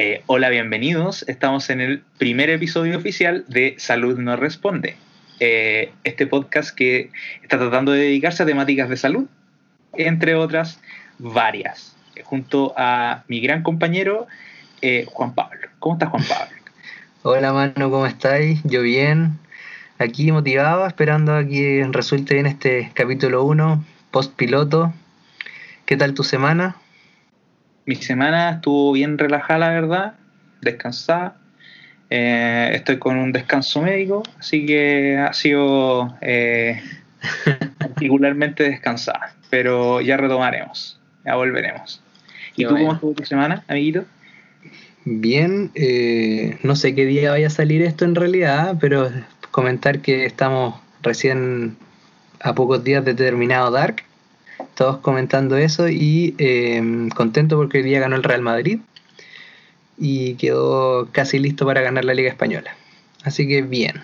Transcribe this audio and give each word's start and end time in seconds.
Eh, 0.00 0.22
hola, 0.26 0.48
bienvenidos. 0.48 1.24
Estamos 1.26 1.70
en 1.70 1.80
el 1.80 2.04
primer 2.18 2.50
episodio 2.50 2.96
oficial 2.96 3.44
de 3.48 3.74
Salud 3.78 4.16
no 4.16 4.36
responde. 4.36 4.94
Eh, 5.40 5.90
este 6.04 6.28
podcast 6.28 6.72
que 6.72 7.10
está 7.42 7.58
tratando 7.58 7.90
de 7.90 8.02
dedicarse 8.02 8.44
a 8.44 8.46
temáticas 8.46 8.88
de 8.88 8.96
salud, 8.96 9.26
entre 9.94 10.36
otras 10.36 10.80
varias, 11.18 11.96
junto 12.22 12.74
a 12.76 13.24
mi 13.26 13.40
gran 13.40 13.64
compañero 13.64 14.28
Juan 15.06 15.34
Pablo. 15.34 15.66
¿Cómo 15.80 15.96
estás, 15.96 16.10
Juan 16.10 16.22
Pablo? 16.28 16.56
Hola, 17.24 17.52
mano, 17.52 17.90
¿cómo 17.90 18.06
estáis? 18.06 18.60
Yo 18.62 18.82
bien. 18.82 19.36
Aquí 19.98 20.30
motivado, 20.30 20.86
esperando 20.86 21.34
a 21.34 21.44
que 21.44 21.84
resulte 21.90 22.34
bien 22.34 22.46
este 22.46 22.92
capítulo 22.94 23.42
1, 23.42 23.84
post 24.12 24.32
piloto. 24.36 24.92
¿Qué 25.86 25.96
tal 25.96 26.14
tu 26.14 26.22
semana? 26.22 26.76
Mi 27.88 27.94
semana 27.94 28.50
estuvo 28.50 28.92
bien 28.92 29.16
relajada, 29.16 29.60
la 29.60 29.70
verdad, 29.70 30.12
descansada. 30.60 31.38
Eh, 32.10 32.72
estoy 32.74 32.98
con 32.98 33.16
un 33.16 33.32
descanso 33.32 33.80
médico, 33.80 34.22
así 34.38 34.66
que 34.66 35.16
ha 35.16 35.32
sido 35.32 36.14
eh, 36.20 36.82
particularmente 37.78 38.64
descansada. 38.64 39.34
Pero 39.48 40.02
ya 40.02 40.18
retomaremos, 40.18 41.00
ya 41.24 41.36
volveremos. 41.36 42.02
¿Y 42.56 42.64
tú 42.64 42.74
cómo 42.74 42.92
estuvo 42.92 43.14
tu 43.14 43.24
semana, 43.24 43.64
amiguito? 43.68 44.04
Bien, 45.06 45.70
eh, 45.74 46.58
no 46.62 46.76
sé 46.76 46.94
qué 46.94 47.06
día 47.06 47.30
vaya 47.30 47.46
a 47.46 47.50
salir 47.50 47.80
esto 47.80 48.04
en 48.04 48.16
realidad, 48.16 48.76
pero 48.78 49.10
comentar 49.50 50.00
que 50.00 50.26
estamos 50.26 50.74
recién 51.00 51.78
a 52.40 52.54
pocos 52.54 52.84
días 52.84 53.02
de 53.02 53.14
terminado 53.14 53.70
Dark, 53.70 54.02
todos 54.74 54.98
comentando 54.98 55.56
eso 55.56 55.88
y 55.88 56.34
eh, 56.38 57.08
contento 57.14 57.56
porque 57.56 57.78
hoy 57.78 57.84
día 57.84 58.00
ganó 58.00 58.16
el 58.16 58.22
Real 58.22 58.42
Madrid 58.42 58.80
y 59.98 60.34
quedó 60.34 61.08
casi 61.12 61.38
listo 61.38 61.66
para 61.66 61.80
ganar 61.80 62.04
la 62.04 62.14
Liga 62.14 62.28
Española. 62.28 62.76
Así 63.24 63.48
que 63.48 63.62
bien. 63.62 64.00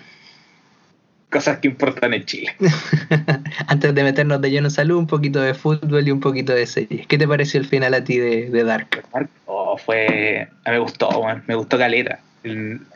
Cosas 1.29 1.59
que 1.59 1.67
importan 1.67 2.13
en 2.13 2.25
Chile. 2.25 2.55
Antes 3.67 3.95
de 3.95 4.03
meternos 4.03 4.41
de 4.41 4.51
lleno 4.51 4.67
en 4.67 4.71
salud, 4.71 4.97
un 4.97 5.07
poquito 5.07 5.41
de 5.41 5.53
fútbol 5.53 6.07
y 6.07 6.11
un 6.11 6.19
poquito 6.19 6.53
de 6.53 6.65
series. 6.67 7.07
¿Qué 7.07 7.17
te 7.17 7.27
pareció 7.27 7.59
el 7.59 7.65
final 7.65 7.93
a 7.93 8.03
ti 8.03 8.17
de, 8.17 8.63
Dark? 8.63 9.03
Oh, 9.45 9.77
fue. 9.77 10.47
me 10.65 10.79
gustó, 10.79 11.09
me 11.47 11.55
gustó 11.55 11.77
Caleta. 11.77 12.19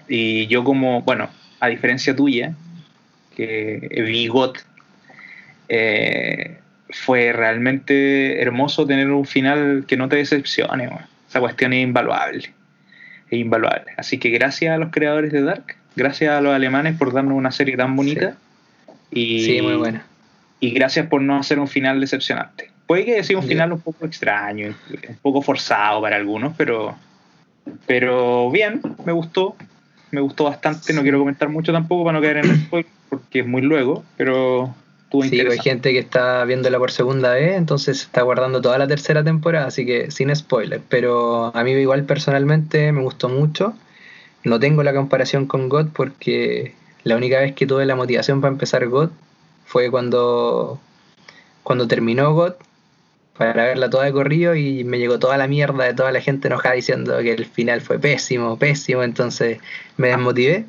Y 0.07 0.47
yo, 0.47 0.63
como, 0.63 1.01
bueno, 1.01 1.29
a 1.59 1.67
diferencia 1.67 2.15
tuya, 2.15 2.53
que 3.35 4.03
vi 4.05 4.27
GOT, 4.27 4.59
eh, 5.69 6.59
fue 6.89 7.31
realmente 7.33 8.41
hermoso 8.41 8.85
tener 8.85 9.09
un 9.11 9.25
final 9.25 9.85
que 9.87 9.97
no 9.97 10.09
te 10.09 10.17
decepcione. 10.17 10.89
Esa 11.27 11.39
cuestión 11.39 11.73
es 11.73 11.83
invaluable. 11.83 12.51
Es 13.29 13.39
invaluable. 13.39 13.91
Así 13.97 14.17
que 14.17 14.29
gracias 14.29 14.73
a 14.73 14.77
los 14.77 14.91
creadores 14.91 15.31
de 15.31 15.41
Dark, 15.41 15.75
gracias 15.95 16.31
a 16.31 16.41
los 16.41 16.53
alemanes 16.53 16.97
por 16.97 17.13
darnos 17.13 17.33
una 17.33 17.51
serie 17.51 17.77
tan 17.77 17.95
bonita. 17.95 18.35
Y, 19.11 19.45
sí, 19.45 19.61
muy 19.61 19.75
buena. 19.75 20.05
Y 20.59 20.71
gracias 20.71 21.07
por 21.07 21.21
no 21.21 21.37
hacer 21.37 21.59
un 21.59 21.67
final 21.67 21.99
decepcionante. 22.01 22.71
Puede 22.87 23.05
que 23.05 23.23
sea 23.23 23.37
un 23.37 23.43
final 23.43 23.71
un 23.71 23.81
poco 23.81 24.05
extraño, 24.05 24.75
un 25.07 25.15
poco 25.21 25.43
forzado 25.43 26.01
para 26.01 26.15
algunos, 26.15 26.55
pero, 26.57 26.97
pero 27.85 28.49
bien, 28.49 28.81
me 29.05 29.11
gustó 29.11 29.55
me 30.11 30.21
gustó 30.21 30.45
bastante. 30.45 30.93
No 30.93 31.01
quiero 31.01 31.19
comentar 31.19 31.49
mucho 31.49 31.71
tampoco 31.71 32.05
para 32.05 32.17
no 32.17 32.21
caer 32.21 32.37
en 32.37 32.51
el 32.51 32.57
spoiler, 32.61 32.91
porque 33.09 33.39
es 33.39 33.47
muy 33.47 33.61
luego, 33.61 34.03
pero 34.17 34.73
Sí, 35.11 35.39
hay 35.39 35.57
gente 35.59 35.91
que 35.91 35.99
está 35.99 36.45
viéndola 36.45 36.77
por 36.77 36.91
segunda 36.91 37.33
vez, 37.33 37.57
entonces 37.57 38.01
está 38.01 38.21
guardando 38.21 38.61
toda 38.61 38.77
la 38.77 38.87
tercera 38.87 39.23
temporada, 39.23 39.67
así 39.67 39.85
que 39.85 40.11
sin 40.11 40.35
spoiler. 40.35 40.81
Pero 40.87 41.55
a 41.55 41.63
mí 41.63 41.71
igual 41.71 42.03
personalmente 42.03 42.91
me 42.91 43.01
gustó 43.01 43.27
mucho. 43.27 43.73
No 44.43 44.59
tengo 44.59 44.83
la 44.83 44.93
comparación 44.93 45.47
con 45.47 45.67
God 45.67 45.87
porque 45.93 46.75
la 47.03 47.17
única 47.17 47.39
vez 47.39 47.55
que 47.55 47.65
tuve 47.65 47.85
la 47.85 47.95
motivación 47.95 48.39
para 48.39 48.51
empezar 48.51 48.87
God 48.87 49.09
fue 49.65 49.89
cuando, 49.89 50.79
cuando 51.63 51.87
terminó 51.87 52.33
God 52.33 52.53
para 53.37 53.65
verla 53.65 53.89
toda 53.89 54.03
de 54.03 54.11
corrido 54.11 54.53
y 54.53 54.83
me 54.83 54.99
llegó 54.99 55.17
toda 55.17 55.37
la 55.37 55.47
mierda 55.47 55.85
de 55.85 55.93
toda 55.93 56.11
la 56.11 56.19
gente 56.19 56.49
enojada 56.49 56.75
diciendo 56.75 57.17
que 57.19 57.31
el 57.31 57.45
final 57.45 57.79
fue 57.79 57.97
pésimo, 57.97 58.59
pésimo, 58.59 59.01
entonces 59.01 59.59
me 59.95 60.09
desmotivé. 60.09 60.65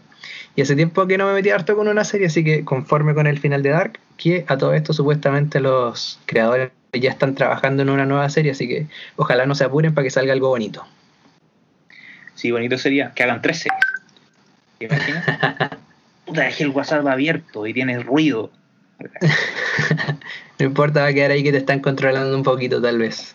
Y 0.56 0.62
hace 0.62 0.76
tiempo 0.76 1.06
que 1.06 1.16
no 1.16 1.26
me 1.26 1.34
metí 1.34 1.50
harto 1.50 1.76
con 1.76 1.88
una 1.88 2.04
serie, 2.04 2.26
así 2.26 2.44
que 2.44 2.64
conforme 2.64 3.14
con 3.14 3.26
el 3.26 3.38
final 3.38 3.62
de 3.62 3.70
Dark, 3.70 4.00
que 4.16 4.44
a 4.48 4.58
todo 4.58 4.74
esto 4.74 4.92
supuestamente 4.92 5.60
los 5.60 6.18
creadores 6.26 6.70
ya 6.92 7.10
están 7.10 7.34
trabajando 7.34 7.82
en 7.82 7.90
una 7.90 8.04
nueva 8.04 8.28
serie, 8.28 8.50
así 8.50 8.68
que 8.68 8.86
ojalá 9.16 9.46
no 9.46 9.54
se 9.54 9.64
apuren 9.64 9.94
para 9.94 10.04
que 10.04 10.10
salga 10.10 10.32
algo 10.32 10.48
bonito. 10.48 10.84
Sí, 12.34 12.50
bonito 12.50 12.78
sería 12.78 13.12
que 13.14 13.22
hagan 13.22 13.42
tres 13.42 13.58
series. 13.58 13.80
¿Te 14.78 14.86
imaginas? 14.86 15.24
Puta, 16.26 16.42
dejé 16.42 16.64
el 16.64 16.70
WhatsApp 16.70 17.06
abierto 17.06 17.66
y 17.66 17.74
tienes 17.74 18.04
ruido. 18.04 18.50
no 20.58 20.66
importa, 20.66 21.02
va 21.02 21.08
a 21.08 21.12
quedar 21.12 21.30
ahí 21.30 21.42
que 21.42 21.52
te 21.52 21.58
están 21.58 21.80
controlando 21.80 22.36
un 22.36 22.42
poquito, 22.42 22.80
tal 22.80 22.98
vez. 22.98 23.34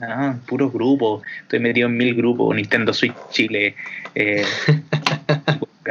Ah, 0.00 0.36
puros 0.46 0.72
grupos. 0.72 1.22
Estoy 1.42 1.60
metido 1.60 1.88
en 1.88 1.96
mil 1.96 2.14
grupos. 2.14 2.54
Nintendo 2.54 2.92
Switch 2.92 3.14
Chile. 3.30 3.74
Eh, 4.14 4.44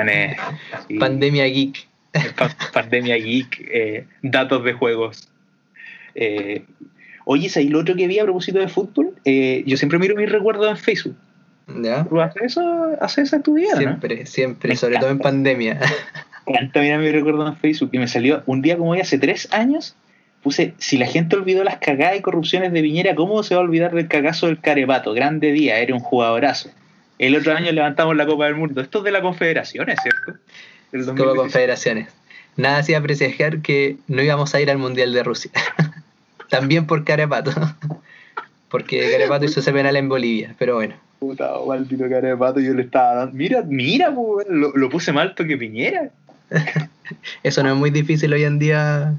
Pandemia 1.00 1.46
Geek. 1.46 1.88
Pandemia 2.74 3.18
Geek. 3.18 3.70
Eh, 3.72 4.06
datos 4.22 4.64
de 4.64 4.74
juegos. 4.74 5.30
Eh, 6.16 6.64
oye, 7.26 7.50
¿sabes 7.50 7.70
lo 7.70 7.80
otro 7.80 7.96
que 7.96 8.08
vi 8.08 8.20
a 8.20 8.24
propósito 8.24 8.60
de 8.60 8.68
fútbol? 8.68 9.16
Eh, 9.26 9.64
yo 9.66 9.78
siempre 9.78 10.00
miro 10.00 10.16
mis 10.16 10.32
recuerdos 10.32 10.70
en 10.70 10.78
Facebook. 10.78 11.16
¿Ya? 11.82 12.04
¿Tú 12.04 12.20
haces 12.20 12.42
eso, 12.44 12.98
haces 13.00 13.34
tu 13.44 13.54
vida? 13.54 13.78
Siempre, 13.78 14.26
siempre, 14.26 14.76
sobre 14.76 14.98
todo 15.00 15.10
en 15.10 15.20
pandemia. 15.20 15.80
Me 16.46 17.12
recuerdo 17.12 17.48
en 17.48 17.56
Facebook 17.56 17.90
y 17.94 18.00
me 18.00 18.08
salió 18.08 18.44
un 18.46 18.62
día 18.62 18.78
como 18.78 18.92
hoy 18.92 19.00
hace 19.00 19.18
tres 19.18 19.48
años. 19.52 19.96
Puse, 20.42 20.74
si 20.78 20.98
la 20.98 21.06
gente 21.06 21.38
olvidó 21.38 21.64
las 21.64 21.78
cagadas 21.78 22.18
y 22.18 22.22
corrupciones 22.22 22.74
de 22.74 22.82
Viñera, 22.82 23.16
¿cómo 23.16 23.44
se 23.44 23.56
va 23.56 23.62
a 23.62 23.64
olvidar 23.64 23.94
del 23.94 24.10
cagazo 24.10 24.48
del 24.48 24.60
Carepato? 24.60 25.14
Grande 25.14 25.54
día, 25.54 25.80
era 25.80 25.94
un 25.94 26.02
jugadorazo. 26.02 26.70
El 27.28 27.38
otro 27.38 27.56
año 27.56 27.72
levantamos 27.72 28.18
la 28.18 28.26
Copa 28.26 28.48
del 28.48 28.56
Mundo. 28.56 28.82
Esto 28.82 28.98
es 28.98 29.06
de 29.06 29.12
la 29.12 29.22
Confederaciones, 29.22 29.98
¿cierto? 30.02 31.16
Copa 31.16 31.36
Confederaciones. 31.36 32.10
Nada 32.58 32.80
hacía 32.80 33.02
presagiar 33.02 33.62
que 33.62 33.96
no 34.10 34.22
íbamos 34.22 34.54
a 34.54 34.60
ir 34.60 34.70
al 34.70 34.78
Mundial 34.78 35.14
de 35.14 35.24
Rusia. 35.24 35.50
También 36.50 36.86
por 36.86 37.06
Carepato. 37.06 37.52
Porque 38.70 39.10
Carepato 39.10 39.46
hizo 39.46 39.62
ese 39.62 39.72
penal 39.72 39.96
en 39.96 40.10
Bolivia, 40.10 40.54
pero 40.60 40.76
bueno. 40.76 40.96
Puta, 41.20 41.54
maldito 41.66 42.10
Carepato, 42.10 42.60
yo 42.60 42.74
le 42.74 42.82
estaba 42.82 43.16
dando. 43.16 43.38
Mira, 43.38 43.64
mira, 43.66 44.14
lo, 44.50 44.76
lo 44.76 44.90
puse 44.90 45.14
más 45.14 45.24
alto 45.28 45.46
que 45.46 45.56
Piñera. 45.56 46.10
Eso 47.44 47.64
no 47.64 47.70
es 47.70 47.76
muy 47.78 47.90
difícil 47.90 48.34
hoy 48.34 48.44
en 48.44 48.60
día. 48.60 49.14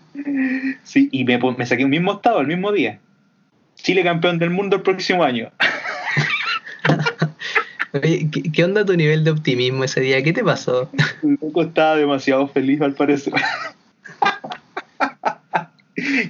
Sí, 0.83 1.09
y 1.11 1.25
me, 1.25 1.39
me 1.39 1.65
saqué 1.65 1.85
un 1.85 1.91
mismo 1.91 2.13
estado 2.13 2.43
el 2.43 2.49
mismo 2.49 2.71
día. 2.71 2.99
Chile 3.77 4.03
campeón 4.05 4.39
del 4.39 4.51
mundo 4.51 4.77
el 4.77 4.83
próximo 4.83 5.25
año. 5.25 5.51
¿Qué, 8.01 8.65
onda 8.65 8.85
tu 8.85 8.97
nivel 8.97 9.25
de 9.25 9.31
optimismo 9.31 9.85
ese 9.85 10.01
día? 10.01 10.23
¿Qué 10.23 10.33
te 10.33 10.43
pasó? 10.43 10.91
Loco 11.23 11.63
estaba 11.63 11.97
demasiado 11.97 12.49
feliz 12.49 12.81
al 12.81 12.95
parecer. 12.95 13.35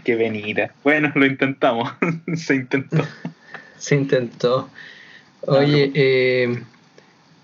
Qué 0.04 0.14
venida. 0.14 0.72
Bueno, 0.82 1.10
lo 1.14 1.24
intentamos. 1.24 1.90
Se 2.36 2.54
intentó. 2.56 3.06
Se 3.78 3.96
intentó. 3.96 4.68
Oye, 5.46 5.90
eh, 5.94 6.62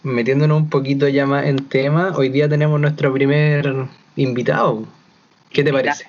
metiéndonos 0.03 0.59
un 0.59 0.71
poquito 0.71 1.09
ya 1.09 1.27
más 1.27 1.47
en 1.47 1.69
tema, 1.69 2.13
hoy 2.17 2.29
día 2.29 2.49
tenemos 2.49 2.81
nuestro 2.81 3.13
primer 3.13 3.87
invitado. 4.17 4.87
¿Qué 5.51 5.65
te 5.65 5.73
parece? 5.73 6.07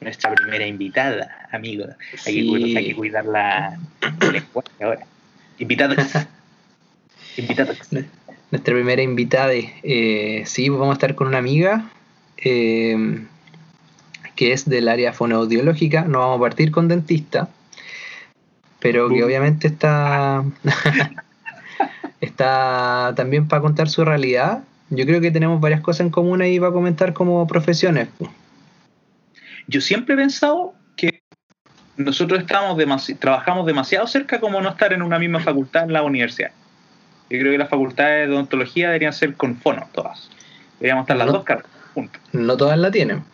Nuestra 0.00 0.34
primera 0.34 0.66
invitada, 0.66 1.48
amigo. 1.52 1.86
Hay, 2.26 2.48
que, 2.48 2.78
hay 2.78 2.86
que 2.88 2.94
cuidarla 2.94 3.78
ahora. 4.80 5.06
Invitada. 5.58 5.96
invitada. 7.36 7.74
Nuestra 8.50 8.74
primera 8.74 9.02
invitada, 9.02 9.52
eh, 9.54 10.42
sí, 10.44 10.68
vamos 10.68 10.90
a 10.90 10.92
estar 10.92 11.14
con 11.14 11.28
una 11.28 11.38
amiga 11.38 11.90
eh, 12.36 13.24
que 14.36 14.52
es 14.52 14.68
del 14.68 14.88
área 14.88 15.12
fonoaudiológica. 15.12 16.04
No 16.04 16.18
vamos 16.18 16.38
a 16.38 16.40
partir 16.40 16.70
con 16.70 16.88
dentista, 16.88 17.48
pero 18.78 19.08
que 19.08 19.24
obviamente 19.24 19.68
está 19.68 20.44
está 22.20 23.12
también 23.16 23.48
para 23.48 23.62
contar 23.62 23.88
su 23.88 24.04
realidad. 24.04 24.64
Yo 24.90 25.06
creo 25.06 25.20
que 25.20 25.30
tenemos 25.30 25.60
varias 25.60 25.80
cosas 25.80 26.02
en 26.02 26.10
común 26.10 26.42
ahí 26.42 26.60
para 26.60 26.72
comentar 26.72 27.12
como 27.12 27.46
profesiones. 27.46 28.08
Yo 29.66 29.80
siempre 29.80 30.14
he 30.14 30.18
pensado 30.18 30.74
que 30.96 31.22
nosotros 31.96 32.40
estamos 32.40 32.76
trabajamos 33.18 33.66
demasiado 33.66 34.06
cerca 34.06 34.40
como 34.40 34.60
no 34.60 34.68
estar 34.68 34.92
en 34.92 35.02
una 35.02 35.18
misma 35.18 35.40
facultad 35.40 35.84
en 35.84 35.94
la 35.94 36.02
universidad. 36.02 36.52
Yo 37.32 37.38
creo 37.38 37.52
que 37.52 37.58
las 37.58 37.70
facultades 37.70 38.28
de 38.28 38.34
odontología 38.34 38.88
deberían 38.88 39.14
ser 39.14 39.34
con 39.36 39.56
fono 39.56 39.88
todas. 39.92 40.28
Deberíamos 40.78 41.04
estar 41.04 41.16
las 41.16 41.28
dos 41.28 41.44
carreras 41.44 41.70
juntas. 41.94 42.20
No 42.32 42.58
todas 42.58 42.78
la 42.78 42.90
tienen. 42.90 43.24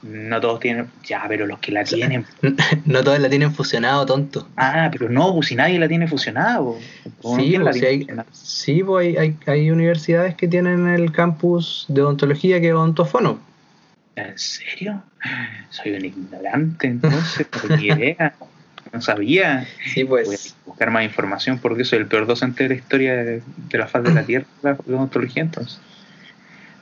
No 0.00 0.40
todos 0.40 0.60
tienen. 0.60 0.88
Ya, 1.04 1.22
pero 1.28 1.46
los 1.46 1.58
que 1.58 1.72
la 1.72 1.84
tienen. 1.84 2.24
no 2.86 3.04
todos 3.04 3.20
la 3.20 3.28
tienen 3.28 3.52
fusionado, 3.52 4.06
tonto. 4.06 4.48
Ah, 4.56 4.88
pero 4.90 5.10
no, 5.10 5.34
pues 5.34 5.48
si 5.48 5.56
nadie 5.56 5.78
la 5.78 5.88
tiene 5.88 6.08
fusionado. 6.08 6.78
Sí, 7.36 7.58
pues, 7.60 7.76
si 7.76 7.84
hay, 7.84 8.06
sí 8.32 8.82
pues 8.82 9.18
hay, 9.18 9.36
hay, 9.46 9.70
universidades 9.70 10.34
que 10.34 10.48
tienen 10.48 10.88
el 10.88 11.12
campus 11.12 11.84
de 11.88 12.00
odontología 12.00 12.62
que 12.62 12.68
es 12.68 12.72
odontofono. 12.72 13.40
¿En 14.16 14.38
serio? 14.38 15.02
Soy 15.68 15.92
un 15.92 16.04
ignorante, 16.06 16.86
entonces, 16.86 17.46
porque 17.46 17.74
idea. 17.74 18.34
No 18.92 19.00
sabía. 19.00 19.66
Sí, 19.94 20.04
pues. 20.04 20.26
Voy 20.26 20.36
a 20.36 20.66
buscar 20.66 20.90
más 20.90 21.04
información 21.04 21.58
porque 21.58 21.84
soy 21.84 22.00
el 22.00 22.06
peor 22.06 22.26
docente 22.26 22.64
de 22.64 22.68
la 22.68 22.74
historia 22.74 23.14
de, 23.16 23.42
la 23.72 23.86
faz 23.86 24.04
de 24.04 24.12
la 24.12 24.22
Tierra 24.26 24.46
de 24.62 24.94
odontología, 24.94 25.42
entonces. 25.42 25.80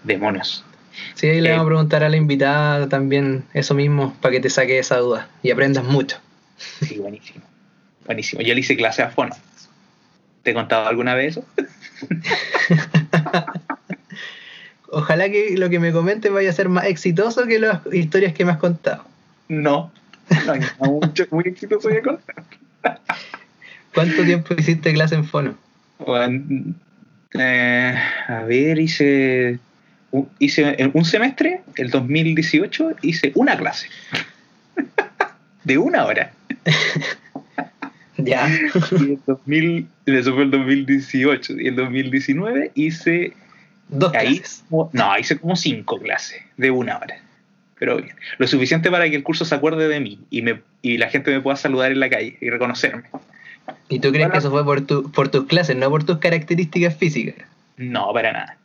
Demonios. 0.02 0.64
Sí, 1.14 1.28
ahí 1.28 1.40
le 1.40 1.50
vamos 1.50 1.66
a 1.66 1.68
preguntar 1.68 2.02
a 2.02 2.08
la 2.08 2.16
invitada 2.16 2.88
también 2.88 3.44
eso 3.54 3.74
mismo 3.74 4.14
para 4.20 4.32
que 4.32 4.40
te 4.40 4.50
saque 4.50 4.78
esa 4.78 4.96
duda 4.96 5.28
y 5.42 5.50
aprendas 5.50 5.84
mucho. 5.84 6.18
Sí, 6.56 6.96
buenísimo. 6.98 7.44
Buenísimo. 8.06 8.42
Yo 8.42 8.54
le 8.54 8.60
hice 8.60 8.76
clase 8.76 9.02
a 9.02 9.10
Fono. 9.10 9.36
¿Te 10.42 10.50
he 10.50 10.54
contado 10.54 10.88
alguna 10.88 11.14
vez 11.14 11.36
eso? 11.36 11.44
Ojalá 14.88 15.30
que 15.30 15.56
lo 15.56 15.70
que 15.70 15.78
me 15.78 15.92
comentes 15.92 16.32
vaya 16.32 16.50
a 16.50 16.52
ser 16.52 16.68
más 16.68 16.86
exitoso 16.86 17.46
que 17.46 17.60
las 17.60 17.80
historias 17.92 18.32
que 18.32 18.44
me 18.44 18.52
has 18.52 18.58
contado. 18.58 19.04
No, 19.48 19.92
muy 21.30 21.44
exitoso 21.44 21.88
de 21.88 22.02
contar. 22.02 22.44
¿Cuánto 23.94 24.24
tiempo 24.24 24.54
hiciste 24.56 24.92
clase 24.92 25.16
en 25.16 25.24
Fono? 25.24 25.56
Eh, 27.34 27.94
a 28.28 28.42
ver, 28.42 28.78
hice 28.78 29.58
hice 30.38 30.90
un 30.92 31.04
semestre, 31.04 31.62
el 31.76 31.90
2018, 31.90 32.96
hice 33.02 33.32
una 33.34 33.56
clase. 33.56 33.88
de 35.64 35.78
una 35.78 36.06
hora. 36.06 36.32
ya. 38.16 38.48
Y 38.92 39.12
el 39.12 39.20
2000, 39.26 39.88
eso 40.06 40.34
fue 40.34 40.44
el 40.44 40.50
2018. 40.50 41.60
Y 41.60 41.68
el 41.68 41.76
2019 41.76 42.72
hice. 42.74 43.32
Dos 43.88 44.12
clases. 44.12 44.64
No, 44.92 45.18
hice 45.18 45.38
como 45.38 45.56
cinco 45.56 45.98
clases 45.98 46.40
de 46.56 46.70
una 46.70 46.98
hora. 46.98 47.16
Pero 47.80 47.96
bien. 47.96 48.14
Lo 48.36 48.46
suficiente 48.46 48.90
para 48.90 49.08
que 49.08 49.16
el 49.16 49.22
curso 49.22 49.46
se 49.46 49.54
acuerde 49.54 49.88
de 49.88 50.00
mí 50.00 50.20
y, 50.28 50.42
me, 50.42 50.60
y 50.82 50.98
la 50.98 51.08
gente 51.08 51.30
me 51.30 51.40
pueda 51.40 51.56
saludar 51.56 51.90
en 51.90 51.98
la 51.98 52.10
calle 52.10 52.36
y 52.38 52.50
reconocerme. 52.50 53.04
¿Y 53.88 54.00
tú 54.00 54.12
crees 54.12 54.30
que 54.30 54.36
eso 54.36 54.50
fue 54.50 54.62
por, 54.64 54.82
tu, 54.82 55.10
por 55.10 55.30
tus 55.30 55.46
clases, 55.46 55.76
no 55.76 55.88
por 55.88 56.04
tus 56.04 56.18
características 56.18 56.94
físicas? 56.94 57.36
No, 57.78 58.12
para 58.12 58.32
nada. 58.32 58.58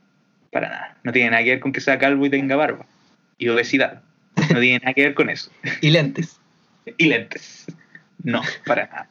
Para 0.51 0.67
nada. 0.67 0.97
No 1.03 1.13
tiene 1.13 1.29
nada 1.29 1.43
que 1.43 1.51
ver 1.51 1.59
con 1.61 1.71
que 1.71 1.79
sea 1.79 1.97
calvo 1.97 2.25
y 2.25 2.29
tenga 2.29 2.57
barba. 2.57 2.85
Y 3.37 3.47
obesidad. 3.47 4.01
No 4.35 4.59
tiene 4.59 4.79
nada 4.79 4.93
que 4.93 5.03
ver 5.03 5.13
con 5.13 5.29
eso. 5.29 5.49
y 5.81 5.91
lentes. 5.91 6.41
y 6.97 7.05
lentes. 7.05 7.67
No, 8.21 8.41
para 8.65 8.87
nada. 8.87 9.09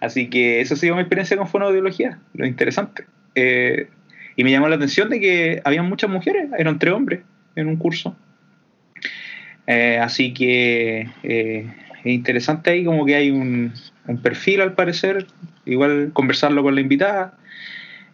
Así 0.00 0.30
que 0.30 0.60
esa 0.60 0.74
ha 0.74 0.76
sido 0.76 0.94
mi 0.94 1.00
experiencia 1.00 1.36
con 1.36 1.48
fonoaudiología. 1.48 2.20
Lo 2.34 2.46
interesante. 2.46 3.04
Eh, 3.34 3.88
y 4.36 4.44
me 4.44 4.52
llamó 4.52 4.68
la 4.68 4.76
atención 4.76 5.10
de 5.10 5.18
que 5.18 5.60
había 5.64 5.82
muchas 5.82 6.08
mujeres, 6.08 6.48
eran 6.56 6.78
tres 6.78 6.94
hombres 6.94 7.22
en 7.56 7.66
un 7.66 7.74
curso. 7.74 8.16
Eh, 9.68 10.00
así 10.02 10.34
que 10.34 11.08
eh, 11.22 11.72
es 12.00 12.06
interesante 12.06 12.70
ahí 12.70 12.84
como 12.84 13.06
que 13.06 13.14
hay 13.14 13.30
un, 13.30 13.72
perfil 14.22 14.62
al 14.62 14.72
parecer, 14.72 15.26
igual 15.66 16.10
conversarlo 16.12 16.64
con 16.64 16.74
la 16.74 16.80
invitada, 16.80 17.34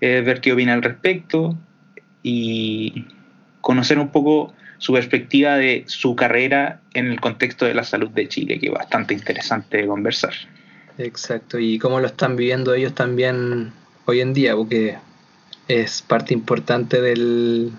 ver 0.01 0.43
qué 0.43 0.53
opina 0.53 0.75
al 0.75 0.83
respecto, 0.83 1.57
y 2.23 3.07
conocer 3.61 3.99
un 3.99 4.09
poco 4.09 4.53
su 4.79 4.93
perspectiva 4.93 5.57
de 5.57 5.85
su 5.87 6.17
carrera 6.17 6.81
en 6.95 7.07
el 7.07 7.21
contexto 7.21 7.65
de 7.65 7.75
la 7.75 7.85
salud 7.85 8.11
de 8.11 8.29
Chile, 8.29 8.59
que 8.59 8.67
es 8.67 8.73
bastante 8.73 9.15
interesante 9.15 9.79
de 9.79 9.87
conversar. 9.87 10.33
Exacto, 10.99 11.59
y 11.59 11.79
cómo 11.79 12.01
lo 12.01 12.07
están 12.07 12.37
viviendo 12.37 12.75
ellos 12.75 12.95
también 12.95 13.73
hoy 14.07 14.21
en 14.21 14.35
día, 14.35 14.57
porque 14.57 14.97
es 15.69 16.03
parte 16.03 16.35
importante 16.35 17.01
del, 17.01 17.73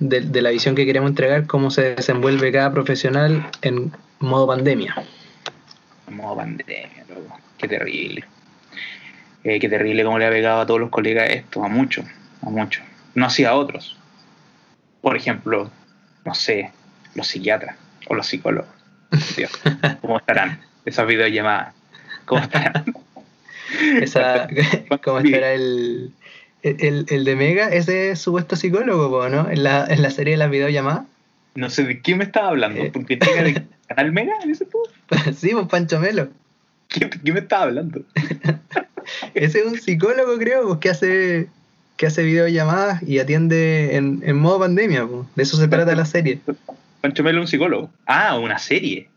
de, 0.00 0.42
la 0.42 0.50
visión 0.50 0.74
que 0.74 0.86
queremos 0.86 1.10
entregar, 1.10 1.46
cómo 1.46 1.70
se 1.70 1.94
desenvuelve 1.94 2.52
cada 2.52 2.72
profesional 2.72 3.48
en 3.62 3.92
modo 4.20 4.46
pandemia. 4.46 4.94
En 6.06 6.16
modo 6.16 6.36
pandemia, 6.36 7.04
qué 7.58 7.68
terrible. 7.68 8.24
Eh, 9.44 9.60
qué 9.60 9.68
terrible 9.68 10.04
cómo 10.04 10.18
le 10.18 10.26
ha 10.26 10.30
pegado 10.30 10.60
a 10.60 10.66
todos 10.66 10.80
los 10.80 10.90
colegas 10.90 11.30
esto, 11.30 11.64
a 11.64 11.68
muchos 11.68 12.04
a 12.42 12.50
muchos, 12.50 12.82
no 13.14 13.26
hacía 13.26 13.50
a 13.50 13.54
otros. 13.54 13.96
Por 15.00 15.16
ejemplo, 15.16 15.70
no 16.24 16.34
sé, 16.34 16.72
los 17.14 17.26
psiquiatras 17.26 17.76
o 18.08 18.14
los 18.14 18.26
psicólogos. 18.26 18.70
Dios, 19.36 19.50
¿cómo 20.00 20.18
estarán 20.18 20.60
esas 20.84 21.06
videollamadas? 21.06 21.74
¿Cómo 22.24 22.42
estarán? 22.42 22.84
Esa, 24.00 24.48
¿Cómo 25.04 25.18
estará 25.18 25.52
el, 25.52 26.12
el, 26.62 27.06
el, 27.08 27.24
de 27.24 27.36
Mega? 27.36 27.68
Ese 27.68 28.16
supuesto 28.16 28.56
psicólogo, 28.56 29.28
¿no? 29.28 29.50
En 29.50 29.62
la, 29.62 29.86
en 29.86 30.02
la 30.02 30.10
serie 30.10 30.32
de 30.32 30.38
las 30.38 30.50
videollamadas. 30.50 31.04
No 31.54 31.70
sé 31.70 31.84
de 31.84 32.00
quién 32.00 32.18
me 32.18 32.24
estaba 32.24 32.48
hablando, 32.48 32.80
eh. 32.80 32.90
porque 32.92 33.16
Mega 33.16 33.42
de 33.42 33.66
Canal 33.88 34.12
Mega, 34.12 34.34
ese 34.48 34.64
tú? 34.64 34.78
sí, 35.36 35.50
pues 35.52 35.66
Pancho 35.66 35.98
Melo. 35.98 36.28
¿Quién, 36.88 37.10
¿Quién, 37.10 37.34
me 37.34 37.40
estaba 37.40 37.64
hablando? 37.64 38.02
ese 39.34 39.60
es 39.60 39.66
un 39.66 39.78
psicólogo, 39.78 40.36
creo, 40.38 40.66
pues, 40.66 40.78
que 40.78 40.90
hace 40.90 41.48
que 41.96 42.06
hace 42.06 42.22
videollamadas 42.22 43.02
y 43.02 43.18
atiende 43.18 43.96
en, 43.96 44.22
en 44.24 44.36
modo 44.36 44.60
pandemia. 44.60 45.08
De 45.34 45.42
eso 45.42 45.56
se 45.56 45.66
trata 45.66 45.96
la 45.96 46.04
serie. 46.04 46.38
Pancho 47.00 47.24
Melo 47.24 47.40
un 47.40 47.48
psicólogo. 47.48 47.90
Ah, 48.06 48.38
una 48.38 48.58
serie. 48.58 49.08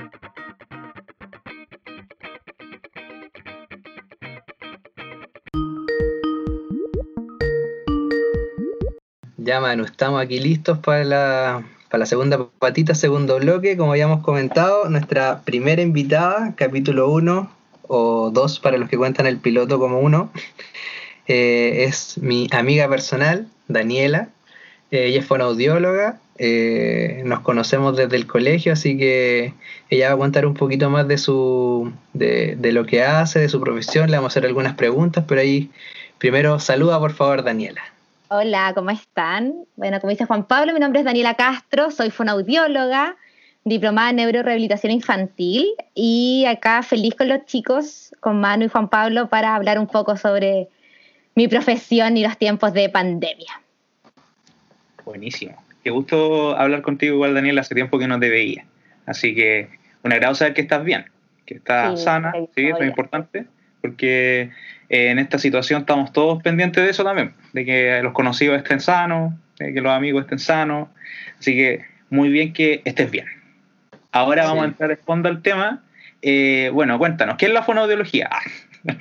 Estamos 9.57 10.21
aquí 10.21 10.39
listos 10.39 10.77
para 10.77 11.03
la, 11.03 12.05
segunda 12.05 12.47
patita, 12.59 12.93
segundo 12.93 13.39
bloque. 13.39 13.75
Como 13.75 13.93
habíamos 13.93 14.23
comentado, 14.23 14.87
nuestra 14.87 15.41
primera 15.41 15.81
invitada, 15.81 16.53
capítulo 16.55 17.09
1 17.09 17.51
o 17.87 18.29
2 18.29 18.59
para 18.59 18.77
los 18.77 18.87
que 18.87 18.97
cuentan 18.97 19.25
el 19.25 19.39
piloto 19.39 19.79
como 19.79 19.99
uno, 19.99 20.31
eh, 21.27 21.85
es 21.85 22.19
mi 22.19 22.47
amiga 22.51 22.87
personal, 22.87 23.47
Daniela. 23.67 24.29
Eh, 24.91 25.07
ella 25.07 25.21
es 25.21 25.25
fonoaudióloga, 25.25 26.19
eh, 26.37 27.23
nos 27.25 27.39
conocemos 27.39 27.97
desde 27.97 28.15
el 28.15 28.27
colegio, 28.27 28.73
así 28.73 28.95
que 28.95 29.55
ella 29.89 30.09
va 30.09 30.13
a 30.13 30.17
contar 30.19 30.45
un 30.45 30.53
poquito 30.53 30.91
más 30.91 31.07
de, 31.07 31.17
su, 31.17 31.91
de 32.13 32.71
lo 32.71 32.85
que 32.85 33.01
hace, 33.01 33.39
de 33.39 33.49
su 33.49 33.59
profesión. 33.59 34.11
Le 34.11 34.17
vamos 34.17 34.29
a 34.29 34.33
hacer 34.33 34.45
algunas 34.45 34.75
preguntas, 34.75 35.25
pero 35.27 35.41
ahí 35.41 35.71
primero 36.19 36.59
saluda 36.59 36.99
por 36.99 37.13
favor 37.13 37.43
Daniela. 37.43 37.96
Hola, 38.29 38.73
¿cómo 38.75 38.89
están? 38.89 39.53
Bueno, 39.77 40.01
como 40.01 40.11
dice 40.11 40.25
Juan 40.25 40.43
Pablo, 40.43 40.73
mi 40.73 40.81
nombre 40.81 40.99
es 40.99 41.05
Daniela 41.05 41.35
Castro, 41.35 41.91
soy 41.91 42.09
fonaudióloga, 42.09 43.15
diplomada 43.63 44.09
en 44.09 44.17
neurorehabilitación 44.17 44.91
infantil 44.91 45.65
y 45.95 46.43
acá 46.45 46.83
feliz 46.83 47.15
con 47.15 47.29
los 47.29 47.45
chicos, 47.45 48.13
con 48.19 48.41
Manu 48.41 48.65
y 48.65 48.67
Juan 48.67 48.89
Pablo, 48.89 49.29
para 49.29 49.55
hablar 49.55 49.79
un 49.79 49.87
poco 49.87 50.17
sobre 50.17 50.67
mi 51.35 51.47
profesión 51.47 52.17
y 52.17 52.23
los 52.23 52.37
tiempos 52.37 52.73
de 52.73 52.89
pandemia. 52.89 53.61
Buenísimo. 55.05 55.55
Qué 55.81 55.89
gusto 55.89 56.53
hablar 56.57 56.81
contigo 56.81 57.15
igual, 57.15 57.33
Daniela, 57.33 57.61
hace 57.61 57.75
tiempo 57.75 57.97
que 57.97 58.09
no 58.09 58.19
te 58.19 58.29
veía. 58.29 58.65
Así 59.05 59.35
que 59.35 59.69
un 60.03 60.11
agrado 60.11 60.35
saber 60.35 60.53
que 60.53 60.63
estás 60.63 60.83
bien, 60.83 61.05
que 61.45 61.53
estás 61.53 62.03
sana, 62.03 62.33
sí, 62.53 62.67
eso 62.67 62.81
es 62.81 62.89
importante, 62.89 63.45
porque 63.79 64.51
eh, 64.89 65.09
en 65.09 65.19
esta 65.19 65.37
situación 65.37 65.81
estamos 65.81 66.13
todos 66.13 66.41
pendientes 66.41 66.83
de 66.83 66.89
eso 66.89 67.03
también, 67.03 67.33
de 67.53 67.65
que 67.65 67.99
los 68.01 68.13
conocidos 68.13 68.57
estén 68.57 68.79
sanos, 68.79 69.33
de 69.59 69.73
que 69.73 69.81
los 69.81 69.91
amigos 69.91 70.23
estén 70.23 70.39
sanos. 70.39 70.89
Así 71.39 71.53
que 71.55 71.85
muy 72.09 72.29
bien 72.29 72.53
que 72.53 72.81
estés 72.85 73.11
bien. 73.11 73.25
Ahora 74.11 74.45
vamos 74.45 74.63
a 74.63 74.67
entrar 74.67 74.97
fondo 75.05 75.29
al 75.29 75.41
tema. 75.41 75.83
Eh, 76.21 76.71
bueno, 76.73 76.97
cuéntanos, 76.97 77.37
¿qué 77.37 77.47
es 77.47 77.51
la 77.51 77.63
fonoaudiología? 77.63 78.29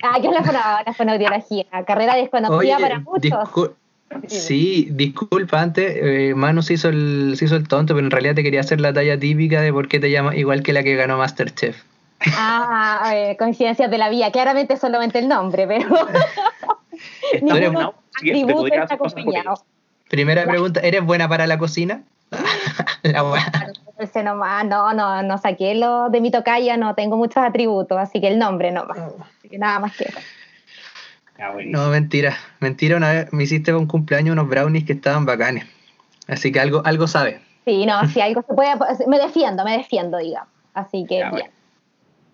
Ah, 0.03 0.17
¿qué 0.21 0.27
es 0.27 0.33
la, 0.33 0.93
fonoaudiología? 0.93 1.65
Carrera 1.85 2.15
desconocida 2.15 2.77
para 2.77 2.99
muchos. 2.99 3.75
sí, 4.27 4.89
disculpa, 4.91 5.61
antes 5.61 5.95
eh, 5.95 6.33
Manu 6.35 6.61
se 6.61 6.73
hizo, 6.73 6.89
el, 6.89 7.33
se 7.37 7.45
hizo 7.45 7.55
el 7.55 7.67
tonto, 7.67 7.95
pero 7.95 8.05
en 8.05 8.11
realidad 8.11 8.35
te 8.35 8.43
quería 8.43 8.59
hacer 8.59 8.81
la 8.81 8.93
talla 8.93 9.17
típica 9.17 9.61
de 9.61 9.71
por 9.71 9.87
qué 9.87 9.99
te 9.99 10.11
llamas 10.11 10.35
igual 10.35 10.61
que 10.61 10.73
la 10.73 10.83
que 10.83 10.95
ganó 10.95 11.17
Masterchef. 11.17 11.81
Ah, 12.37 13.11
eh, 13.13 13.37
coincidencias 13.37 13.89
de 13.89 13.97
la 13.97 14.09
vida. 14.09 14.31
Claramente 14.31 14.77
solamente 14.77 15.19
el 15.19 15.27
nombre, 15.27 15.67
pero. 15.67 15.89
Primera 20.09 20.45
pregunta, 20.45 20.79
¿eres 20.81 21.03
buena 21.05 21.27
para 21.27 21.47
la 21.47 21.57
cocina? 21.57 22.03
no, 24.63 24.93
no, 24.93 25.23
no 25.23 25.37
saqué 25.37 25.75
lo 25.75 26.09
de 26.09 26.21
mi 26.21 26.31
tocaya, 26.31 26.77
no 26.77 26.95
tengo 26.95 27.17
muchos 27.17 27.43
atributos, 27.43 27.97
así 27.97 28.21
que 28.21 28.27
el 28.27 28.39
nombre 28.39 28.71
nomás. 28.71 28.97
Así 28.97 29.49
que 29.49 29.57
nada 29.57 29.79
más 29.79 29.95
que 29.95 30.09
No, 31.65 31.89
mentira, 31.89 32.37
mentira, 32.59 32.97
una 32.97 33.11
vez 33.11 33.33
me 33.33 33.43
hiciste 33.43 33.73
un 33.73 33.87
cumpleaños 33.87 34.33
unos 34.33 34.47
brownies 34.47 34.85
que 34.85 34.93
estaban 34.93 35.25
bacanes. 35.25 35.65
Así 36.27 36.51
que 36.51 36.59
algo, 36.59 36.81
algo 36.85 37.07
sabe. 37.07 37.41
Sí, 37.65 37.85
no, 37.85 38.07
si 38.07 38.21
algo 38.21 38.41
se 38.47 38.53
puede, 38.53 38.75
me 39.07 39.19
defiendo, 39.19 39.63
me 39.63 39.77
defiendo, 39.77 40.17
digamos. 40.17 40.49
Así 40.73 41.05
que 41.05 41.15
bien. 41.15 41.31
Bueno, 41.31 41.49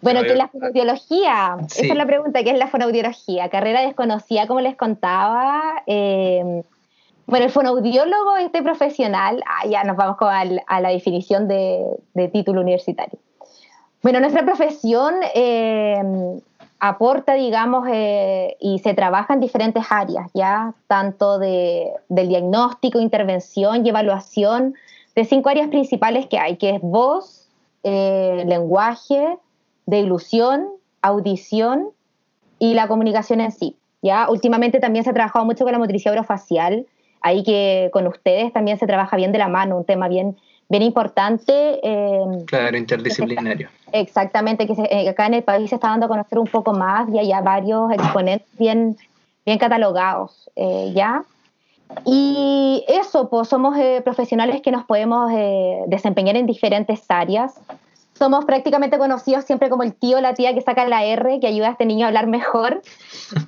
¿qué 0.03 0.31
es 0.31 0.37
la 0.37 0.47
fonoaudiología? 0.47 1.57
Esa 1.65 1.81
es 1.81 1.95
la 1.95 2.05
pregunta, 2.05 2.43
¿qué 2.43 2.51
es 2.51 2.57
la 2.57 2.67
fonoaudiología? 2.67 3.49
Carrera 3.49 3.81
desconocida, 3.81 4.47
como 4.47 4.61
les 4.61 4.75
contaba. 4.75 5.83
Eh, 5.87 6.63
bueno, 7.25 7.45
el 7.45 7.51
fonoaudiólogo, 7.51 8.37
este 8.37 8.61
profesional, 8.61 9.41
ah, 9.47 9.67
ya 9.67 9.83
nos 9.83 9.95
vamos 9.95 10.17
a 10.19 10.81
la 10.81 10.89
definición 10.89 11.47
de, 11.47 11.97
título 12.31 12.61
universitario. 12.61 13.17
Bueno, 14.01 14.19
nuestra 14.19 14.43
profesión 14.43 15.15
eh, 15.33 16.01
aporta, 16.79 17.35
digamos, 17.35 17.87
eh, 17.89 18.57
y 18.59 18.79
se 18.79 18.93
trabaja 18.93 19.33
en 19.33 19.39
diferentes 19.39 19.85
áreas, 19.89 20.29
ya, 20.33 20.73
tanto 20.87 21.39
de, 21.39 21.93
del 22.09 22.27
diagnóstico, 22.27 22.99
intervención 22.99 23.85
y 23.85 23.89
evaluación 23.89 24.75
de 25.15 25.23
cinco 25.23 25.49
áreas 25.49 25.69
principales 25.69 26.25
que 26.25 26.39
hay, 26.39 26.57
que 26.57 26.71
es 26.71 26.81
voz, 26.81 27.47
lenguaje, 27.83 29.37
de 29.85 29.99
ilusión, 29.99 30.67
audición 31.01 31.89
y 32.59 32.73
la 32.73 32.87
comunicación 32.87 33.41
en 33.41 33.51
sí. 33.51 33.75
¿ya? 34.03 34.29
Últimamente 34.29 34.79
también 34.79 35.03
se 35.03 35.09
ha 35.09 35.13
trabajado 35.13 35.45
mucho 35.45 35.63
con 35.63 35.73
la 35.73 35.79
motricidad 35.79 36.13
orofacial, 36.13 36.85
ahí 37.21 37.43
que 37.43 37.89
con 37.91 38.05
ustedes 38.05 38.53
también 38.53 38.77
se 38.77 38.85
trabaja 38.85 39.17
bien 39.17 39.31
de 39.31 39.39
la 39.39 39.47
mano, 39.47 39.77
un 39.77 39.85
tema 39.85 40.07
bien, 40.07 40.37
bien 40.69 40.83
importante. 40.83 41.79
Em, 41.81 42.45
claro, 42.45 42.77
interdisciplinario. 42.77 43.69
exactamente, 43.91 44.67
que 44.67 44.73
eh, 44.73 45.09
acá 45.09 45.25
en 45.25 45.35
el 45.35 45.43
país 45.43 45.69
se 45.69 45.75
está 45.75 45.87
dando 45.87 46.05
a 46.05 46.09
conocer 46.09 46.37
un 46.37 46.47
poco 46.47 46.73
más 46.73 47.09
y 47.09 47.17
hay 47.17 47.31
varios 47.41 47.91
exponentes 47.91 48.47
bien, 48.59 48.97
bien 49.45 49.57
catalogados, 49.57 50.49
eh, 50.55 50.91
¿ya? 50.93 51.23
Y 52.05 52.83
eso, 52.87 53.29
pues 53.29 53.47
somos 53.47 53.77
eh, 53.77 54.01
profesionales 54.03 54.61
que 54.61 54.71
nos 54.71 54.83
podemos 54.83 55.31
desempeñar 55.87 56.35
en 56.35 56.47
diferentes 56.47 57.05
áreas 57.07 57.53
somos 58.17 58.45
prácticamente 58.45 58.97
conocidos 58.97 59.45
siempre 59.45 59.69
como 59.69 59.83
el 59.83 59.93
tío 59.93 60.17
o 60.17 60.21
la 60.21 60.33
tía 60.33 60.53
que 60.53 60.61
saca 60.61 60.87
la 60.87 61.03
R, 61.03 61.39
que 61.39 61.47
ayuda 61.47 61.69
a 61.69 61.71
este 61.71 61.85
niño 61.85 62.05
a 62.05 62.09
hablar 62.09 62.27
mejor, 62.27 62.81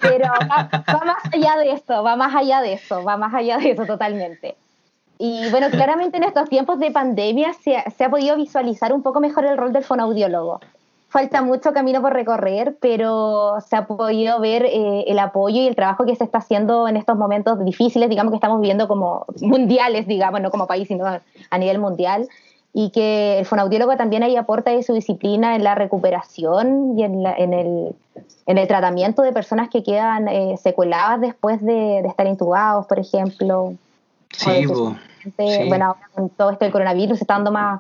pero 0.02 0.28
va, 0.50 1.04
más 1.06 1.34
allá 1.34 1.58
de 1.58 1.72
eso, 1.72 2.04
va 2.04 2.16
más 2.16 2.36
allá 2.36 2.62
de 2.62 2.74
eso, 2.74 3.04
va 3.04 3.18
más 3.18 3.34
allá 3.34 3.58
de 3.58 3.72
eso 3.72 3.86
totalmente. 3.86 4.56
Y 5.18 5.50
bueno, 5.50 5.70
claramente 5.70 6.18
en 6.18 6.24
estos 6.24 6.50
tiempos 6.50 6.80
de 6.80 6.92
pandemia 6.92 7.54
se, 7.54 7.78
ha 7.78 8.10
podido 8.10 8.36
visualizar 8.36 8.92
un 8.92 9.02
poco 9.02 9.22
mejor 9.22 9.46
el 9.46 9.58
rol 9.58 9.72
del 9.72 9.84
fonaudiólogo. 9.84 10.60
Falta 11.08 11.42
mucho 11.42 11.72
camino 11.72 12.02
por 12.02 12.12
recorrer, 12.12 12.76
pero 12.82 13.62
se 13.66 13.78
ha 13.78 13.88
podido 13.88 14.42
ver 14.42 14.66
eh, 14.66 15.06
el 15.08 15.18
apoyo 15.20 15.62
y 15.62 15.68
el 15.68 15.76
trabajo 15.76 16.06
que 16.06 16.18
se 16.18 16.26
está 16.26 16.40
haciendo 16.40 16.90
en 16.90 16.98
estos 16.98 17.16
momentos 17.16 17.64
difíciles, 17.64 18.10
digamos 18.10 18.32
que 18.32 18.36
estamos 18.36 18.60
viviendo 18.60 18.90
como 18.90 19.26
mundiales, 19.40 20.08
digamos, 20.08 20.42
no 20.42 20.52
como 20.52 20.68
país, 20.68 20.90
sino 20.90 21.06
a 21.06 21.58
nivel 21.58 21.80
mundial 21.80 22.28
y 22.78 22.90
que 22.90 23.40
el 23.40 23.46
fonaudiólogo 23.46 23.96
también 23.96 24.22
ahí 24.22 24.36
aporta 24.36 24.72
de 24.72 24.84
su 24.84 24.94
disciplina 24.94 25.56
en 25.56 25.64
la 25.64 25.76
recuperación 25.76 27.00
y 27.00 27.06
en, 27.06 27.26
en, 27.26 27.54
el, 27.54 27.96
en 28.48 28.58
el, 28.58 28.68
tratamiento 28.68 29.22
de 29.22 29.32
personas 29.32 29.70
que 29.70 29.82
quedan 29.82 30.28
eh, 30.28 30.58
secueladas 30.62 31.22
después 31.22 31.62
de, 31.62 32.02
de, 32.02 32.08
estar 32.10 32.28
intubados, 32.28 32.86
por 32.86 33.00
ejemplo. 33.00 33.76
Sí, 34.30 34.68
Bueno, 35.70 35.86
ahora 35.86 36.10
con 36.14 36.30
todo 36.32 36.50
esto 36.52 36.66
del 36.66 36.74
coronavirus 36.74 37.18
se 37.18 37.24
está 37.24 37.36
dando 37.36 37.54
más, 37.54 37.80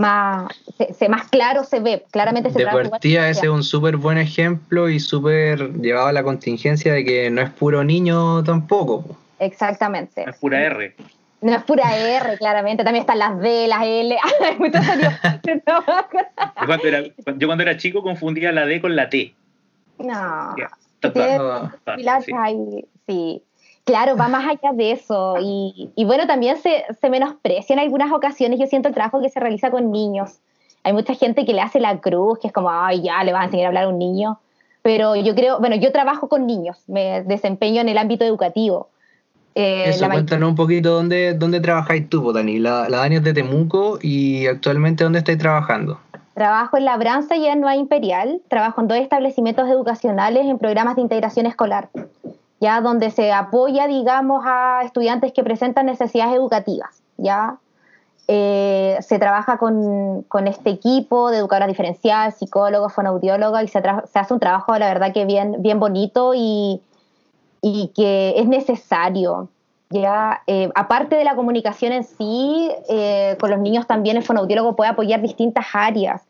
más, 0.00 0.48
se, 0.92 1.08
más 1.08 1.28
claro 1.28 1.62
se 1.62 1.78
ve, 1.78 2.04
claramente 2.10 2.50
se 2.50 2.58
De 2.58 2.64
partida 2.64 3.28
ese 3.28 3.46
es 3.46 3.52
un 3.52 3.62
súper 3.62 3.96
buen 3.96 4.18
ejemplo 4.18 4.88
y 4.88 4.98
súper 4.98 5.72
llevado 5.74 6.08
a 6.08 6.12
la 6.12 6.24
contingencia 6.24 6.92
de 6.92 7.04
que 7.04 7.30
no 7.30 7.42
es 7.42 7.50
puro 7.50 7.84
niño 7.84 8.42
tampoco. 8.42 9.04
Exactamente. 9.38 10.28
es 10.28 10.36
pura 10.38 10.62
R. 10.62 10.96
No 11.42 11.52
es 11.52 11.64
pura 11.64 11.96
R, 11.96 12.38
claramente. 12.38 12.84
También 12.84 13.02
están 13.02 13.18
las 13.18 13.38
D, 13.40 13.66
las 13.66 13.82
L. 13.82 14.16
Muchos 14.58 14.80
yo, 14.86 16.66
cuando 16.66 16.86
era, 16.86 17.02
yo 17.36 17.46
cuando 17.48 17.62
era 17.62 17.76
chico 17.76 18.02
confundía 18.02 18.52
la 18.52 18.64
D 18.64 18.80
con 18.80 18.94
la 18.94 19.08
T. 19.08 19.34
No. 19.98 20.54
sí. 23.06 23.42
Claro, 23.84 24.16
va 24.16 24.28
más 24.28 24.46
allá 24.46 24.72
de 24.72 24.92
eso. 24.92 25.34
Y, 25.40 25.90
y 25.96 26.04
bueno, 26.04 26.28
también 26.28 26.56
se, 26.58 26.84
se 27.00 27.10
menosprecia 27.10 27.74
en 27.74 27.80
algunas 27.80 28.12
ocasiones. 28.12 28.60
Yo 28.60 28.66
siento 28.66 28.88
el 28.88 28.94
trabajo 28.94 29.20
que 29.20 29.28
se 29.28 29.40
realiza 29.40 29.72
con 29.72 29.90
niños. 29.90 30.38
Hay 30.84 30.92
mucha 30.92 31.14
gente 31.14 31.44
que 31.44 31.52
le 31.52 31.60
hace 31.60 31.80
la 31.80 32.00
cruz, 32.00 32.38
que 32.38 32.46
es 32.46 32.52
como, 32.52 32.70
ay, 32.70 33.02
ya, 33.02 33.22
le 33.24 33.32
vas 33.32 33.42
a 33.42 33.44
enseñar 33.46 33.66
a 33.66 33.68
hablar 33.68 33.84
a 33.84 33.88
un 33.88 33.98
niño. 33.98 34.38
Pero 34.82 35.16
yo 35.16 35.34
creo, 35.34 35.58
bueno, 35.58 35.74
yo 35.76 35.90
trabajo 35.90 36.28
con 36.28 36.46
niños, 36.46 36.82
me 36.88 37.22
desempeño 37.22 37.80
en 37.80 37.88
el 37.88 37.98
ámbito 37.98 38.24
educativo. 38.24 38.88
Eh, 39.54 39.84
Eso, 39.86 40.08
cuéntanos 40.08 40.50
un 40.50 40.56
poquito 40.56 40.94
dónde, 40.94 41.34
dónde 41.34 41.60
trabajáis 41.60 42.08
tú, 42.08 42.32
Dani. 42.32 42.58
La, 42.58 42.88
la 42.88 42.98
Dani 42.98 43.16
es 43.16 43.24
de 43.24 43.34
Temuco 43.34 43.98
y 44.00 44.46
actualmente 44.46 45.04
dónde 45.04 45.18
estáis 45.18 45.38
trabajando. 45.38 45.98
Trabajo 46.34 46.78
en 46.78 46.86
Labranza 46.86 47.36
y 47.36 47.46
en 47.46 47.60
Nueva 47.60 47.76
Imperial. 47.76 48.40
Trabajo 48.48 48.80
en 48.80 48.88
dos 48.88 48.98
establecimientos 48.98 49.68
educacionales 49.68 50.46
en 50.46 50.58
programas 50.58 50.96
de 50.96 51.02
integración 51.02 51.44
escolar, 51.44 51.90
ya 52.60 52.80
donde 52.80 53.10
se 53.10 53.32
apoya, 53.32 53.86
digamos, 53.86 54.42
a 54.46 54.80
estudiantes 54.84 55.32
que 55.32 55.44
presentan 55.44 55.86
necesidades 55.86 56.34
educativas. 56.34 57.02
Ya 57.18 57.58
eh, 58.28 58.96
se 59.02 59.18
trabaja 59.18 59.58
con, 59.58 60.22
con, 60.22 60.46
este 60.46 60.70
equipo 60.70 61.30
de 61.30 61.38
educadora 61.38 61.66
diferencial, 61.66 62.32
psicólogos, 62.32 62.94
fonoaudiólogos 62.94 63.62
y 63.64 63.68
se, 63.68 63.82
se, 63.82 64.18
hace 64.18 64.32
un 64.32 64.40
trabajo, 64.40 64.78
la 64.78 64.86
verdad, 64.86 65.12
que 65.12 65.26
bien, 65.26 65.56
bien 65.58 65.78
bonito 65.78 66.32
y, 66.34 66.80
y 67.62 67.92
que 67.94 68.34
es 68.36 68.46
necesario. 68.46 69.48
Ya, 69.88 70.42
eh, 70.46 70.70
aparte 70.74 71.16
de 71.16 71.24
la 71.24 71.36
comunicación 71.36 71.92
en 71.92 72.04
sí, 72.04 72.70
eh, 72.88 73.36
con 73.38 73.50
los 73.50 73.60
niños 73.60 73.86
también 73.86 74.16
el 74.16 74.22
fonoaudiólogo 74.22 74.74
puede 74.74 74.90
apoyar 74.90 75.20
distintas 75.20 75.66
áreas, 75.72 76.22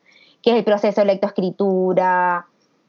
que 0.42 0.50
es 0.50 0.56
el 0.56 0.64
proceso 0.64 1.00
de 1.00 1.06
lectoescritura, 1.06 2.46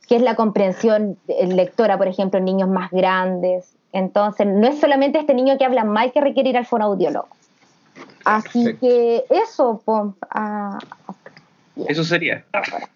que 0.07 0.15
es 0.15 0.21
la 0.21 0.35
comprensión 0.35 1.17
lectora, 1.27 1.97
por 1.97 2.07
ejemplo, 2.07 2.39
en 2.39 2.45
niños 2.45 2.69
más 2.69 2.91
grandes. 2.91 3.75
Entonces, 3.93 4.47
no 4.47 4.67
es 4.67 4.79
solamente 4.79 5.19
este 5.19 5.35
niño 5.35 5.57
que 5.57 5.65
habla 5.65 5.83
mal 5.83 6.11
que 6.11 6.19
requiere 6.19 6.49
ir 6.49 6.57
al 6.57 6.65
fonoaudiólogo. 6.65 7.27
Así 8.25 8.75
que 8.77 9.25
eso, 9.29 9.81
eso 11.87 12.03
sería. 12.03 12.45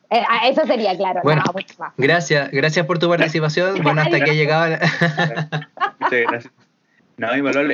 Eh, 0.10 0.24
ah, 0.27 0.48
eso 0.48 0.65
sería, 0.65 0.96
claro. 0.96 1.22
Bueno, 1.24 1.43
gracias, 1.98 2.51
gracias 2.51 2.86
por 2.86 3.00
tu 3.00 3.10
participación. 3.10 3.79
Bueno, 3.84 4.01
hasta 4.01 4.19
que 4.19 4.31
ha 4.31 4.34
llegado. 4.34 4.75
Muchas 6.00 6.22
gracias. 6.29 6.53
No, 7.17 7.29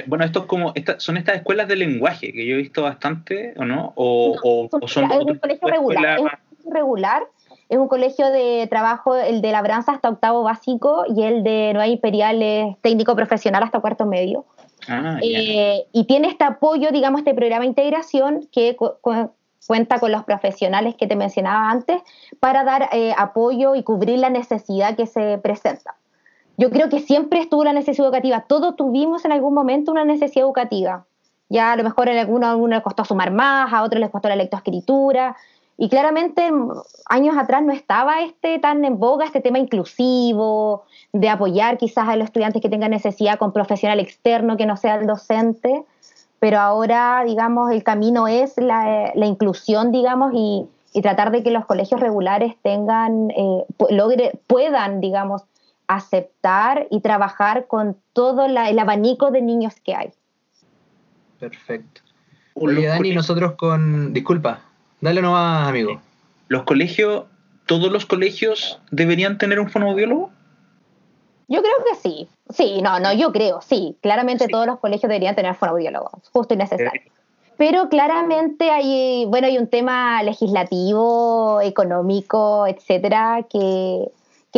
Bueno, 0.07 0.23
esto 0.23 0.39
es 0.39 0.45
como, 0.45 0.73
son 0.97 1.17
estas 1.17 1.35
escuelas 1.35 1.67
de 1.67 1.75
lenguaje 1.75 2.31
que 2.31 2.45
yo 2.45 2.55
he 2.55 2.59
visto 2.59 2.83
bastante, 2.83 3.53
¿o 3.57 3.65
no? 3.65 3.91
O, 3.95 4.69
son, 4.87 5.11
es 5.11 5.17
un 5.17 5.37
colegio 5.37 5.67
regular. 5.67 6.19
Es 6.19 6.71
regular. 6.73 7.23
Es 7.67 7.77
un 7.77 7.87
colegio 7.87 8.29
de 8.29 8.67
trabajo, 8.69 9.15
el 9.15 9.41
de 9.41 9.51
labranza 9.51 9.93
hasta 9.93 10.09
octavo 10.09 10.43
básico 10.43 11.05
y 11.13 11.23
el 11.23 11.43
de 11.43 11.73
Nueva 11.73 11.87
Imperial 11.87 12.41
es 12.41 12.77
técnico 12.81 13.15
profesional 13.15 13.63
hasta 13.63 13.79
cuarto 13.79 14.05
medio. 14.05 14.45
Ah, 14.87 15.17
eh, 15.21 15.85
y 15.91 16.05
tiene 16.05 16.27
este 16.27 16.43
apoyo, 16.43 16.91
digamos, 16.91 17.19
este 17.19 17.33
programa 17.33 17.61
de 17.61 17.67
integración 17.67 18.47
que 18.51 18.77
cuenta 19.67 19.99
con 19.99 20.11
los 20.11 20.23
profesionales 20.23 20.95
que 20.95 21.07
te 21.07 21.15
mencionaba 21.15 21.69
antes 21.69 22.01
para 22.39 22.63
dar 22.63 22.89
eh, 22.91 23.13
apoyo 23.17 23.75
y 23.75 23.83
cubrir 23.83 24.19
la 24.19 24.29
necesidad 24.29 24.95
que 24.95 25.07
se 25.07 25.37
presenta. 25.37 25.95
Yo 26.57 26.69
creo 26.69 26.89
que 26.89 26.99
siempre 26.99 27.39
estuvo 27.39 27.63
la 27.63 27.73
necesidad 27.73 28.07
educativa, 28.07 28.41
todos 28.41 28.75
tuvimos 28.75 29.25
en 29.25 29.31
algún 29.31 29.53
momento 29.53 29.91
una 29.91 30.05
necesidad 30.05 30.45
educativa. 30.45 31.05
Ya 31.49 31.71
a 31.71 31.75
lo 31.75 31.83
mejor 31.83 32.09
a 32.09 32.19
algunos, 32.19 32.49
a 32.49 32.67
les 32.67 32.81
costó 32.81 33.05
sumar 33.05 33.31
más, 33.31 33.73
a 33.73 33.83
otros 33.83 33.99
les 33.99 34.09
costó 34.09 34.29
la 34.29 34.35
lectoescritura, 34.35 35.35
y 35.77 35.89
claramente 35.89 36.51
años 37.09 37.35
atrás 37.37 37.63
no 37.63 37.73
estaba 37.73 38.21
este 38.21 38.59
tan 38.59 38.85
en 38.85 38.99
boga 38.99 39.25
este 39.25 39.41
tema 39.41 39.57
inclusivo, 39.57 40.83
de 41.11 41.29
apoyar 41.29 41.77
quizás 41.77 42.07
a 42.07 42.15
los 42.15 42.25
estudiantes 42.25 42.61
que 42.61 42.69
tengan 42.69 42.91
necesidad 42.91 43.39
con 43.39 43.51
profesional 43.51 43.99
externo 43.99 44.55
que 44.55 44.65
no 44.65 44.77
sea 44.77 44.95
el 44.95 45.07
docente 45.07 45.83
pero 46.43 46.59
ahora, 46.59 47.23
digamos, 47.25 47.71
el 47.71 47.83
camino 47.83 48.27
es 48.27 48.57
la, 48.57 49.13
inclusión, 49.15 49.93
digamos, 49.93 50.33
y, 50.35 50.67
tratar 51.01 51.31
de 51.31 51.41
que 51.41 51.51
los 51.51 51.65
colegios 51.65 52.01
regulares 52.01 52.55
tengan, 52.61 53.31
eh, 53.31 53.63
logre, 53.89 54.33
puedan, 54.45 54.99
digamos, 54.99 55.43
aceptar 55.87 56.87
y 56.91 56.99
trabajar 56.99 57.67
con 57.67 57.95
todo 58.11 58.43
el 58.43 58.77
abanico 58.77 59.31
de 59.31 59.41
niños 59.41 59.75
que 59.85 59.95
hay. 59.95 60.11
Perfecto. 61.39 62.01
Oye, 62.55 62.87
Dani, 62.87 63.15
nosotros 63.15 63.53
con... 63.53 64.11
Disculpa, 64.11 64.63
dale 64.99 65.21
nomás, 65.21 65.69
amigo. 65.69 66.01
¿Los 66.49 66.63
colegios, 66.63 67.23
todos 67.67 67.89
los 67.89 68.05
colegios 68.05 68.81
deberían 68.91 69.37
tener 69.37 69.61
un 69.61 69.69
fonoaudiólogo? 69.69 70.29
Yo 71.53 71.61
creo 71.61 71.75
que 71.87 71.95
sí. 71.95 72.27
Sí, 72.49 72.81
no, 72.81 72.99
no, 72.99 73.13
yo 73.13 73.31
creo, 73.31 73.61
sí. 73.61 73.95
Claramente 74.01 74.47
todos 74.47 74.65
los 74.65 74.79
colegios 74.79 75.07
deberían 75.07 75.35
tener 75.35 75.53
fonoaudiólogos, 75.53 76.27
justo 76.31 76.55
y 76.55 76.57
necesario. 76.57 77.01
Eh. 77.05 77.11
Pero 77.57 77.89
claramente 77.89 78.71
hay, 78.71 79.25
bueno, 79.27 79.45
hay 79.45 79.59
un 79.59 79.67
tema 79.67 80.23
legislativo, 80.23 81.61
económico, 81.61 82.65
etcétera, 82.65 83.45
que, 83.47 84.09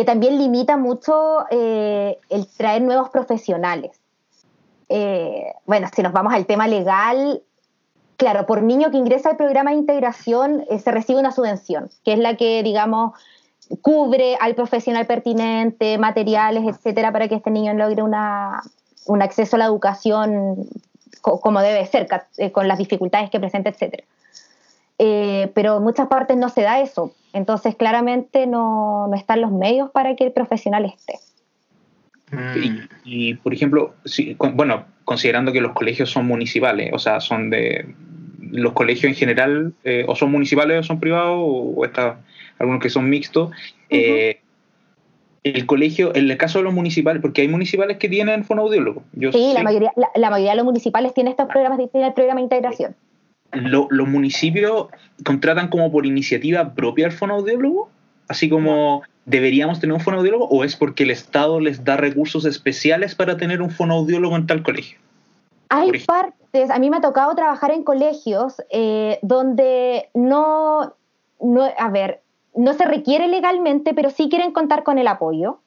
también 0.05 0.37
limita 0.37 0.77
mucho 0.77 1.45
eh, 1.51 2.17
el 2.29 2.47
traer 2.47 2.81
nuevos 2.81 3.09
profesionales. 3.09 3.99
Eh, 4.87 5.51
bueno, 5.65 5.89
si 5.93 6.01
nos 6.01 6.13
vamos 6.13 6.33
al 6.33 6.45
tema 6.45 6.65
legal, 6.65 7.43
claro, 8.15 8.45
por 8.45 8.63
niño 8.63 8.89
que 8.89 8.97
ingresa 8.97 9.31
al 9.31 9.37
programa 9.37 9.71
de 9.71 9.77
integración 9.77 10.63
se 10.81 10.91
recibe 10.91 11.19
una 11.19 11.33
subvención, 11.33 11.89
que 12.05 12.13
es 12.13 12.19
la 12.19 12.37
que, 12.37 12.63
digamos, 12.63 13.19
cubre 13.81 14.37
al 14.39 14.55
profesional 14.55 15.05
pertinente, 15.05 15.97
materiales, 15.97 16.63
etcétera, 16.65 17.11
para 17.11 17.27
que 17.27 17.35
este 17.35 17.51
niño 17.51 17.73
logre 17.73 18.03
una, 18.03 18.61
un 19.05 19.21
acceso 19.21 19.55
a 19.55 19.59
la 19.59 19.65
educación 19.65 20.67
como 21.21 21.61
debe 21.61 21.85
ser, 21.87 22.07
eh, 22.37 22.51
con 22.51 22.67
las 22.67 22.77
dificultades 22.77 23.29
que 23.29 23.39
presenta, 23.39 23.69
etcétera. 23.69 24.03
Eh, 24.99 25.51
pero 25.53 25.77
en 25.77 25.83
muchas 25.83 26.07
partes 26.07 26.37
no 26.37 26.49
se 26.49 26.61
da 26.61 26.79
eso, 26.79 27.13
entonces 27.33 27.75
claramente 27.75 28.47
no, 28.47 29.07
no 29.07 29.15
están 29.15 29.41
los 29.41 29.51
medios 29.51 29.91
para 29.91 30.15
que 30.15 30.23
el 30.23 30.31
profesional 30.31 30.85
esté. 30.85 31.15
Y, 33.03 33.35
por 33.35 33.53
ejemplo, 33.53 33.93
si, 34.03 34.35
bueno, 34.53 34.85
considerando 35.03 35.51
que 35.51 35.61
los 35.61 35.73
colegios 35.73 36.09
son 36.09 36.25
municipales, 36.25 36.91
o 36.93 36.99
sea, 36.99 37.19
son 37.19 37.49
de 37.49 37.93
los 38.39 38.73
colegios 38.73 39.09
en 39.09 39.15
general, 39.15 39.73
eh, 39.83 40.05
o 40.07 40.15
son 40.15 40.31
municipales 40.31 40.79
o 40.79 40.83
son 40.83 40.99
privados, 40.99 41.37
o, 41.37 41.73
o 41.75 41.85
está 41.85 42.19
algunos 42.59 42.81
que 42.81 42.89
son 42.89 43.09
mixtos. 43.09 43.51
Eh, 43.89 44.39
el 45.43 45.67
colegio, 45.67 46.15
en 46.15 46.29
el 46.29 46.37
caso 46.37 46.57
de 46.57 46.63
los 46.63 46.73
municipales, 46.73 47.21
porque 47.21 47.41
hay 47.41 47.47
municipales 47.47 47.97
que 47.97 48.09
tienen 48.09 48.43
fonoaudiólogo. 48.43 49.03
sí, 49.31 49.51
la 49.53 49.61
mayoría, 49.61 49.93
la, 50.15 50.29
mayoría 50.31 50.51
de 50.51 50.57
los 50.57 50.65
municipales 50.65 51.13
tienen 51.13 51.31
estos 51.31 51.47
programas, 51.47 51.77
tienen 51.91 52.07
el 52.07 52.13
programa 52.13 52.39
de 52.39 52.43
integración. 52.43 52.95
¿Los 53.51 54.07
municipios 54.07 54.87
contratan 55.23 55.69
como 55.69 55.91
por 55.91 56.05
iniciativa 56.05 56.73
propia 56.73 57.05
al 57.05 57.11
fonoaudiólogo? 57.11 57.89
Así 58.27 58.49
como 58.49 59.03
deberíamos 59.25 59.79
tener 59.79 59.93
un 59.93 59.99
fonoaudiólogo 59.99 60.45
o 60.45 60.63
es 60.63 60.75
porque 60.75 61.03
el 61.03 61.11
Estado 61.11 61.59
les 61.59 61.83
da 61.83 61.95
recursos 61.95 62.45
especiales 62.45 63.13
para 63.13 63.37
tener 63.37 63.61
un 63.61 63.69
fonoaudiólogo 63.69 64.35
en 64.35 64.47
tal 64.47 64.63
colegio? 64.63 64.97
Hay 65.69 65.91
partes, 66.05 66.69
a 66.69 66.79
mí 66.79 66.89
me 66.89 66.97
ha 66.97 67.01
tocado 67.01 67.35
trabajar 67.35 67.71
en 67.71 67.83
colegios 67.83 68.55
eh, 68.69 69.19
donde 69.21 70.09
no, 70.13 70.95
no, 71.39 71.69
a 71.77 71.89
ver, 71.89 72.21
no 72.55 72.73
se 72.73 72.85
requiere 72.85 73.27
legalmente, 73.27 73.93
pero 73.93 74.09
sí 74.09 74.29
quieren 74.29 74.51
contar 74.51 74.83
con 74.83 74.97
el 74.97 75.07
apoyo. 75.07 75.59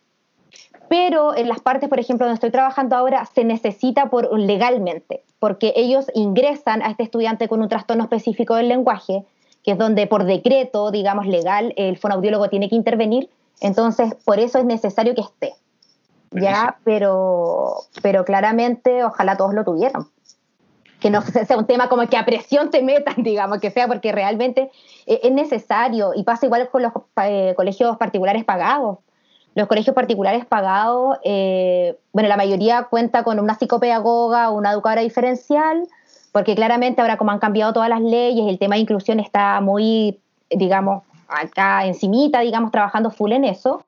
Pero 0.88 1.36
en 1.36 1.48
las 1.48 1.60
partes, 1.60 1.88
por 1.88 2.00
ejemplo, 2.00 2.26
donde 2.26 2.36
estoy 2.36 2.50
trabajando 2.50 2.96
ahora, 2.96 3.26
se 3.26 3.44
necesita 3.44 4.08
por, 4.08 4.38
legalmente, 4.38 5.22
porque 5.38 5.74
ellos 5.76 6.06
ingresan 6.14 6.82
a 6.82 6.90
este 6.90 7.02
estudiante 7.02 7.46
con 7.46 7.60
un 7.60 7.68
trastorno 7.68 8.04
específico 8.04 8.54
del 8.54 8.68
lenguaje, 8.68 9.24
que 9.62 9.72
es 9.72 9.78
donde 9.78 10.06
por 10.06 10.24
decreto, 10.24 10.90
digamos, 10.90 11.26
legal, 11.26 11.74
el 11.76 11.98
fonaudiólogo 11.98 12.48
tiene 12.48 12.70
que 12.70 12.76
intervenir. 12.76 13.28
Entonces, 13.60 14.14
por 14.24 14.38
eso 14.38 14.58
es 14.58 14.64
necesario 14.64 15.14
que 15.14 15.20
esté. 15.20 15.52
Ya, 16.30 16.78
pero, 16.84 17.74
pero 18.02 18.24
claramente, 18.24 19.04
ojalá 19.04 19.36
todos 19.36 19.54
lo 19.54 19.64
tuvieran 19.64 20.06
que 21.00 21.10
no 21.10 21.22
sea 21.46 21.56
un 21.56 21.66
tema 21.66 21.88
como 21.88 22.06
que 22.08 22.16
a 22.16 22.24
presión 22.24 22.70
te 22.70 22.82
metan, 22.82 23.14
digamos, 23.22 23.58
que 23.60 23.70
sea 23.70 23.86
porque 23.86 24.12
realmente 24.12 24.70
eh, 25.06 25.20
es 25.22 25.32
necesario 25.32 26.12
y 26.14 26.24
pasa 26.24 26.46
igual 26.46 26.68
con 26.70 26.82
los 26.82 26.92
eh, 27.24 27.54
colegios 27.56 27.96
particulares 27.96 28.44
pagados. 28.44 28.98
Los 29.54 29.66
colegios 29.66 29.94
particulares 29.94 30.46
pagados, 30.46 31.18
eh, 31.24 31.98
bueno, 32.12 32.28
la 32.28 32.36
mayoría 32.36 32.84
cuenta 32.84 33.24
con 33.24 33.40
una 33.40 33.54
psicopedagoga 33.54 34.50
o 34.50 34.56
una 34.56 34.70
educadora 34.70 35.00
diferencial, 35.00 35.88
porque 36.30 36.54
claramente 36.54 37.00
ahora 37.00 37.16
como 37.16 37.32
han 37.32 37.40
cambiado 37.40 37.72
todas 37.72 37.88
las 37.88 38.00
leyes, 38.00 38.46
el 38.46 38.58
tema 38.58 38.76
de 38.76 38.82
inclusión 38.82 39.18
está 39.18 39.60
muy, 39.60 40.20
digamos, 40.50 41.02
acá 41.26 41.86
encimita, 41.86 42.40
digamos, 42.40 42.70
trabajando 42.70 43.10
full 43.10 43.32
en 43.32 43.44
eso 43.44 43.84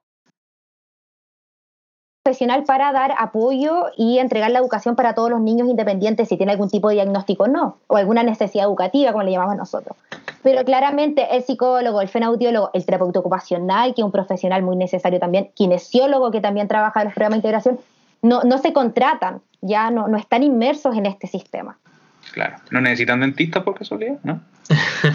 profesional 2.23 2.65
para 2.65 2.93
dar 2.93 3.15
apoyo 3.19 3.87
y 3.97 4.19
entregar 4.19 4.51
la 4.51 4.59
educación 4.59 4.95
para 4.95 5.15
todos 5.15 5.31
los 5.31 5.41
niños 5.41 5.69
independientes 5.69 6.29
si 6.29 6.37
tiene 6.37 6.53
algún 6.53 6.69
tipo 6.69 6.89
de 6.89 6.97
diagnóstico 6.97 7.45
o 7.45 7.49
no, 7.49 7.79
o 7.87 7.97
alguna 7.97 8.23
necesidad 8.23 8.67
educativa, 8.67 9.13
como 9.13 9.25
le 9.25 9.31
llamamos 9.31 9.57
nosotros. 9.57 9.97
Pero 10.43 10.63
claramente 10.65 11.35
el 11.35 11.43
psicólogo, 11.43 12.03
el 12.03 12.09
fenaudiólogo, 12.09 12.71
el 12.75 12.85
terapeuta 12.85 13.21
ocupacional, 13.21 13.95
que 13.95 14.03
es 14.03 14.05
un 14.05 14.13
profesional 14.13 14.63
muy 14.63 14.77
necesario 14.77 15.19
también, 15.19 15.51
kinesiólogo, 15.55 16.31
que 16.31 16.43
también 16.43 16.69
trabaja 16.69 17.01
en 17.01 17.07
los 17.07 17.15
programas 17.15 17.37
de 17.37 17.39
integración, 17.39 17.81
no, 18.21 18.43
no 18.45 18.59
se 18.59 18.75
contratan, 18.75 19.41
ya 19.63 19.91
no, 19.91 20.07
no 20.07 20.19
están 20.19 20.43
inmersos 20.43 20.95
en 20.97 21.07
este 21.07 21.27
sistema. 21.27 21.79
Claro, 22.33 22.57
no 22.71 22.83
necesitan 22.83 23.21
dentistas 23.21 23.63
por 23.63 23.75
casualidad, 23.75 24.19
¿no? 24.23 24.41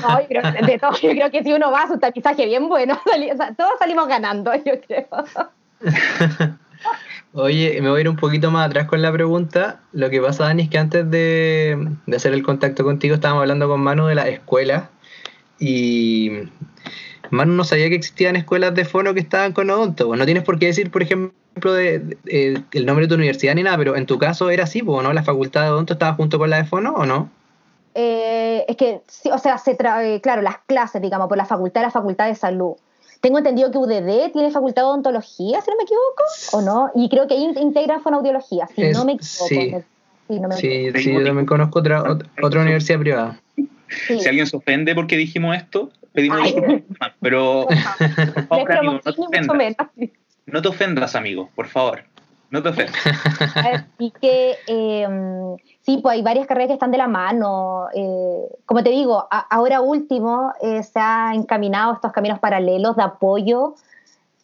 No, 0.01 0.21
yo 0.21 0.27
creo, 0.27 0.41
de 0.41 0.79
todo, 0.79 0.91
yo 0.93 1.11
creo 1.11 1.31
que 1.31 1.43
si 1.43 1.53
uno 1.53 1.71
va 1.71 1.83
a 1.83 1.87
su 1.87 1.99
tapizaje 1.99 2.45
bien 2.45 2.67
bueno, 2.67 2.99
todos 3.57 3.73
salimos 3.77 4.07
ganando, 4.07 4.51
yo 4.65 4.73
creo. 4.81 5.07
Oye, 7.37 7.81
me 7.81 7.89
voy 7.89 7.97
a 7.97 8.01
ir 8.01 8.09
un 8.09 8.15
poquito 8.15 8.49
más 8.49 8.67
atrás 8.67 8.87
con 8.87 9.01
la 9.01 9.11
pregunta. 9.11 9.81
Lo 9.91 10.09
que 10.09 10.21
pasa, 10.21 10.45
Dani, 10.45 10.63
es 10.63 10.69
que 10.69 10.77
antes 10.77 11.11
de, 11.11 11.89
hacer 12.15 12.33
el 12.33 12.43
contacto 12.43 12.85
contigo 12.85 13.15
estábamos 13.15 13.41
hablando 13.41 13.67
con 13.67 13.81
Manu 13.81 14.05
de 14.05 14.15
la 14.15 14.29
escuela 14.29 14.89
y 15.59 16.31
Manu 17.31 17.51
no 17.51 17.65
sabía 17.65 17.89
que 17.89 17.95
existían 17.95 18.37
escuelas 18.37 18.73
de 18.73 18.85
fono 18.85 19.13
que 19.13 19.19
estaban 19.19 19.51
con 19.51 19.69
odonto. 19.69 20.15
No 20.15 20.23
tienes 20.23 20.43
por 20.43 20.59
qué 20.59 20.67
decir, 20.67 20.91
por 20.91 21.03
ejemplo, 21.03 21.73
de, 21.73 22.17
el 22.25 22.85
nombre 22.85 23.05
de 23.05 23.09
tu 23.09 23.15
universidad 23.15 23.53
ni 23.53 23.63
nada, 23.63 23.77
pero 23.77 23.97
en 23.97 24.05
tu 24.05 24.17
caso 24.17 24.49
era 24.49 24.63
así, 24.63 24.81
¿no? 24.81 25.11
¿La 25.11 25.23
facultad 25.23 25.63
de 25.63 25.71
odonto 25.71 25.91
estaba 25.91 26.13
junto 26.13 26.39
con 26.39 26.49
la 26.49 26.55
de 26.55 26.63
fono 26.63 26.93
o 26.93 27.05
no? 27.05 27.29
Eh, 27.95 28.63
es 28.69 28.77
que, 28.77 29.01
o 29.29 29.37
sea, 29.39 29.57
se 29.57 29.71
eh, 29.71 30.21
claro, 30.21 30.41
las 30.41 30.59
clases, 30.59 31.01
digamos, 31.01 31.27
por 31.27 31.37
la 31.37 31.45
facultad 31.45 31.81
la 31.81 31.91
facultad 31.91 32.27
de 32.27 32.35
salud. 32.35 32.75
Tengo 33.25 33.39
entendido 33.39 33.71
que 33.71 33.79
UDD 33.79 34.31
tiene 34.33 34.51
facultad 34.51 34.83
de 34.83 34.87
odontología, 34.89 35.59
si 35.59 35.71
no 35.71 35.77
me 35.77 35.83
equivoco, 35.83 36.23
¿o 36.51 36.61
no? 36.61 36.91
Y 36.93 37.09
creo 37.09 37.27
que 37.27 37.33
ahí 37.33 37.51
integra 37.59 37.99
fonoaudiología, 37.99 38.67
si 38.67 38.83
no 38.91 39.03
me 39.03 39.13
equivoco. 39.13 39.47
Sí, 39.47 39.75
sí, 40.27 40.39
no 40.39 40.47
me 40.47 40.55
sí, 40.55 40.91
sí 40.93 41.11
yo 41.11 41.23
también 41.23 41.47
conozco 41.47 41.79
otra, 41.79 42.03
otra 42.43 42.61
universidad 42.61 42.99
privada. 42.99 43.41
Si 43.89 44.27
alguien 44.27 44.45
se 44.45 44.55
ofende 44.55 44.93
porque 44.93 45.17
dijimos 45.17 45.57
esto, 45.57 45.89
pedimos 46.13 46.37
Ay. 46.39 46.53
disculpas, 46.53 47.13
pero 47.19 47.65
por 48.47 48.47
favor, 48.47 48.69
Les 48.69 48.77
amigo, 48.77 48.93
no 48.93 48.99
te 48.99 49.13
promociono 49.13 49.15
mucho 49.17 49.53
ofendas. 49.53 49.87
menos. 49.97 50.11
No 50.45 50.61
te 50.61 50.67
ofendas, 50.67 51.15
amigo, 51.15 51.49
por 51.55 51.65
favor. 51.65 52.03
No 52.55 52.63
te 52.63 52.69
ofendas. 52.69 52.95
Así 53.97 54.13
que 54.21 54.55
eh, 54.65 55.57
sí, 55.81 55.97
pues 56.01 56.13
hay 56.13 56.21
varias 56.21 56.47
carreras 56.47 56.69
que 56.69 56.73
están 56.75 56.91
de 56.91 56.97
la 56.97 57.07
mano. 57.09 57.87
eh, 57.93 58.47
como 58.65 58.81
te 58.81 58.91
digo, 58.91 59.27
a- 59.29 59.45
ahora 59.53 59.81
último 59.81 60.53
eh, 60.61 60.81
se 60.83 60.97
han 60.97 61.33
encaminado 61.35 61.91
estos 61.95 62.13
caminos 62.13 62.39
paralelos 62.39 62.95
de 62.95 63.03
apoyo. 63.03 63.75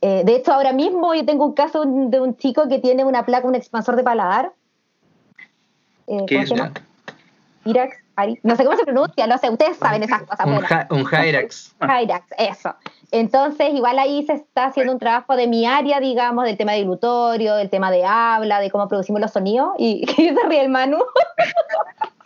Eh, 0.02 0.24
de 0.26 0.36
hecho, 0.36 0.52
ahora 0.52 0.74
mismo 0.74 1.14
yo 1.16 1.24
tengo 1.26 1.46
un 1.46 1.54
caso 1.54 1.86
de 1.86 2.20
un 2.20 2.36
chico 2.36 2.68
que 2.68 2.80
tiene 2.80 3.06
una 3.06 3.26
placa, 3.26 3.48
un 3.48 3.56
expansor 3.56 3.96
de 3.96 4.04
paladar. 4.04 4.52
¿Qué 6.28 6.46
¿cómo 6.50 6.64
es? 6.66 6.72
Irax, 7.64 7.96
no 8.44 8.56
sé 8.56 8.64
cómo 8.66 8.78
se 8.78 8.84
pronuncia, 8.84 9.28
no 9.28 9.38
sé, 9.38 9.50
ustedes 9.50 9.78
saben 9.78 10.04
esas 10.04 10.24
cosas. 10.24 10.46
Un, 10.46 10.60
ja- 10.62 10.88
un 10.90 11.06
Hyrax. 11.06 11.76
Hyrax, 11.82 12.26
eso. 12.38 12.76
Entonces, 13.12 13.74
igual 13.74 14.00
ahí 14.00 14.26
se 14.26 14.34
está 14.34 14.66
haciendo 14.68 14.94
un 14.94 15.00
trabajo 15.00 15.36
de 15.36 15.48
mi 15.48 15.66
área, 15.66 16.00
digamos, 16.00 16.46
del 16.46 16.58
tema 16.58 16.72
de 16.74 16.84
glutorio, 16.84 17.56
del 17.56 17.70
tema 17.70 17.92
de 17.92 18.06
habla, 18.06 18.60
de 18.62 18.72
cómo 18.72 18.88
producimos 18.88 19.20
los 19.22 19.32
sonidos. 19.32 19.74
¿Y 19.78 20.06
qué 20.16 20.34
se 20.34 20.48
ríe 20.48 20.62
el 20.62 20.70
Manu? 20.70 20.98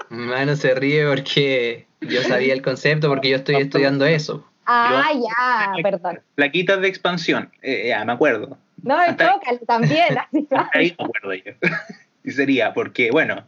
Mano 0.10 0.56
se 0.56 0.76
ríe 0.76 1.08
porque 1.08 1.88
yo 2.02 2.22
sabía 2.24 2.54
el 2.54 2.62
concepto, 2.62 3.08
porque 3.10 3.30
yo 3.30 3.38
estoy 3.38 3.56
estudiando 3.56 4.06
eso. 4.06 4.46
Ah, 4.68 5.12
ya, 5.14 5.74
perdón. 5.84 6.22
Plaquitas 6.36 6.82
de 6.82 6.88
expansión. 6.88 7.52
Eh, 7.62 7.86
ya, 7.90 8.04
me 8.06 8.14
acuerdo. 8.14 8.58
No, 8.84 8.98
ahí- 8.98 9.16
tócalo 9.16 9.60
también. 9.68 10.18
así, 10.18 10.48
ahí 10.74 10.96
me 10.98 11.06
acuerdo 11.06 11.34
yo. 11.34 11.52
y 12.24 12.32
sería, 12.32 12.74
porque, 12.74 13.10
bueno, 13.12 13.44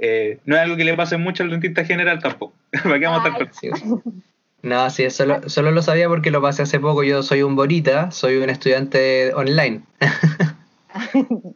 eh, 0.00 0.38
no 0.44 0.56
es 0.56 0.62
algo 0.62 0.76
que 0.76 0.84
le 0.84 0.96
pase 0.96 1.16
mucho 1.18 1.42
al 1.42 1.50
dentista 1.50 1.84
general 1.84 2.20
tampoco. 2.20 2.54
¿Para 2.82 2.98
qué 2.98 3.06
vamos 3.06 3.24
a 3.24 3.28
estar 3.28 3.48
Sí. 3.52 3.70
No, 4.62 4.90
sí, 4.90 5.08
solo, 5.10 5.48
solo 5.48 5.70
lo 5.70 5.80
sabía 5.82 6.08
porque 6.08 6.30
lo 6.30 6.42
pasé 6.42 6.62
hace 6.62 6.78
poco. 6.80 7.02
Yo 7.02 7.22
soy 7.22 7.42
un 7.42 7.56
Borita, 7.56 8.10
soy 8.10 8.36
un 8.36 8.50
estudiante 8.50 9.32
online. 9.34 9.82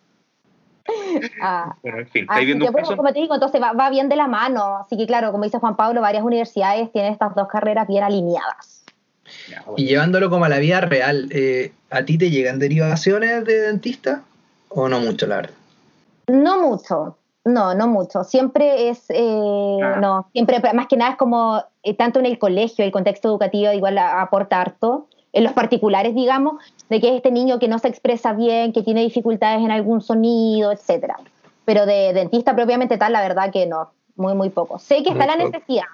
Ah, 1.41 1.75
Bueno, 1.83 1.99
en 2.01 2.09
fin, 2.09 2.27
así 2.29 2.41
¿estáis 2.43 2.47
viendo 2.47 2.67
que, 2.67 2.73
caso? 2.73 2.97
como 2.97 3.13
te 3.13 3.21
digo, 3.21 3.35
entonces 3.35 3.61
va, 3.61 3.73
va 3.73 3.91
bien 3.91 4.09
de 4.09 4.17
la 4.17 4.27
mano. 4.27 4.79
Así 4.79 4.97
que, 4.97 5.07
claro, 5.07 5.33
como 5.33 5.45
dice 5.45 5.59
Juan 5.59 5.77
Pablo, 5.77 6.01
varias 6.01 6.25
universidades 6.25 6.93
tienen 6.93 7.13
estas 7.13 7.35
dos 7.35 7.49
carreras 7.49 7.89
bien 7.89 8.05
alineadas. 8.05 8.85
Ya, 9.49 9.63
bueno. 9.63 9.75
Y 9.79 9.87
llevándolo 9.87 10.29
como 10.29 10.45
a 10.45 10.49
la 10.49 10.59
vida 10.59 10.81
real, 10.83 11.29
eh, 11.31 11.73
¿a 11.91 12.05
ti 12.05 12.19
te 12.19 12.31
llegan 12.31 12.59
derivaciones 12.59 13.45
de 13.45 13.61
dentista? 13.61 14.23
¿O 14.69 14.89
no 14.89 15.01
mucho, 15.01 15.27
la 15.27 15.37
verdad? 15.37 15.55
No 16.29 16.61
mucho, 16.61 17.17
no, 17.45 17.75
no 17.75 17.89
mucho. 17.89 18.25
Siempre 18.25 18.89
es, 18.89 19.05
eh, 19.11 19.79
Ah. 19.83 19.99
no, 20.01 20.29
siempre, 20.33 20.61
más 20.73 20.87
que 20.89 20.97
nada 20.97 21.13
es 21.13 21.17
como, 21.17 21.63
eh, 21.83 21.95
tanto 21.95 22.19
en 22.21 22.27
el 22.27 22.39
colegio, 22.39 22.85
el 22.85 22.93
contexto 22.93 23.29
educativo 23.29 23.73
igual 23.73 23.99
aporta 23.99 24.61
harto, 24.61 25.07
en 25.33 25.45
los 25.45 25.53
particulares, 25.53 26.15
digamos, 26.15 26.63
de 26.89 27.01
que 27.01 27.09
es 27.09 27.15
este 27.15 27.33
niño 27.33 27.59
que 27.59 27.67
no 27.69 27.79
se 27.81 27.89
expresa 27.89 28.33
bien, 28.33 28.73
que 28.73 28.83
tiene 28.83 29.03
dificultades 29.03 29.63
en 29.63 29.71
algún 29.73 30.01
sonido, 30.01 30.71
etcétera. 30.73 31.17
Pero 31.65 31.87
de 31.87 32.13
dentista 32.13 32.55
propiamente 32.55 32.99
tal, 32.99 33.13
la 33.13 33.21
verdad 33.21 33.51
que 33.53 33.67
no, 33.67 33.91
muy, 34.17 34.35
muy 34.35 34.51
poco. 34.51 34.79
Sé 34.79 35.03
que 35.03 35.11
está 35.11 35.27
Muy 35.27 35.27
la 35.27 35.37
poco. 35.37 35.51
necesidad, 35.51 35.87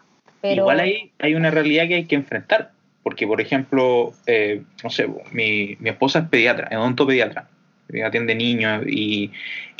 pero... 0.43 0.63
Igual 0.63 0.81
hay, 0.81 1.13
hay 1.19 1.35
una 1.35 1.51
realidad 1.51 1.89
que 1.89 1.95
hay 1.95 2.05
que 2.07 2.17
enfrentar. 2.17 2.73
Porque, 3.03 3.27
por 3.27 3.41
ejemplo, 3.41 4.13
eh, 4.27 4.63
no 4.85 4.91
sé, 4.91 5.09
mi, 5.33 5.75
mi 5.81 5.89
esposa 5.89 6.19
es 6.19 6.29
pediatra, 6.29 6.69
es 6.71 6.77
odontopediatra, 6.77 7.49
atiende 8.05 8.35
niños 8.35 8.85
y, 8.87 9.31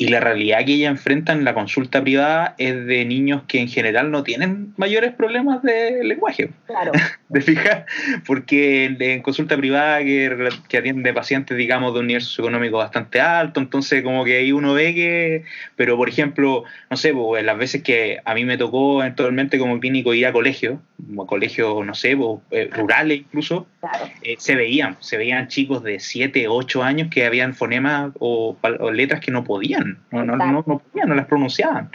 y 0.01 0.07
la 0.07 0.19
realidad 0.19 0.65
que 0.65 0.73
ella 0.73 0.89
enfrenta 0.89 1.31
en 1.31 1.43
la 1.43 1.53
consulta 1.53 2.01
privada 2.01 2.55
es 2.57 2.87
de 2.87 3.05
niños 3.05 3.43
que 3.47 3.59
en 3.59 3.67
general 3.67 4.09
no 4.09 4.23
tienen 4.23 4.73
mayores 4.75 5.13
problemas 5.13 5.61
de 5.61 6.03
lenguaje. 6.03 6.49
Claro, 6.65 6.91
¿De 7.29 7.39
fijas? 7.39 7.85
Porque 8.25 8.85
en, 8.85 9.21
consulta 9.21 9.55
privada 9.57 9.99
que, 9.99 10.49
que 10.67 10.77
atiende 10.79 11.13
pacientes, 11.13 11.55
digamos, 11.55 11.93
de 11.93 11.99
un 11.99 12.07
nivel 12.07 12.23
socioeconómico 12.23 12.77
bastante 12.77 13.21
alto, 13.21 13.59
entonces 13.59 14.01
como 14.01 14.25
que 14.25 14.37
ahí 14.37 14.51
uno 14.51 14.73
ve 14.73 14.95
que, 14.95 15.43
pero 15.75 15.95
por 15.97 16.09
ejemplo, 16.09 16.63
no 16.89 16.97
sé, 16.97 17.13
pues, 17.13 17.45
las 17.45 17.59
veces 17.59 17.83
que 17.83 18.17
a 18.25 18.33
mí 18.33 18.43
me 18.43 18.57
tocó 18.57 19.01
eventualmente 19.03 19.59
como 19.59 19.79
clínico 19.79 20.15
ir 20.15 20.25
a 20.25 20.33
colegios, 20.33 20.79
como 20.97 21.23
a 21.23 21.27
colegios, 21.27 21.85
no 21.85 21.93
sé, 21.93 22.17
pues, 22.17 22.39
eh, 22.49 22.69
rurales 22.71 23.19
incluso, 23.19 23.67
claro. 23.79 24.09
eh, 24.23 24.35
se 24.39 24.55
veían, 24.55 24.97
se 24.99 25.17
veían 25.17 25.47
chicos 25.47 25.83
de 25.83 25.99
7, 25.99 26.47
8 26.47 26.83
años 26.83 27.09
que 27.11 27.23
habían 27.23 27.53
fonemas 27.53 28.11
o, 28.17 28.57
o 28.61 28.91
letras 28.91 29.21
que 29.21 29.31
no 29.31 29.43
podían, 29.43 29.90
no, 30.11 30.23
no, 30.23 30.37
no, 30.37 30.63
no 30.65 30.79
podían, 30.79 31.09
no 31.09 31.15
las 31.15 31.25
pronunciaban 31.25 31.91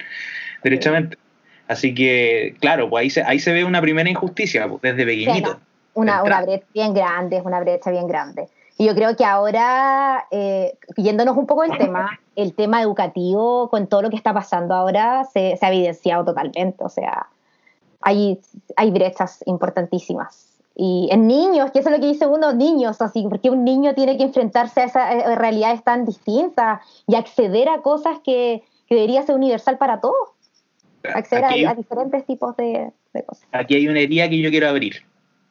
derechamente. 0.62 1.18
Así 1.68 1.94
que, 1.94 2.56
claro, 2.60 2.88
pues 2.88 3.02
ahí 3.02 3.10
se, 3.10 3.22
ahí 3.22 3.38
se 3.38 3.52
ve 3.52 3.64
una 3.64 3.80
primera 3.80 4.08
injusticia, 4.08 4.68
pues, 4.68 4.82
desde 4.82 5.04
pequeñito. 5.04 5.58
Una 5.94 6.22
brecha 6.22 6.66
bien 6.74 6.94
grande, 6.94 7.38
es 7.38 7.44
una 7.44 7.60
brecha 7.60 7.90
bien 7.90 8.06
grande. 8.06 8.48
Y 8.78 8.86
yo 8.86 8.94
creo 8.94 9.16
que 9.16 9.24
ahora, 9.24 10.26
eh, 10.30 10.76
yéndonos 10.96 11.36
un 11.36 11.46
poco 11.46 11.62
del 11.62 11.78
tema, 11.78 12.20
el 12.36 12.54
tema 12.54 12.82
educativo, 12.82 13.70
con 13.70 13.86
todo 13.86 14.02
lo 14.02 14.10
que 14.10 14.16
está 14.16 14.34
pasando 14.34 14.74
ahora, 14.74 15.24
se, 15.32 15.56
se 15.56 15.66
ha 15.66 15.72
evidenciado 15.72 16.24
totalmente. 16.24 16.84
O 16.84 16.88
sea, 16.88 17.26
hay, 18.02 18.40
hay 18.76 18.90
brechas 18.90 19.42
importantísimas. 19.46 20.55
Y 20.78 21.08
en 21.10 21.26
niños, 21.26 21.70
que 21.70 21.78
eso 21.78 21.88
es 21.88 21.96
lo 21.96 22.00
que 22.02 22.06
dice 22.08 22.26
uno, 22.26 22.52
niños, 22.52 23.00
así, 23.00 23.24
porque 23.28 23.48
un 23.48 23.64
niño 23.64 23.94
tiene 23.94 24.18
que 24.18 24.24
enfrentarse 24.24 24.82
a 24.82 24.84
esas 24.84 25.14
eh, 25.14 25.34
realidades 25.34 25.82
tan 25.82 26.04
distintas 26.04 26.80
y 27.06 27.14
acceder 27.14 27.70
a 27.70 27.80
cosas 27.80 28.18
que, 28.22 28.62
que 28.86 28.94
debería 28.94 29.22
ser 29.22 29.36
universal 29.36 29.78
para 29.78 30.00
todos, 30.00 30.28
acceder 31.02 31.66
a, 31.66 31.70
a 31.70 31.74
diferentes 31.74 32.26
tipos 32.26 32.54
de, 32.58 32.92
de 33.14 33.22
cosas. 33.24 33.48
aquí 33.52 33.74
hay 33.74 33.88
una 33.88 34.00
herida 34.00 34.28
que 34.28 34.38
yo 34.38 34.50
quiero 34.50 34.68
abrir. 34.68 34.96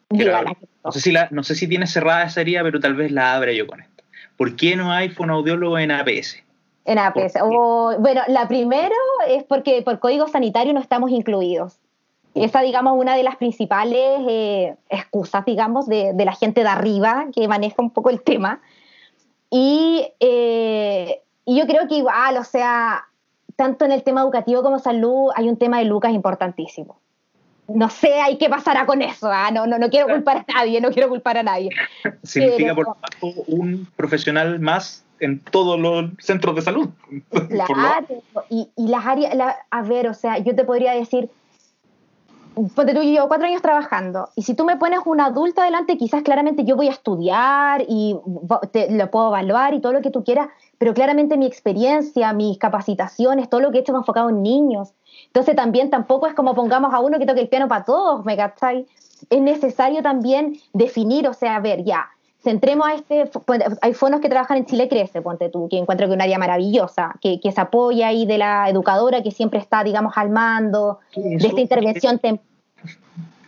Quiero 0.09 0.25
Dígala, 0.25 0.49
abrir. 0.51 0.69
No 0.83 0.91
sé, 0.91 1.01
si 1.01 1.11
la, 1.11 1.27
no 1.31 1.43
sé 1.43 1.55
si 1.55 1.67
tiene 1.67 1.87
cerrada 1.87 2.25
esa 2.25 2.41
herida, 2.41 2.61
pero 2.61 2.79
tal 2.79 2.93
vez 2.93 3.11
la 3.11 3.33
abra 3.33 3.51
yo 3.51 3.65
con 3.65 3.81
esto. 3.81 4.03
¿Por 4.37 4.55
qué 4.55 4.75
no 4.75 4.91
hay 4.91 5.09
fonoaudiólogo 5.09 5.79
en 5.79 5.89
APS? 5.89 6.43
En 6.85 6.99
APS. 6.99 7.37
O, 7.41 7.95
bueno, 7.97 8.21
la 8.27 8.47
primero 8.47 8.95
es 9.27 9.43
porque 9.43 9.81
por 9.81 9.97
código 9.97 10.27
sanitario 10.27 10.71
no 10.71 10.79
estamos 10.79 11.09
incluidos. 11.09 11.79
Esa, 12.35 12.61
digamos, 12.61 12.93
una 12.99 13.15
de 13.15 13.23
las 13.23 13.37
principales 13.37 14.21
eh, 14.27 14.75
excusas, 14.89 15.45
digamos, 15.45 15.87
de, 15.87 16.11
de 16.13 16.25
la 16.25 16.33
gente 16.33 16.61
de 16.61 16.67
arriba 16.67 17.27
que 17.33 17.47
maneja 17.47 17.75
un 17.81 17.89
poco 17.91 18.09
el 18.09 18.21
tema. 18.21 18.61
Y, 19.49 20.05
eh, 20.19 21.21
y 21.45 21.57
yo 21.57 21.65
creo 21.65 21.87
que 21.87 21.95
igual, 21.95 22.37
o 22.37 22.43
sea, 22.43 23.05
tanto 23.55 23.85
en 23.85 23.91
el 23.91 24.03
tema 24.03 24.21
educativo 24.21 24.61
como 24.63 24.79
salud, 24.79 25.31
hay 25.35 25.47
un 25.47 25.57
tema 25.57 25.79
de 25.79 25.85
Lucas 25.85 26.11
importantísimo. 26.13 26.99
No 27.67 27.89
sé, 27.89 28.13
hay 28.21 28.37
qué 28.37 28.49
pasará 28.49 28.85
con 28.85 29.01
eso. 29.01 29.27
¿ah? 29.31 29.49
No, 29.51 29.65
no, 29.65 29.79
no 29.79 29.89
quiero 29.89 30.07
culpar 30.07 30.37
a 30.47 30.53
nadie, 30.53 30.81
no 30.81 30.91
quiero 30.91 31.09
culpar 31.09 31.37
a 31.37 31.43
nadie. 31.43 31.69
Significa, 32.23 32.75
Pero- 32.75 32.85
por 32.85 32.97
tanto, 32.97 33.41
un 33.47 33.87
profesional 33.95 34.59
más 34.59 35.03
en 35.21 35.39
todos 35.39 35.79
los 35.79 36.11
centros 36.19 36.53
de 36.55 36.61
salud. 36.61 36.89
Por 37.29 37.49
lo- 37.51 37.63
Claro, 37.65 38.05
y, 38.49 38.69
y 38.75 38.87
las 38.89 39.05
áreas, 39.05 39.33
la- 39.35 39.55
a 39.71 39.81
ver, 39.83 40.09
o 40.09 40.13
sea, 40.13 40.37
yo 40.39 40.53
te 40.53 40.65
podría 40.65 40.91
decir, 40.91 41.29
ponte 42.55 42.93
tú, 42.93 43.01
llevo 43.01 43.27
cuatro 43.27 43.47
años 43.47 43.61
trabajando, 43.61 44.29
y 44.35 44.43
si 44.43 44.55
tú 44.55 44.65
me 44.65 44.77
pones 44.77 44.99
un 45.05 45.21
adulto 45.21 45.61
adelante, 45.61 45.97
quizás 45.97 46.23
claramente 46.23 46.63
yo 46.63 46.75
voy 46.75 46.87
a 46.87 46.91
estudiar 46.91 47.83
y 47.87 48.17
te, 48.71 48.91
lo 48.91 49.11
puedo 49.11 49.27
evaluar 49.27 49.73
y 49.73 49.81
todo 49.81 49.93
lo 49.93 50.01
que 50.01 50.11
tú 50.11 50.23
quieras, 50.23 50.47
pero 50.77 50.93
claramente 50.93 51.37
mi 51.37 51.45
experiencia, 51.45 52.33
mis 52.33 52.57
capacitaciones, 52.57 53.49
todo 53.49 53.61
lo 53.61 53.71
que 53.71 53.77
he 53.77 53.81
hecho 53.81 53.91
me 53.91 53.97
ha 53.97 54.01
enfocado 54.01 54.29
en 54.29 54.41
niños. 54.41 54.93
Entonces 55.27 55.55
también 55.55 55.89
tampoco 55.89 56.27
es 56.27 56.33
como 56.33 56.55
pongamos 56.55 56.93
a 56.93 56.99
uno 56.99 57.19
que 57.19 57.25
toque 57.25 57.41
el 57.41 57.49
piano 57.49 57.67
para 57.67 57.85
todos, 57.85 58.25
¿me 58.25 58.35
cachai? 58.35 58.87
Es 59.29 59.41
necesario 59.41 60.01
también 60.01 60.57
definir, 60.73 61.27
o 61.27 61.33
sea, 61.33 61.55
a 61.55 61.59
ver, 61.59 61.83
ya, 61.83 62.09
centremos 62.45 62.87
a 62.87 62.93
este, 62.93 63.25
ponte- 63.25 63.65
hay 63.81 63.93
fonos 63.93 64.21
que 64.21 64.29
trabajan 64.29 64.57
en 64.57 64.65
Chile 64.65 64.87
Crece, 64.87 65.21
ponte 65.21 65.49
tú, 65.49 65.67
que 65.69 65.77
encuentro 65.77 66.07
que 66.07 66.13
es 66.13 66.15
un 66.15 66.21
área 66.21 66.37
maravillosa, 66.37 67.15
que, 67.19 67.41
que 67.41 67.51
se 67.51 67.59
apoya 67.59 68.07
ahí 68.07 68.25
de 68.25 68.37
la 68.37 68.69
educadora 68.69 69.21
que 69.21 69.31
siempre 69.31 69.59
está, 69.59 69.83
digamos, 69.83 70.13
al 70.17 70.29
mando, 70.29 70.99
¿Qué 71.11 71.21
es 71.35 71.41
de 71.41 71.47
esta 71.49 71.61
intervención 71.61 72.21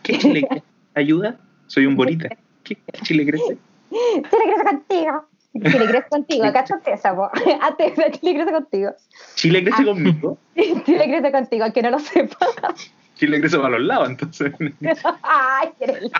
¿Qué 0.02 0.18
Chile 0.18 0.46
crece? 0.48 0.64
¿Ayuda? 0.94 1.36
Soy 1.68 1.86
un 1.86 1.96
bolita. 1.96 2.28
¿Qué, 2.64 2.74
qué 2.74 3.00
Chile 3.02 3.24
crece? 3.26 3.56
Chile 3.90 4.22
Crece 4.30 4.64
contigo. 4.64 5.24
Chile 5.54 5.86
Crece 5.86 6.08
contigo, 6.10 6.44
cáchate 6.52 6.92
esa, 6.92 7.14
po. 7.16 7.30
Hazte 7.62 7.86
esa, 7.86 8.10
Chile 8.10 8.34
Crece 8.34 8.52
contigo. 8.52 8.90
Chile 9.36 9.64
crece 9.64 9.84
conmigo. 9.84 10.38
Chile 10.56 11.04
Crece 11.04 11.32
contigo, 11.32 11.66
que 11.72 11.82
no 11.82 11.90
lo 11.90 11.98
sepa. 11.98 12.36
Chile 13.14 13.40
crece 13.40 13.56
para 13.58 13.70
los 13.70 13.80
lados, 13.86 14.10
entonces. 14.10 14.52
Ay, 15.22 15.70
qué. 15.78 16.10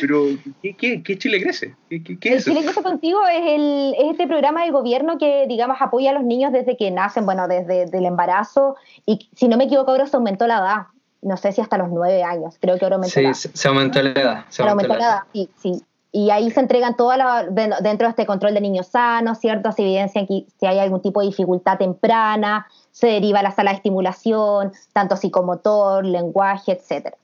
Pero, 0.00 0.24
¿qué, 0.62 0.74
qué, 0.76 1.02
qué 1.02 1.18
Chile 1.18 1.42
crece? 1.42 1.74
¿Qué, 1.90 2.02
qué, 2.02 2.18
qué 2.18 2.28
es 2.30 2.34
eso? 2.42 2.50
Chile 2.50 2.64
Crece 2.64 2.82
Contigo 2.82 3.20
es, 3.26 3.42
el, 3.46 3.94
es 3.98 4.10
este 4.12 4.26
programa 4.26 4.62
del 4.62 4.72
gobierno 4.72 5.18
que, 5.18 5.46
digamos, 5.48 5.76
apoya 5.80 6.10
a 6.10 6.14
los 6.14 6.24
niños 6.24 6.52
desde 6.52 6.76
que 6.76 6.90
nacen, 6.90 7.26
bueno, 7.26 7.48
desde 7.48 7.82
el 7.84 8.06
embarazo, 8.06 8.76
y 9.04 9.28
si 9.34 9.48
no 9.48 9.56
me 9.56 9.64
equivoco, 9.64 9.90
ahora 9.90 10.06
se 10.06 10.16
aumentó 10.16 10.46
la 10.46 10.58
edad. 10.58 10.76
No 11.22 11.36
sé 11.36 11.50
si 11.52 11.60
hasta 11.60 11.78
los 11.78 11.88
nueve 11.90 12.22
años, 12.22 12.56
creo 12.60 12.78
que 12.78 12.84
ahora 12.84 12.96
aumentó 12.96 13.20
la 13.20 13.34
Sí, 13.34 13.44
edad. 13.46 13.52
se, 13.52 13.56
se 13.56 13.68
aumentó 13.68 14.02
la 14.02 14.10
edad. 14.10 14.44
Se 14.48 14.62
aumentó 14.62 14.92
aumentó 14.92 14.98
la 14.98 15.14
edad, 15.14 15.22
sí, 15.32 15.48
sí. 15.60 15.82
Y 16.12 16.30
ahí 16.30 16.50
se 16.50 16.60
entregan 16.60 16.96
todas 16.96 17.18
las, 17.18 17.54
dentro 17.54 18.06
de 18.06 18.10
este 18.10 18.24
control 18.24 18.54
de 18.54 18.60
niños 18.62 18.86
sanos, 18.86 19.38
¿cierto? 19.38 19.70
Se 19.72 19.82
evidencia 19.82 20.22
aquí 20.22 20.46
si 20.58 20.66
hay 20.66 20.78
algún 20.78 21.02
tipo 21.02 21.20
de 21.20 21.26
dificultad 21.26 21.76
temprana, 21.76 22.66
se 22.90 23.08
deriva 23.08 23.40
a 23.40 23.42
la 23.42 23.50
sala 23.50 23.72
de 23.72 23.76
estimulación, 23.76 24.72
tanto 24.94 25.16
psicomotor, 25.16 26.06
lenguaje, 26.06 26.72
etcétera. 26.72 27.16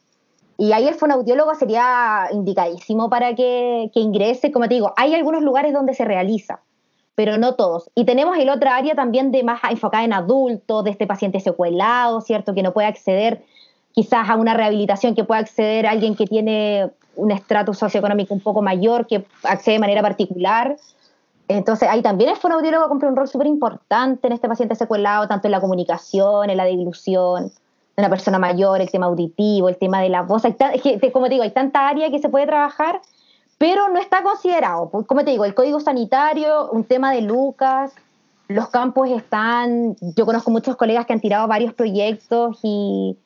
Y 0.62 0.72
ahí 0.72 0.86
el 0.86 0.94
fonoaudiólogo 0.94 1.56
sería 1.56 2.28
indicadísimo 2.30 3.10
para 3.10 3.34
que, 3.34 3.90
que 3.92 3.98
ingrese. 3.98 4.52
Como 4.52 4.68
te 4.68 4.74
digo, 4.74 4.94
hay 4.96 5.12
algunos 5.12 5.42
lugares 5.42 5.72
donde 5.72 5.92
se 5.92 6.04
realiza, 6.04 6.60
pero 7.16 7.36
no 7.36 7.56
todos. 7.56 7.90
Y 7.96 8.04
tenemos 8.04 8.38
el 8.38 8.48
otro 8.48 8.70
área 8.70 8.94
también 8.94 9.32
de 9.32 9.42
más 9.42 9.60
enfocada 9.68 10.04
en 10.04 10.12
adultos, 10.12 10.84
de 10.84 10.90
este 10.92 11.08
paciente 11.08 11.40
secuelado, 11.40 12.20
¿cierto? 12.20 12.54
Que 12.54 12.62
no 12.62 12.72
puede 12.72 12.86
acceder 12.86 13.42
quizás 13.90 14.30
a 14.30 14.36
una 14.36 14.54
rehabilitación, 14.54 15.16
que 15.16 15.24
pueda 15.24 15.40
acceder 15.40 15.84
alguien 15.84 16.14
que 16.14 16.26
tiene 16.26 16.92
un 17.16 17.32
estrato 17.32 17.74
socioeconómico 17.74 18.32
un 18.32 18.40
poco 18.40 18.62
mayor, 18.62 19.08
que 19.08 19.24
accede 19.42 19.74
de 19.74 19.80
manera 19.80 20.00
particular. 20.00 20.76
Entonces, 21.48 21.88
ahí 21.88 22.02
también 22.02 22.30
el 22.30 22.36
fonoaudiólogo 22.36 22.88
cumple 22.88 23.08
un 23.08 23.16
rol 23.16 23.26
súper 23.26 23.48
importante 23.48 24.28
en 24.28 24.34
este 24.34 24.46
paciente 24.46 24.76
secuelado, 24.76 25.26
tanto 25.26 25.48
en 25.48 25.52
la 25.52 25.60
comunicación, 25.60 26.50
en 26.50 26.56
la 26.56 26.66
dilución 26.66 27.50
de 27.96 28.02
una 28.02 28.10
persona 28.10 28.38
mayor, 28.38 28.80
el 28.80 28.90
tema 28.90 29.06
auditivo, 29.06 29.68
el 29.68 29.76
tema 29.76 30.00
de 30.00 30.08
la 30.08 30.22
voz. 30.22 30.44
Hay 30.44 30.54
que, 30.54 31.12
como 31.12 31.26
te 31.26 31.32
digo, 31.32 31.44
hay 31.44 31.50
tanta 31.50 31.88
área 31.88 32.10
que 32.10 32.18
se 32.18 32.28
puede 32.28 32.46
trabajar, 32.46 33.00
pero 33.58 33.88
no 33.88 34.00
está 34.00 34.22
considerado. 34.22 34.90
Pues, 34.90 35.06
como 35.06 35.24
te 35.24 35.30
digo, 35.30 35.44
el 35.44 35.54
código 35.54 35.80
sanitario, 35.80 36.70
un 36.70 36.84
tema 36.84 37.12
de 37.12 37.22
Lucas, 37.22 37.92
los 38.48 38.68
campos 38.68 39.08
están, 39.10 39.96
yo 40.16 40.26
conozco 40.26 40.50
muchos 40.50 40.76
colegas 40.76 41.06
que 41.06 41.12
han 41.12 41.20
tirado 41.20 41.46
varios 41.48 41.74
proyectos 41.74 42.58
y 42.62 43.16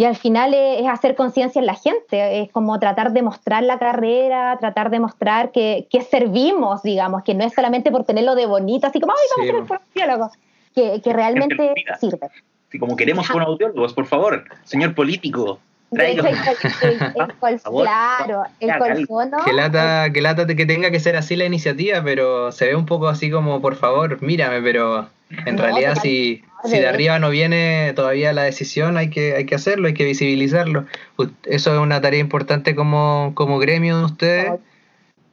y 0.00 0.06
al 0.06 0.16
final 0.16 0.54
es, 0.54 0.86
hacer 0.88 1.14
conciencia 1.14 1.60
en 1.60 1.66
la 1.66 1.74
gente, 1.74 2.40
es 2.40 2.50
como 2.52 2.78
tratar 2.78 3.12
de 3.12 3.20
mostrar 3.20 3.62
la 3.62 3.78
carrera, 3.78 4.56
tratar 4.58 4.88
de 4.88 4.98
mostrar 4.98 5.52
que, 5.52 5.88
que, 5.90 6.00
servimos, 6.00 6.82
digamos, 6.82 7.22
que 7.22 7.34
no 7.34 7.44
es 7.44 7.52
solamente 7.52 7.90
por 7.90 8.04
tenerlo 8.04 8.34
de 8.34 8.46
bonito, 8.46 8.86
así 8.86 8.98
como, 8.98 9.12
ay, 9.12 9.46
vamos 9.52 9.62
a 9.62 9.68
ser 9.68 9.80
audiólogos, 9.94 10.32
que, 10.74 11.02
que 11.02 11.12
realmente 11.12 11.74
sirve. 12.00 12.30
Si 12.70 12.78
como 12.78 12.96
queremos 12.96 13.30
audiólogos, 13.30 13.94
por 13.94 14.06
favor, 14.06 14.44
señor 14.64 14.94
político, 14.94 15.60
claro, 15.90 18.44
el 18.60 18.78
colfono. 18.78 19.38
Que 19.44 19.52
lata, 19.52 20.12
que 20.12 20.20
lata 20.20 20.46
que 20.46 20.66
tenga 20.66 20.90
que 20.90 21.00
ser 21.00 21.16
así 21.16 21.36
la 21.36 21.44
iniciativa, 21.44 22.02
pero 22.02 22.52
se 22.52 22.66
ve 22.66 22.76
un 22.76 22.86
poco 22.86 23.08
así 23.08 23.30
como, 23.30 23.60
por 23.60 23.76
favor, 23.76 24.22
mírame, 24.22 24.62
pero 24.62 25.08
en 25.46 25.58
realidad 25.58 25.96
si, 26.00 26.42
si 26.64 26.78
de 26.78 26.88
arriba 26.88 27.18
no 27.18 27.30
viene 27.30 27.92
todavía 27.94 28.32
la 28.32 28.42
decisión, 28.42 28.96
hay 28.96 29.10
que, 29.10 29.34
hay 29.34 29.46
que 29.46 29.54
hacerlo, 29.54 29.88
hay 29.88 29.94
que 29.94 30.04
visibilizarlo. 30.04 30.86
Eso 31.44 31.74
es 31.74 31.78
una 31.78 32.00
tarea 32.00 32.20
importante 32.20 32.74
como, 32.74 33.32
como 33.34 33.58
gremio 33.58 33.98
de 33.98 34.04
ustedes. 34.04 34.52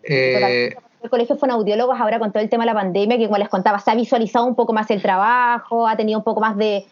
Eh, 0.04 0.76
el 1.04 1.10
colegio 1.10 1.38
fue 1.38 1.50
audiólogos 1.50 2.00
ahora 2.00 2.18
con 2.18 2.32
todo 2.32 2.42
el 2.42 2.50
tema 2.50 2.64
de 2.64 2.68
la 2.68 2.74
pandemia, 2.74 3.18
que 3.18 3.26
como 3.26 3.38
les 3.38 3.50
contaba, 3.50 3.80
se 3.80 3.92
ha 3.92 3.96
visualizado 3.96 4.46
un 4.46 4.56
poco 4.56 4.74
más 4.74 4.90
el 4.90 5.02
trabajo, 5.02 5.88
ha 5.88 5.96
tenido 5.96 6.18
un 6.18 6.24
poco 6.24 6.42
más 6.42 6.58
de, 6.58 6.86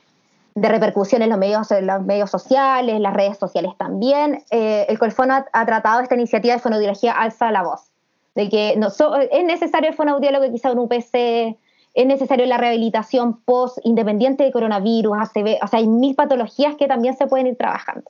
de 0.56 0.70
repercusión 0.70 1.22
en 1.22 1.30
los 1.30 1.38
medios, 1.38 1.70
en 1.72 1.86
los 1.86 2.02
medios 2.04 2.32
sociales, 2.32 3.00
las 3.02 3.14
redes 3.14 3.38
sociales 3.38 3.74
también. 3.78 4.42
Eh, 4.52 4.86
el 4.88 4.98
Colfono 4.98 5.46
ha, 5.52 5.66
tratado 5.66 6.00
esta 6.02 6.16
iniciativa 6.16 6.54
de 6.54 6.62
fonoaudiología 6.62 7.12
Alza 7.12 7.52
la 7.52 7.62
Voz, 7.62 7.92
de 8.36 8.50
que 8.50 8.76
no, 8.78 8.88
es 8.88 9.44
necesario 9.44 9.90
el 9.90 9.96
fonoaudiólogo 9.96 10.50
quizá 10.50 10.72
un 10.72 10.80
UPC, 10.80 11.58
es 11.94 12.06
necesario 12.06 12.46
la 12.46 12.58
rehabilitación 12.58 13.42
post 13.42 13.80
independiente 13.84 14.46
de 14.46 14.52
coronavirus, 14.52 15.18
ACV, 15.18 15.58
o 15.62 15.68
sea, 15.68 15.80
hay 15.80 15.88
mil 15.88 16.16
patologías 16.16 16.76
que 16.76 16.88
también 16.88 17.18
se 17.18 17.28
pueden 17.28 17.48
ir 17.48 17.58
trabajando. 17.58 18.10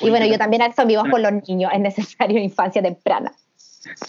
Y 0.00 0.10
bueno, 0.10 0.26
yo 0.26 0.38
también 0.38 0.62
alzo 0.62 0.84
mi 0.84 0.96
voz 0.96 1.08
por 1.08 1.20
los 1.20 1.32
niños, 1.48 1.70
es 1.74 1.80
necesario 1.80 2.38
infancia 2.42 2.82
temprana. 2.82 3.32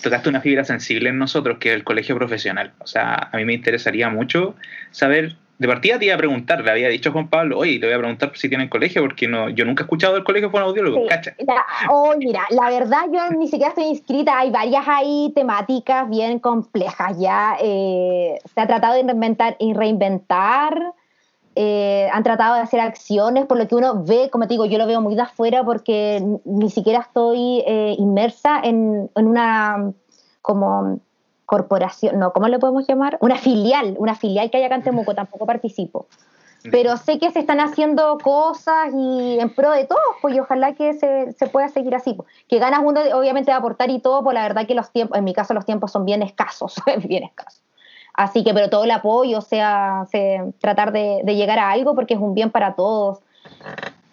Tocaste 0.01 0.29
una 0.29 0.41
fibra 0.41 0.63
sensible 0.65 1.09
en 1.09 1.17
nosotros, 1.17 1.57
que 1.59 1.69
es 1.69 1.75
el 1.75 1.83
colegio 1.83 2.15
profesional. 2.15 2.73
O 2.79 2.87
sea, 2.87 3.29
a 3.31 3.37
mí 3.37 3.45
me 3.45 3.53
interesaría 3.53 4.09
mucho 4.09 4.55
saber 4.91 5.37
de 5.59 5.67
partida 5.67 5.99
te 5.99 6.05
iba 6.05 6.15
a 6.15 6.17
preguntar, 6.17 6.63
le 6.63 6.71
había 6.71 6.89
dicho 6.89 7.09
a 7.09 7.11
Juan 7.11 7.29
Pablo, 7.29 7.59
oye, 7.59 7.79
le 7.79 7.87
voy 7.87 7.95
a 7.95 7.99
preguntar 7.99 8.31
si 8.35 8.49
tienen 8.49 8.69
colegio, 8.69 9.01
porque 9.01 9.27
no, 9.27 9.49
yo 9.49 9.65
nunca 9.65 9.83
he 9.83 9.85
escuchado 9.85 10.15
del 10.15 10.23
colegio 10.23 10.49
fonoaudiólogo, 10.49 11.01
sí, 11.01 11.07
cacha. 11.07 11.35
oh, 11.89 12.13
mira, 12.17 12.41
la 12.49 12.69
verdad 12.69 13.03
yo 13.11 13.29
ni 13.37 13.47
siquiera 13.47 13.69
estoy 13.69 13.85
inscrita, 13.85 14.39
hay 14.39 14.51
varias 14.51 14.87
ahí 14.87 15.31
temáticas 15.35 16.09
bien 16.09 16.39
complejas 16.39 17.17
ya, 17.19 17.55
eh, 17.61 18.39
se 18.53 18.61
ha 18.61 18.67
tratado 18.67 18.95
de 18.95 19.03
reinventar, 19.03 19.55
y 19.59 19.73
reinventar 19.73 20.93
eh, 21.55 22.09
han 22.11 22.23
tratado 22.23 22.55
de 22.55 22.61
hacer 22.61 22.79
acciones, 22.79 23.45
por 23.45 23.59
lo 23.59 23.67
que 23.67 23.75
uno 23.75 24.03
ve, 24.03 24.29
como 24.31 24.47
te 24.47 24.55
digo, 24.55 24.65
yo 24.65 24.79
lo 24.79 24.87
veo 24.87 25.01
muy 25.01 25.15
de 25.15 25.21
afuera 25.21 25.63
porque 25.63 26.23
ni 26.45 26.69
siquiera 26.71 27.01
estoy 27.01 27.63
eh, 27.67 27.95
inmersa 27.99 28.59
en, 28.63 29.09
en 29.15 29.27
una 29.27 29.93
como 30.41 30.99
corporación, 31.53 32.17
no, 32.17 32.33
¿cómo 32.33 32.47
le 32.47 32.57
podemos 32.57 32.87
llamar? 32.87 33.17
Una 33.21 33.37
filial, 33.37 33.93
una 33.99 34.15
filial 34.15 34.49
que 34.49 34.57
hay 34.57 34.63
acá 34.63 34.73
en 34.73 34.81
Temuco, 34.81 35.13
tampoco 35.13 35.45
participo. 35.45 36.07
Pero 36.71 36.97
sé 36.97 37.19
que 37.19 37.29
se 37.29 37.39
están 37.39 37.59
haciendo 37.59 38.17
cosas 38.17 38.91
y 38.91 39.37
en 39.39 39.53
pro 39.53 39.69
de 39.69 39.85
todos, 39.85 40.01
pues 40.19 40.33
y 40.33 40.39
ojalá 40.39 40.73
que 40.73 40.93
se, 40.93 41.31
se 41.33 41.47
pueda 41.47 41.67
seguir 41.69 41.93
así. 41.93 42.15
Pues. 42.15 42.27
Que 42.47 42.57
ganas 42.57 42.79
uno, 42.83 43.01
obviamente, 43.13 43.51
de 43.51 43.57
aportar 43.57 43.91
y 43.91 43.99
todo, 43.99 44.23
pues 44.23 44.33
la 44.33 44.41
verdad 44.41 44.65
que 44.65 44.73
los 44.73 44.89
tiempos, 44.91 45.15
en 45.15 45.25
mi 45.25 45.33
caso, 45.33 45.53
los 45.53 45.65
tiempos 45.65 45.91
son 45.91 46.05
bien 46.05 46.23
escasos, 46.23 46.73
bien 47.03 47.23
escasos. 47.23 47.61
Así 48.15 48.43
que, 48.43 48.51
pero 48.55 48.71
todo 48.71 48.85
el 48.85 48.91
apoyo, 48.91 49.37
o 49.37 49.41
sea, 49.41 50.07
tratar 50.59 50.91
de, 50.91 51.21
de 51.23 51.35
llegar 51.35 51.59
a 51.59 51.69
algo 51.69 51.93
porque 51.93 52.15
es 52.15 52.19
un 52.19 52.33
bien 52.33 52.49
para 52.49 52.73
todos. 52.73 53.19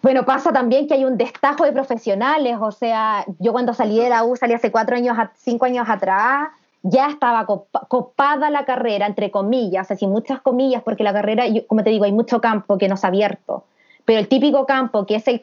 Bueno, 0.03 0.26
pasa 0.26 0.53
también 0.53 0.88
que 0.88 0.94
hay 0.94 1.07
un 1.07 1.16
destajo 1.16 1.64
de 1.64 1.72
profesionales, 1.72 2.59
o 2.61 2.70
sea, 2.70 3.24
yo 3.38 3.53
cuando 3.53 3.72
salí 3.72 3.98
de 3.98 4.11
la 4.11 4.24
U, 4.24 4.37
salí 4.37 4.53
hace 4.53 4.70
cuatro 4.70 4.96
años, 4.96 5.16
cinco 5.37 5.64
años 5.66 5.88
atrás, 5.88 6.48
ya 6.82 7.08
estaba 7.08 7.46
copada 7.46 8.50
la 8.50 8.64
carrera, 8.64 9.06
entre 9.06 9.30
comillas, 9.30 9.90
así 9.90 10.06
muchas 10.06 10.40
comillas, 10.40 10.82
porque 10.82 11.04
la 11.04 11.12
carrera, 11.12 11.44
como 11.66 11.82
te 11.82 11.90
digo, 11.90 12.04
hay 12.04 12.12
mucho 12.12 12.40
campo 12.40 12.78
que 12.78 12.88
no 12.88 12.96
se 12.96 13.06
ha 13.06 13.08
abierto. 13.08 13.64
Pero 14.04 14.18
el 14.18 14.28
típico 14.28 14.66
campo 14.66 15.06
que 15.06 15.16
es 15.16 15.28
el 15.28 15.40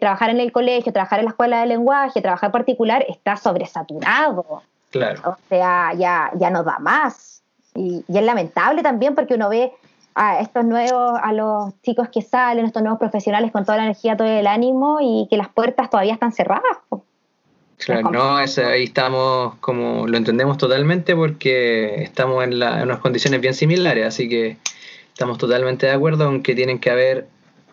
trabajar 0.00 0.30
en 0.30 0.40
el 0.40 0.52
colegio, 0.52 0.92
trabajar 0.92 1.20
en 1.20 1.26
la 1.26 1.30
escuela 1.30 1.60
de 1.60 1.66
lenguaje, 1.66 2.20
trabajar 2.20 2.50
particular, 2.50 3.04
está 3.08 3.36
sobresaturado. 3.36 4.62
Claro. 4.90 5.20
O 5.24 5.36
sea, 5.48 5.94
ya, 5.94 6.30
ya 6.34 6.50
no 6.50 6.64
da 6.64 6.78
más. 6.80 7.42
Y, 7.74 8.04
y 8.08 8.18
es 8.18 8.24
lamentable 8.24 8.82
también 8.82 9.14
porque 9.14 9.34
uno 9.34 9.48
ve 9.48 9.72
a 10.14 10.40
estos 10.40 10.64
nuevos, 10.64 11.18
a 11.22 11.32
los 11.32 11.80
chicos 11.82 12.08
que 12.08 12.20
salen, 12.20 12.66
estos 12.66 12.82
nuevos 12.82 12.98
profesionales 12.98 13.52
con 13.52 13.64
toda 13.64 13.78
la 13.78 13.84
energía, 13.84 14.16
todo 14.16 14.26
el 14.26 14.46
ánimo 14.46 14.98
y 15.00 15.28
que 15.30 15.36
las 15.36 15.48
puertas 15.48 15.88
todavía 15.88 16.14
están 16.14 16.32
cerradas. 16.32 16.78
Claro, 17.84 18.10
no, 18.10 18.36
ahí 18.36 18.84
estamos, 18.84 19.54
como 19.60 20.06
lo 20.06 20.16
entendemos 20.16 20.58
totalmente 20.58 21.16
porque 21.16 22.02
estamos 22.02 22.44
en, 22.44 22.54
unas 22.54 22.98
condiciones 22.98 23.40
bien 23.40 23.54
similares, 23.54 24.06
así 24.06 24.28
que 24.28 24.58
estamos 25.08 25.38
totalmente 25.38 25.86
de 25.86 25.92
acuerdo 25.92 26.28
en 26.28 26.42
que 26.42 26.54
tienen 26.54 26.78
que 26.78 26.90
haber 26.90 27.26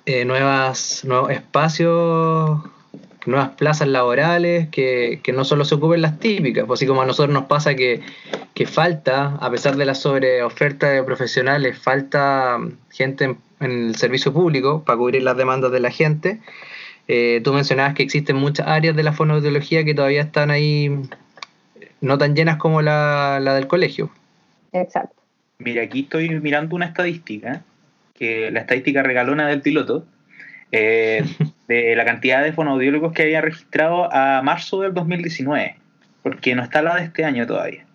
eh, 0.06 0.24
nuevas, 0.24 1.04
nuevos 1.04 1.32
espacios, 1.32 2.62
nuevas 3.26 3.50
plazas 3.58 3.90
laborales, 3.90 4.70
que, 4.70 5.22
no 5.34 5.44
solo 5.44 5.66
se 5.66 5.76
ocupen 5.76 6.02
las 6.02 6.20
típicas, 6.20 6.64
pues 6.66 6.80
así 6.80 6.88
como 6.88 7.02
a 7.02 7.06
nosotros 7.06 7.34
nos 7.34 7.46
pasa 7.46 7.76
que, 7.76 8.00
que 8.54 8.66
falta, 8.66 9.36
a 9.42 9.52
pesar 9.52 9.76
de 9.76 9.86
la 9.86 9.94
sobreoferta 9.94 10.90
de 10.90 11.04
profesionales, 11.04 11.78
falta 11.78 12.60
gente 12.92 13.36
en 13.60 13.72
el 13.90 13.96
servicio 13.98 14.32
público 14.32 14.84
para 14.86 14.98
cubrir 14.98 15.24
las 15.24 15.36
demandas 15.36 15.72
de 15.74 15.82
la 15.82 15.92
gente. 15.92 16.40
Eh, 17.08 17.42
tú 17.44 17.54
mencionabas 17.54 17.94
que 17.94 18.04
existen 18.04 18.36
muchas 18.36 18.68
áreas 18.68 18.96
de 18.96 19.04
la 19.04 19.14
fonoaudiología 19.14 19.86
que 19.86 19.94
todavía 19.94 20.22
están 20.22 20.52
ahí 20.52 20.92
no 22.02 22.18
tan 22.18 22.36
llenas 22.36 22.58
como 22.58 22.82
la, 22.82 23.40
del 23.40 23.68
colegio. 23.68 24.12
Exacto. 24.74 25.16
Mira, 25.60 25.84
aquí 25.84 26.02
estoy 26.02 26.30
mirando 26.40 26.76
una 26.76 26.88
estadística, 26.88 27.62
que 28.14 28.52
la 28.52 28.60
estadística 28.62 29.02
regalona 29.04 29.48
del 29.48 29.62
piloto, 29.62 30.06
eh, 30.72 31.24
de 31.68 31.96
la 31.96 32.06
cantidad 32.06 32.44
de 32.44 32.54
fonoaudiólogos 32.54 33.14
que 33.14 33.24
había 33.24 33.42
registrado 33.42 34.14
a 34.14 34.42
marzo 34.44 34.82
del 34.82 34.94
2019, 34.94 35.78
porque 36.24 36.56
no 36.56 36.64
está 36.64 36.82
la 36.82 36.96
de 36.96 37.04
este 37.06 37.24
año 37.24 37.48
todavía. 37.48 37.86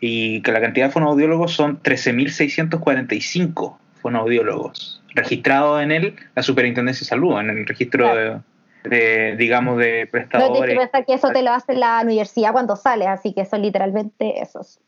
Y 0.00 0.42
que 0.42 0.50
la 0.50 0.60
cantidad 0.60 0.86
de 0.86 0.92
fonoaudiólogos 0.92 1.52
son 1.52 1.80
13.645 1.80 3.78
fonoaudiólogos 4.02 5.01
registrado 5.14 5.80
en 5.80 5.92
él 5.92 6.16
la 6.34 6.42
Superintendencia 6.42 7.04
de 7.04 7.08
Salud, 7.08 7.38
en 7.38 7.50
el 7.50 7.66
registro 7.66 8.42
de, 8.84 9.36
digamos, 9.36 9.78
de 9.78 10.08
prestadores. 10.10 10.74
No, 10.74 10.90
que 10.90 11.04
que 11.04 11.14
eso 11.14 11.30
te 11.30 11.42
lo 11.42 11.52
hace 11.52 11.74
la 11.74 12.00
universidad 12.02 12.52
cuando 12.52 12.76
sales, 12.76 13.08
así 13.08 13.32
que 13.32 13.44
son 13.44 13.62
literalmente 13.62 14.40
esos. 14.40 14.80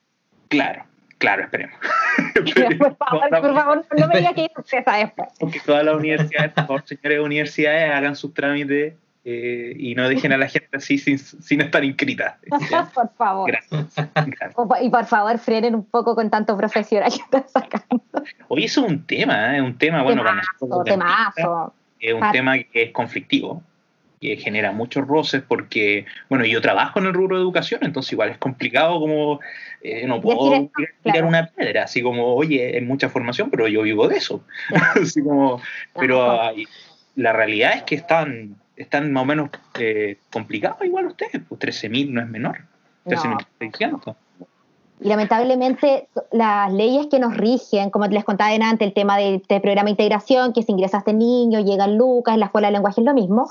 Claro, 0.49 0.85
claro, 1.19 1.45
esperemos. 1.45 1.77
por, 2.79 2.97
favor, 2.97 3.31
por 3.31 3.55
favor, 3.55 3.87
no 3.99 4.09
me 4.09 4.19
digas 4.19 4.35
que 4.35 4.45
eso 4.77 4.91
después. 4.91 5.29
Porque 5.39 5.61
todas 5.61 5.85
las 5.85 5.95
universidades, 5.95 6.53
por 6.53 6.67
favor, 6.67 6.83
señores 6.87 7.21
universidades, 7.21 7.91
hagan 7.93 8.17
sus 8.17 8.35
trámites 8.35 8.95
eh, 9.27 9.75
y 9.79 9.95
no 9.95 10.07
dejen 10.07 10.33
a 10.33 10.37
la 10.37 10.49
gente 10.49 10.77
así 10.77 10.99
sin, 10.99 11.19
sin 11.19 11.63
estar 11.63 11.83
inscrita. 11.83 12.39
por 12.95 13.11
favor. 13.15 13.51
Gracias, 13.51 14.11
Y 14.83 14.91
por 14.91 15.07
favor, 15.07 15.39
frenen 15.39 15.75
un 15.75 15.85
poco 15.85 16.15
con 16.15 16.29
tanto 16.29 16.55
profesional 16.57 17.11
que 17.11 17.23
están 17.23 17.49
sacando. 17.49 18.03
Hoy 18.49 18.65
eso 18.65 18.85
es 18.85 18.93
un 18.93 19.07
tema, 19.07 19.55
es 19.55 19.59
¿eh? 19.59 19.63
un 19.63 19.79
tema, 19.79 20.03
bueno, 20.03 20.23
temazo, 20.85 21.73
es 21.99 22.13
un 22.13 22.31
tema 22.33 22.59
que 22.59 22.83
es 22.83 22.91
conflictivo, 22.91 23.63
que 24.21 24.37
genera 24.37 24.73
muchos 24.73 25.07
roces 25.07 25.43
porque, 25.47 26.05
bueno, 26.29 26.45
yo 26.45 26.61
trabajo 26.61 26.99
en 26.99 27.07
el 27.07 27.15
rubro 27.15 27.37
de 27.37 27.43
educación, 27.43 27.81
entonces 27.83 28.13
igual 28.13 28.29
es 28.29 28.37
complicado 28.37 29.01
como, 29.01 29.41
eh, 29.83 30.07
no 30.07 30.21
puedo 30.21 30.71
tirar 31.03 31.25
una 31.25 31.47
piedra, 31.47 31.85
así 31.85 32.03
como, 32.03 32.35
oye, 32.35 32.77
es 32.77 32.83
mucha 32.83 33.09
formación, 33.09 33.49
pero 33.51 33.69
yo 33.69 33.81
vivo 33.83 34.07
de 34.07 34.19
eso. 34.19 34.45
así 35.01 35.23
como, 35.23 35.63
pero 35.95 36.53
la 37.17 37.33
realidad 37.33 37.73
es 37.77 37.83
que 37.85 37.95
están 37.95 38.57
están 38.77 39.13
más 39.13 39.23
o 39.23 39.27
menos 39.27 39.51
eh, 39.79 40.19
complicados 40.31 40.85
igual 40.85 41.07
ustedes, 41.07 41.41
pues 41.49 41.61
13.000 41.61 42.11
no 42.11 42.21
es 42.21 42.29
menor, 42.29 42.59
13.600. 43.07 44.17
Y 45.01 45.09
lamentablemente 45.09 46.09
las 46.31 46.73
leyes 46.73 47.09
que 47.09 47.19
nos 47.19 47.37
rigen, 47.37 47.91
como 47.91 48.07
les 48.07 48.25
contaba 48.25 48.51
antes, 48.55 48.87
el 48.87 48.95
tema 48.95 49.17
del 49.19 49.41
programa 49.41 49.85
de 49.85 49.91
integración, 49.91 50.53
que 50.53 50.63
si 50.63 50.73
ingresas 50.73 51.01
este 51.01 51.13
niño, 51.13 51.61
llega 51.61 51.87
Lucas, 51.87 52.35
en 52.35 52.41
la 52.41 52.47
escuela 52.47 52.69
de 52.69 52.73
lenguaje 52.73 53.01
es 53.01 53.05
lo 53.05 53.13
mismo, 53.13 53.51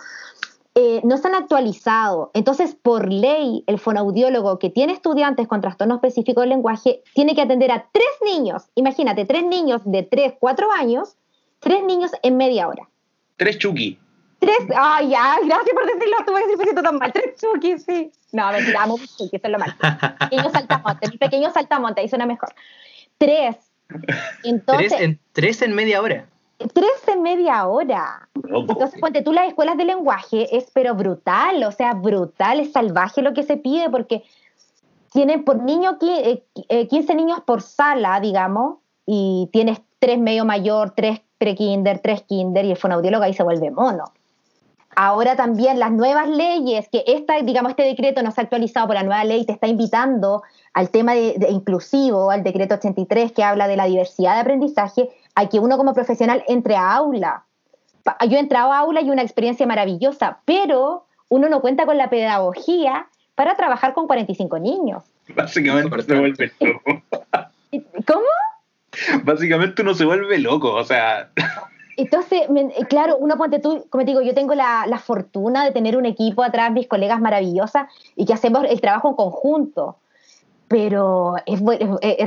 eh, 0.76 1.02
no 1.04 1.16
están 1.16 1.36
actualizados. 1.36 2.30
Entonces, 2.34 2.76
por 2.82 3.12
ley, 3.12 3.64
el 3.68 3.78
fonoaudiólogo 3.78 4.58
que 4.58 4.70
tiene 4.70 4.94
estudiantes 4.94 5.48
con 5.48 5.62
trastorno 5.62 5.96
específico 5.96 6.42
del 6.42 6.50
lenguaje 6.50 7.04
tiene 7.14 7.36
que 7.36 7.42
atender 7.42 7.72
a 7.72 7.88
tres 7.92 8.08
niños, 8.26 8.64
imagínate, 8.74 9.26
tres 9.26 9.46
niños 9.46 9.82
de 9.86 10.02
tres, 10.04 10.34
cuatro 10.40 10.72
años, 10.72 11.18
tres 11.60 11.84
niños 11.84 12.12
en 12.24 12.38
media 12.38 12.68
hora. 12.68 12.90
Tres 13.38 13.60
chuki. 13.60 14.00
Tres, 14.43 14.67
ay, 14.75 15.10
ya, 15.10 15.38
gracias 15.45 15.73
por 15.73 15.86
decirlo, 15.86 16.17
tuve 16.25 16.41
que 16.41 16.58
decir 16.58 16.75
tan 16.75 16.97
mal. 16.97 17.13
Tres 17.13 17.39
chuki, 17.39 17.77
sí. 17.79 18.12
No, 18.34 18.51
mentira, 18.51 18.84
amo 18.84 18.97
chuki, 18.97 19.38
eso 19.38 19.47
es 19.47 19.51
lo 19.51 19.58
malo. 19.58 19.73
Pequeño 20.19 20.49
saltamonte, 20.49 21.10
mi 21.10 21.17
pequeño 21.17 21.51
saltamonte, 21.51 22.01
ahí 22.01 22.10
suena 22.10 22.25
mejor. 22.25 22.49
Tres. 23.17 23.56
Entonces, 24.43 24.89
¿Tres, 24.89 25.01
en, 25.01 25.19
tres 25.32 25.62
en 25.62 25.73
media 25.73 26.01
hora. 26.01 26.25
Tres 26.58 27.08
en 27.08 27.21
media 27.21 27.65
hora. 27.67 28.27
Entonces, 28.36 28.99
ponte 28.99 29.21
tú 29.21 29.32
las 29.32 29.47
escuelas 29.47 29.77
de 29.77 29.86
lenguaje, 29.86 30.58
es 30.58 30.69
pero 30.73 30.93
brutal, 30.93 31.63
o 31.63 31.71
sea, 31.71 31.93
brutal, 31.93 32.60
es 32.60 32.73
salvaje 32.73 33.21
lo 33.21 33.34
que 33.34 33.43
se 33.43 33.56
pide, 33.56 33.89
porque 33.89 34.23
tienen 35.13 35.45
por 35.45 35.63
niño 35.63 35.99
15 35.99 36.21
eh, 36.21 36.43
eh, 36.67 37.15
niños 37.15 37.39
por 37.45 37.62
sala, 37.62 38.19
digamos, 38.19 38.79
y 39.06 39.49
tienes 39.53 39.79
tres 39.99 40.19
medio 40.19 40.43
mayor, 40.43 40.91
tres 40.91 41.21
pre-kinder, 41.38 41.99
tres 41.99 42.23
kinder, 42.23 42.65
y 42.65 42.71
el 42.71 42.77
fonaudiólogo 42.77 43.23
ahí 43.23 43.34
se 43.34 43.43
vuelve 43.43 43.71
mono. 43.71 44.06
Ahora 44.95 45.36
también 45.36 45.79
las 45.79 45.91
nuevas 45.91 46.27
leyes, 46.27 46.88
que 46.89 47.03
esta, 47.08 47.41
digamos, 47.41 47.71
este 47.71 47.84
decreto 47.84 48.21
no 48.23 48.32
se 48.32 48.41
ha 48.41 48.43
actualizado 48.43 48.88
por 48.88 48.95
la 48.95 49.03
nueva 49.03 49.23
ley, 49.23 49.45
te 49.45 49.53
está 49.53 49.67
invitando 49.67 50.43
al 50.73 50.89
tema 50.89 51.13
de, 51.13 51.36
inclusivo, 51.49 52.32
al 52.32 52.43
decreto 52.43 52.75
83 52.75 53.32
que 53.32 53.43
habla 53.43 53.67
de 53.67 53.77
la 53.77 53.86
diversidad 53.86 54.36
de 54.36 54.41
aprendizaje, 54.41 55.10
a 55.36 55.49
que 55.49 55.60
uno 55.60 55.77
como 55.77 55.93
profesional 55.93 56.43
entre 56.47 56.75
a 56.75 56.93
aula. 56.93 57.45
Yo 58.27 58.38
he 58.38 58.39
entrado 58.39 58.71
a 58.71 58.79
aula 58.79 59.01
y 59.01 59.10
una 59.10 59.21
experiencia 59.21 59.65
maravillosa, 59.65 60.39
pero 60.45 61.06
uno 61.29 61.49
no 61.49 61.62
cuenta 61.62 61.86
con 61.86 61.97
la 61.97 62.10
pedagogía 62.10 63.08
para 63.36 63.56
trabajar 63.56 63.93
con 63.93 64.08
45 64.08 64.60
niños. 64.60 65.03
Básicamente 65.36 66.01
se 66.01 66.19
vuelve 66.19 66.51
loco. 66.60 67.01
¿Cómo? 68.06 69.23
Básicamente 69.23 69.82
uno 69.82 69.93
se 69.93 70.06
vuelve 70.06 70.38
loco, 70.39 70.73
o 70.73 70.84
sea... 70.84 71.29
Entonces, 71.97 72.41
claro, 72.89 73.17
uno 73.17 73.38
ponte 73.38 73.60
tú, 73.60 73.86
como 73.89 74.03
te 74.03 74.12
digo, 74.12 74.21
yo 74.21 74.34
tengo 74.34 74.56
la, 74.56 75.01
fortuna 75.03 75.65
de 75.65 75.71
tener 75.71 75.97
un 75.97 76.06
equipo 76.06 76.43
atrás, 76.43 76.71
mis 76.71 76.88
colegas 76.88 77.19
maravillosas, 77.19 77.88
y 78.15 78.25
que 78.25 78.34
hacemos 78.34 78.63
el 78.67 78.82
trabajo 78.82 79.10
en 79.10 79.15
conjunto. 79.15 79.97
Pero 80.67 81.36
es, 81.45 81.62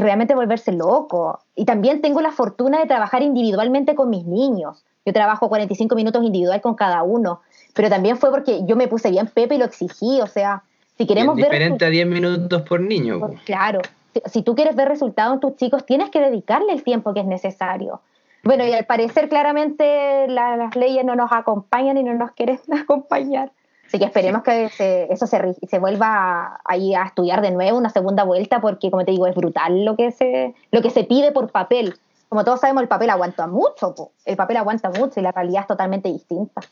realmente 0.01 0.35
volverse 0.35 0.73
loco. 0.73 1.41
Y 1.55 1.65
también 1.65 2.01
tengo 2.01 2.21
la 2.21 2.31
fortuna 2.31 2.79
de 2.79 2.87
trabajar 2.87 3.23
individualmente 3.23 3.95
con 3.95 4.11
mis 4.11 4.25
niños. 4.25 4.85
Yo 5.05 5.13
trabajo 5.13 5.49
45 5.49 5.95
minutos 5.97 6.23
individual 6.23 6.61
con 6.61 6.75
cada 6.75 7.03
uno. 7.03 7.41
Pero 7.75 7.89
también 7.89 8.17
fue 8.17 8.31
porque 8.31 8.65
yo 8.65 8.77
me 8.77 8.89
puse 8.89 9.11
bien 9.11 9.27
Pepe 9.27 9.57
y 9.57 9.59
lo 9.59 9.65
exigí. 9.65 10.21
O 10.21 10.27
sea, 10.27 10.63
si 10.97 11.07
queremos 11.07 11.35
ver. 11.35 11.47
Diferente 11.47 11.85
a 11.87 11.91
10 11.91 12.07
minutos 12.07 12.63
por 12.63 12.81
niño. 12.81 13.21
Claro. 13.45 13.81
Si, 14.15 14.23
si 14.27 14.43
tú 14.43 14.55
quieres 14.55 14.77
ver 14.77 14.89
resultados 14.89 15.35
en 15.35 15.41
tus 15.41 15.57
chicos, 15.57 15.85
tienes 15.85 16.11
que 16.11 16.21
dedicarle 16.21 16.73
el 16.73 16.85
tiempo 16.85 17.15
que 17.15 17.21
es 17.21 17.27
necesario. 17.27 18.01
Bueno, 18.47 18.65
y 18.65 18.73
al 18.73 18.87
parecer 18.87 19.29
claramente 19.29 20.29
las 20.29 20.77
leyes 20.77 21.05
no 21.05 21.17
nos 21.17 21.33
acompañan 21.33 21.99
y 21.99 22.05
no 22.05 22.15
nos 22.15 22.31
quieren 22.31 22.61
acompañar. 22.81 23.51
Así 23.87 23.99
que 23.99 24.05
esperemos 24.05 24.43
que 24.43 25.07
eso 25.11 25.27
se, 25.27 25.55
se 25.69 25.79
vuelva 25.79 26.61
ahí 26.65 26.95
a 26.95 27.05
estudiar 27.05 27.41
de 27.41 27.51
nuevo, 27.51 27.79
una 27.79 27.91
segunda 27.91 28.25
vuelta, 28.25 28.61
porque 28.61 28.91
como 28.91 29.05
te 29.05 29.13
digo, 29.13 29.27
es 29.27 29.35
brutal 29.35 29.85
lo 29.85 29.97
que 29.97 30.11
se, 30.11 30.55
lo 30.73 30.83
que 30.83 30.91
se 30.91 31.05
pide 31.05 31.33
por 31.33 31.51
papel. 31.51 31.95
Como 32.29 32.45
todos 32.45 32.61
sabemos, 32.61 32.83
el 32.83 32.89
papel 32.89 33.11
aguanta 33.11 33.47
mucho, 33.47 33.95
el 34.25 34.37
papel 34.37 34.57
aguanta 34.57 34.91
mucho 34.91 35.21
y 35.21 35.23
la 35.23 35.31
realidad 35.31 35.63
es 35.63 35.67
totalmente 35.69 36.09
distinta. 36.09 36.63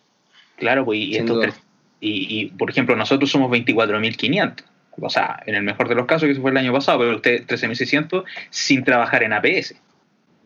Claro, 0.56 0.84
pues, 0.84 0.98
y, 0.98 1.20
y, 2.00 2.50
por 2.50 2.70
ejemplo, 2.70 2.96
nosotros 2.96 3.30
somos 3.30 3.50
24.500. 3.50 4.64
O 5.00 5.10
sea, 5.10 5.40
en 5.46 5.54
el 5.54 5.62
mejor 5.62 5.88
de 5.88 5.94
los 5.94 6.06
casos, 6.06 6.26
que 6.26 6.32
eso 6.32 6.40
fue 6.40 6.50
el 6.50 6.56
año 6.56 6.72
pasado, 6.72 6.98
pero 7.00 7.16
usted 7.16 7.46
13.600 7.46 8.24
sin 8.50 8.84
trabajar 8.84 9.22
en 9.22 9.32
APS. 9.32 9.74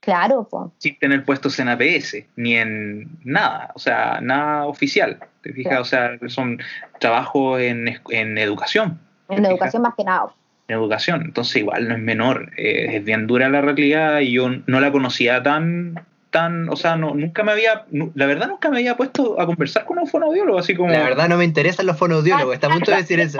Claro. 0.01 0.49
Sin 0.79 0.99
tener 0.99 1.25
puestos 1.25 1.59
en 1.59 1.69
APS, 1.69 2.17
ni 2.37 2.57
en 2.57 3.19
nada, 3.25 3.73
o 3.75 3.79
sea, 3.79 4.21
nada 4.21 4.67
oficial. 4.67 5.19
¿Te 5.43 5.53
fijas? 5.53 5.81
O 5.81 5.85
sea, 5.85 6.19
son 6.29 6.59
trabajos 7.01 7.61
en, 7.61 8.01
en 8.11 8.39
educación. 8.39 9.01
En 9.29 9.45
educación 9.45 9.83
más 9.83 9.95
que 9.97 10.05
nada. 10.05 10.29
En 10.69 10.77
educación, 10.77 11.23
entonces 11.23 11.57
igual 11.57 11.89
no 11.89 11.95
es 11.95 12.01
menor, 12.01 12.53
eh, 12.57 12.97
es 12.97 13.05
bien 13.05 13.27
dura 13.27 13.49
la 13.49 13.61
realidad 13.61 14.21
y 14.21 14.33
yo 14.33 14.49
no 14.67 14.81
la 14.81 14.93
conocía 14.93 15.43
tan 15.43 16.05
tan, 16.31 16.69
o 16.69 16.77
sea, 16.77 16.97
no, 16.97 17.15
nunca 17.15 17.43
me 17.43 17.53
había, 17.53 17.87
la 17.91 18.27
verdad 18.27 18.49
nunca 18.49 18.69
me 18.69 18.79
había 18.79 18.97
puesto 18.97 19.41
a 19.41 19.47
conversar 19.47 19.85
con 19.85 19.99
un 19.99 20.07
fonoaudiólogo, 20.07 20.59
así 20.59 20.75
como... 20.75 20.91
La 20.91 21.03
verdad 21.03 21.29
no 21.29 21.39
me 21.39 21.45
interesan 21.45 21.87
los 21.87 21.97
fonoaudiólogos, 21.97 22.55
está 22.55 22.67
a 22.67 22.71
punto 22.71 22.91
de 22.91 22.99
decir 22.99 23.19
eso. 23.21 23.39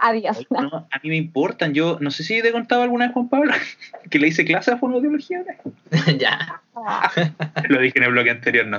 adiós. 0.00 0.46
a 0.50 0.98
mí 1.02 1.08
me 1.08 1.16
importan, 1.16 1.74
yo, 1.74 1.98
no 2.00 2.10
sé 2.10 2.22
si 2.22 2.40
te 2.42 2.48
he 2.48 2.52
contado 2.52 2.82
alguna 2.82 3.06
vez, 3.06 3.14
Juan 3.14 3.28
Pablo, 3.28 3.52
que 4.10 4.18
le 4.18 4.28
hice 4.28 4.44
clase 4.44 4.70
a 4.70 4.76
fonoaudiología. 4.76 5.44
ya. 6.18 6.62
Lo 7.68 7.80
dije 7.80 7.98
en 7.98 8.04
el 8.04 8.12
bloque 8.12 8.30
anterior, 8.30 8.66
no, 8.66 8.78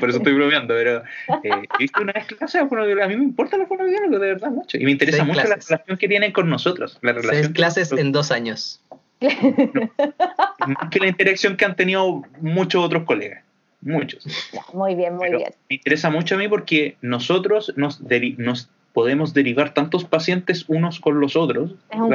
por 0.00 0.08
eso 0.08 0.18
estoy 0.18 0.32
bromeando, 0.32 0.74
pero 0.74 1.04
eh, 1.44 1.62
hice 1.78 2.00
una 2.00 2.12
vez 2.12 2.26
clase 2.26 2.58
a 2.58 2.66
fonoaudiología, 2.66 3.04
a 3.04 3.08
mí 3.08 3.16
me 3.16 3.24
importan 3.24 3.60
los 3.60 3.68
fonoaudiólogos, 3.68 4.20
de 4.20 4.26
verdad, 4.26 4.50
mucho, 4.50 4.78
y 4.78 4.84
me 4.84 4.90
interesa 4.90 5.24
mucho 5.24 5.44
la 5.44 5.56
relación 5.56 5.96
que 5.96 6.08
tienen 6.08 6.32
con 6.32 6.50
nosotros. 6.50 6.98
La 7.02 7.12
relación 7.12 7.44
Seis 7.44 7.54
clases 7.54 7.92
en 7.92 8.10
dos 8.10 8.32
años. 8.32 8.80
Más 9.20 10.90
que 10.90 11.00
la 11.00 11.08
interacción 11.08 11.56
que 11.56 11.64
han 11.64 11.76
tenido 11.76 12.22
muchos 12.40 12.84
otros 12.84 13.04
colegas. 13.04 13.42
Muchos. 13.80 14.26
Muy 14.72 14.94
bien, 14.94 15.16
muy 15.16 15.30
bien. 15.30 15.54
Me 15.68 15.76
interesa 15.76 16.10
mucho 16.10 16.34
a 16.34 16.38
mí 16.38 16.48
porque 16.48 16.96
nosotros 17.02 17.72
nos, 17.76 18.00
nos 18.38 18.70
podemos 18.92 19.34
derivar 19.34 19.74
tantos 19.74 20.04
pacientes 20.04 20.64
unos 20.68 21.00
con 21.00 21.20
los 21.20 21.36
otros. 21.36 21.72
Es 21.90 21.98
un 21.98 22.10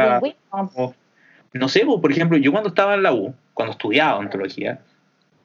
no 1.53 1.67
sé, 1.67 1.85
por 1.85 2.11
ejemplo, 2.11 2.37
yo 2.37 2.51
cuando 2.51 2.69
estaba 2.69 2.95
en 2.95 3.03
la 3.03 3.13
U, 3.13 3.35
cuando 3.53 3.73
estudiaba 3.73 4.17
ontología, 4.17 4.79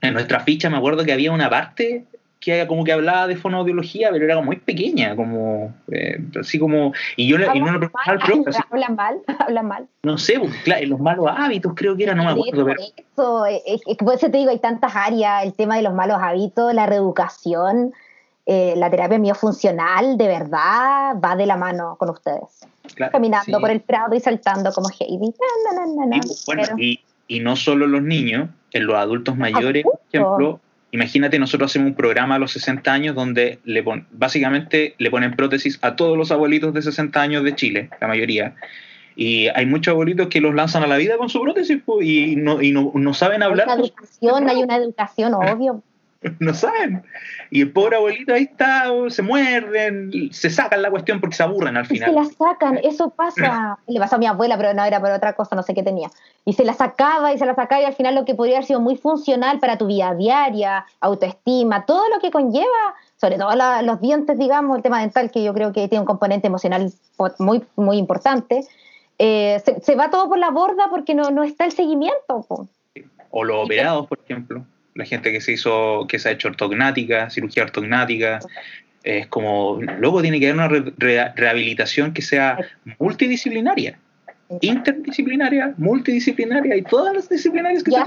en 0.00 0.14
nuestra 0.14 0.40
ficha 0.40 0.70
me 0.70 0.76
acuerdo 0.76 1.04
que 1.04 1.12
había 1.12 1.32
una 1.32 1.50
parte 1.50 2.04
que 2.40 2.66
como 2.66 2.84
que 2.84 2.92
hablaba 2.92 3.26
de 3.26 3.36
fonoaudiología, 3.36 4.10
pero 4.12 4.24
era 4.24 4.34
como 4.34 4.46
muy 4.46 4.56
pequeña, 4.56 5.16
como 5.16 5.74
eh, 5.90 6.18
así 6.38 6.58
como 6.58 6.92
y 7.16 7.28
yo 7.28 7.36
y 7.36 7.60
no 7.60 7.72
le 7.72 7.78
preguntaba 7.78 8.04
al 8.04 8.18
profe. 8.18 8.58
Hablan 8.70 8.94
mal, 8.94 9.18
hablan 9.38 9.66
mal. 9.66 9.88
No 10.02 10.18
sé, 10.18 10.38
pues, 10.38 10.88
los 10.88 11.00
malos 11.00 11.26
hábitos 11.28 11.72
creo 11.74 11.96
que 11.96 12.04
era, 12.04 12.14
no 12.14 12.24
me 12.24 12.30
acuerdo. 12.30 12.66
Pero... 12.66 12.80
Eso, 12.80 13.46
es, 13.46 13.80
eso 13.86 14.30
te 14.30 14.38
digo, 14.38 14.50
hay 14.50 14.58
tantas 14.58 14.94
áreas, 14.94 15.44
el 15.44 15.54
tema 15.54 15.76
de 15.76 15.82
los 15.82 15.94
malos 15.94 16.18
hábitos, 16.20 16.74
la 16.74 16.86
reeducación, 16.86 17.92
eh, 18.44 18.74
la 18.76 18.90
terapia 18.90 19.18
miofuncional, 19.18 20.16
de 20.16 20.28
verdad, 20.28 21.16
va 21.22 21.36
de 21.36 21.46
la 21.46 21.56
mano 21.56 21.96
con 21.98 22.10
ustedes. 22.10 22.60
Caminando 23.10 23.58
por 23.58 23.70
el 23.70 23.80
prado 23.80 24.14
y 24.14 24.20
saltando 24.20 24.70
como 24.72 24.88
Heidi. 24.88 25.34
Pues, 26.44 26.70
y, 26.78 27.00
y, 27.26 27.40
no 27.40 27.56
solo 27.56 27.88
los 27.88 28.02
niños, 28.02 28.48
en 28.72 28.86
los 28.86 28.96
adultos 28.96 29.36
mayores, 29.36 29.82
por 29.82 30.00
ejemplo, 30.12 30.60
Imagínate, 30.96 31.38
nosotros 31.38 31.70
hacemos 31.70 31.88
un 31.90 31.94
programa 31.94 32.36
a 32.36 32.38
los 32.38 32.52
60 32.52 32.90
años 32.90 33.14
donde 33.14 33.58
le 33.64 33.84
básicamente 34.12 34.94
le 34.96 35.10
ponen 35.10 35.36
prótesis 35.36 35.78
a 35.82 35.94
todos 35.94 36.16
los 36.16 36.30
abuelitos 36.30 36.72
de 36.72 36.80
60 36.80 37.20
años 37.20 37.44
de 37.44 37.54
Chile, 37.54 37.90
la 38.00 38.08
mayoría. 38.08 38.54
Y 39.14 39.48
hay 39.48 39.66
muchos 39.66 39.92
abuelitos 39.92 40.28
que 40.28 40.40
los 40.40 40.54
lanzan 40.54 40.82
a 40.84 40.86
la 40.86 40.96
vida 40.96 41.18
con 41.18 41.28
su 41.28 41.42
prótesis 41.42 41.82
y, 42.00 42.36
no, 42.36 42.62
y 42.62 42.72
no, 42.72 42.92
no 42.94 43.12
saben 43.12 43.42
hablar. 43.42 43.68
Hay 43.68 43.74
una 43.74 43.84
educación, 43.84 44.48
hay 44.48 44.62
una 44.62 44.76
educación, 44.76 45.34
obvio. 45.34 45.82
no 46.40 46.54
saben. 46.54 47.02
Y 47.50 47.62
el 47.62 47.72
pobre 47.72 47.96
abuelito 47.96 48.34
ahí 48.34 48.44
está, 48.44 48.86
se 49.08 49.22
muerden, 49.22 50.10
se 50.32 50.50
sacan 50.50 50.82
la 50.82 50.90
cuestión 50.90 51.20
porque 51.20 51.36
se 51.36 51.42
aburren 51.42 51.76
al 51.76 51.86
final. 51.86 52.10
se 52.10 52.14
la 52.14 52.24
sacan, 52.24 52.78
eso 52.82 53.10
pasa. 53.10 53.78
Le 53.86 54.00
pasó 54.00 54.16
a 54.16 54.18
mi 54.18 54.26
abuela, 54.26 54.56
pero 54.56 54.74
no 54.74 54.84
era 54.84 55.00
por 55.00 55.10
otra 55.10 55.34
cosa, 55.34 55.54
no 55.56 55.62
sé 55.62 55.74
qué 55.74 55.82
tenía. 55.82 56.10
Y 56.44 56.54
se 56.54 56.64
la 56.64 56.74
sacaba 56.74 57.32
y 57.32 57.38
se 57.38 57.46
la 57.46 57.54
sacaba 57.54 57.82
y 57.82 57.84
al 57.84 57.94
final 57.94 58.14
lo 58.14 58.24
que 58.24 58.34
podría 58.34 58.56
haber 58.56 58.66
sido 58.66 58.80
muy 58.80 58.96
funcional 58.96 59.58
para 59.60 59.78
tu 59.78 59.86
vida 59.86 60.14
diaria, 60.14 60.86
autoestima, 61.00 61.86
todo 61.86 62.08
lo 62.08 62.20
que 62.20 62.30
conlleva, 62.30 62.94
sobre 63.16 63.38
todo 63.38 63.50
los 63.82 64.00
dientes, 64.00 64.38
digamos, 64.38 64.76
el 64.76 64.82
tema 64.82 65.00
dental, 65.00 65.30
que 65.30 65.42
yo 65.42 65.54
creo 65.54 65.72
que 65.72 65.88
tiene 65.88 66.00
un 66.00 66.06
componente 66.06 66.46
emocional 66.46 66.92
muy, 67.38 67.62
muy 67.76 67.96
importante. 67.96 68.66
Eh, 69.18 69.62
se, 69.82 69.94
va 69.94 70.10
todo 70.10 70.28
por 70.28 70.38
la 70.38 70.50
borda 70.50 70.88
porque 70.90 71.14
no, 71.14 71.30
no 71.30 71.42
está 71.42 71.64
el 71.64 71.72
seguimiento. 71.72 72.46
O 73.30 73.44
los 73.44 73.64
operados, 73.64 74.06
por 74.06 74.18
ejemplo 74.18 74.64
la 74.96 75.04
gente 75.04 75.32
que 75.32 75.40
se 75.40 75.52
hizo, 75.52 76.06
que 76.08 76.18
se 76.18 76.28
ha 76.28 76.32
hecho 76.32 76.48
ortognática, 76.48 77.30
cirugía 77.30 77.62
ortognática, 77.62 78.40
es 79.02 79.28
como, 79.28 79.78
luego 79.98 80.20
tiene 80.20 80.40
que 80.40 80.50
haber 80.50 80.70
una 80.70 81.32
rehabilitación 81.36 82.12
que 82.12 82.22
sea 82.22 82.58
multidisciplinaria, 82.98 83.98
interdisciplinaria, 84.60 85.74
multidisciplinaria 85.76 86.76
y 86.76 86.82
todas 86.82 87.14
las 87.14 87.28
disciplinarias 87.28 87.84
que 87.84 87.92
se 87.92 87.98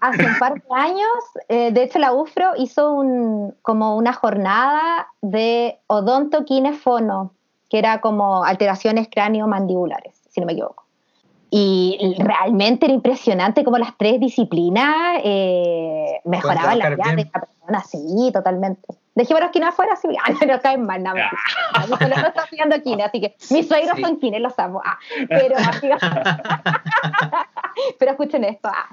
hace 0.00 0.24
un 0.24 0.38
par 0.38 0.54
de 0.54 0.62
años, 0.70 1.24
eh, 1.48 1.72
de 1.72 1.82
hecho 1.82 1.98
la 1.98 2.12
UFRO 2.12 2.52
hizo 2.56 2.92
un, 2.94 3.54
como 3.60 3.96
una 3.96 4.14
jornada 4.14 5.08
de 5.20 5.76
odontoquinefono, 5.88 7.34
que 7.68 7.78
era 7.78 8.00
como 8.00 8.44
alteraciones 8.44 9.08
cráneo-mandibulares, 9.10 10.14
si 10.30 10.40
no 10.40 10.46
me 10.46 10.54
equivoco. 10.54 10.84
Y 11.50 12.14
realmente 12.18 12.86
era 12.86 12.94
impresionante 12.94 13.64
como 13.64 13.76
las 13.76 13.96
tres 13.96 14.20
disciplinas 14.20 15.20
eh, 15.24 16.20
mejoraban 16.24 16.78
la 16.78 16.90
vida 16.90 17.14
de 17.16 17.24
la 17.24 17.40
persona, 17.40 17.84
sí, 17.84 18.30
totalmente. 18.32 18.86
Dejémonos 19.16 19.50
quines 19.50 19.70
afuera, 19.70 19.96
sí, 19.96 20.08
ah, 20.24 20.30
no, 20.30 20.46
no 20.46 20.60
caen 20.60 20.86
mal, 20.86 21.02
nada. 21.02 21.30
No, 21.88 21.96
no, 21.96 22.08
no 22.08 22.28
está 22.28 22.46
quines, 22.82 23.06
así 23.06 23.20
que 23.20 23.34
mis 23.50 23.66
suegros 23.66 23.98
son 24.00 24.20
quines, 24.20 24.40
los 24.40 24.56
amo. 24.60 24.80
Ah, 24.84 24.96
pero, 25.28 25.56
pero 27.98 28.10
escuchen 28.12 28.44
esto. 28.44 28.68
Ah. 28.68 28.86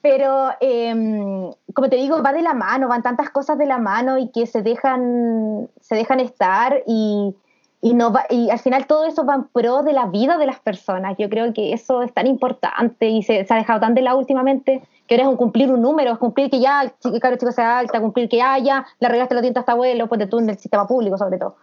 Pero, 0.00 0.50
eh, 0.60 1.52
como 1.74 1.88
te 1.90 1.96
digo, 1.96 2.22
va 2.22 2.32
de 2.32 2.42
la 2.42 2.54
mano, 2.54 2.88
van 2.88 3.02
tantas 3.02 3.28
cosas 3.28 3.58
de 3.58 3.66
la 3.66 3.78
mano 3.78 4.16
y 4.16 4.30
que 4.30 4.46
se 4.46 4.62
dejan, 4.62 5.68
se 5.80 5.94
dejan 5.94 6.20
estar 6.20 6.82
y 6.86 7.34
y, 7.80 7.94
no 7.94 8.12
va, 8.12 8.26
y 8.28 8.50
al 8.50 8.58
final 8.58 8.86
todo 8.86 9.04
eso 9.04 9.24
va 9.24 9.36
en 9.36 9.44
pro 9.44 9.82
de 9.82 9.92
la 9.92 10.06
vida 10.06 10.36
de 10.36 10.46
las 10.46 10.58
personas. 10.60 11.16
Yo 11.18 11.28
creo 11.28 11.52
que 11.52 11.72
eso 11.72 12.02
es 12.02 12.12
tan 12.12 12.26
importante 12.26 13.08
y 13.08 13.22
se, 13.22 13.44
se 13.44 13.54
ha 13.54 13.56
dejado 13.56 13.80
tan 13.80 13.94
de 13.94 14.02
lado 14.02 14.18
últimamente 14.18 14.82
que 15.06 15.14
ahora 15.14 15.24
es 15.24 15.30
un 15.30 15.36
cumplir 15.36 15.70
un 15.70 15.80
número, 15.80 16.12
es 16.12 16.18
cumplir 16.18 16.50
que 16.50 16.60
ya 16.60 16.82
el 16.82 17.20
caro 17.20 17.36
chico 17.36 17.50
sea 17.52 17.78
alta, 17.78 18.00
cumplir 18.00 18.28
que 18.28 18.42
haya, 18.42 18.86
la 19.00 19.08
regaste 19.08 19.34
los 19.34 19.42
dientes 19.42 19.60
hasta 19.60 19.72
abuelo, 19.72 20.06
pues 20.06 20.18
de 20.18 20.26
tú 20.26 20.38
en 20.38 20.50
el 20.50 20.58
sistema 20.58 20.86
público 20.86 21.16
sobre 21.16 21.38
todo. 21.38 21.56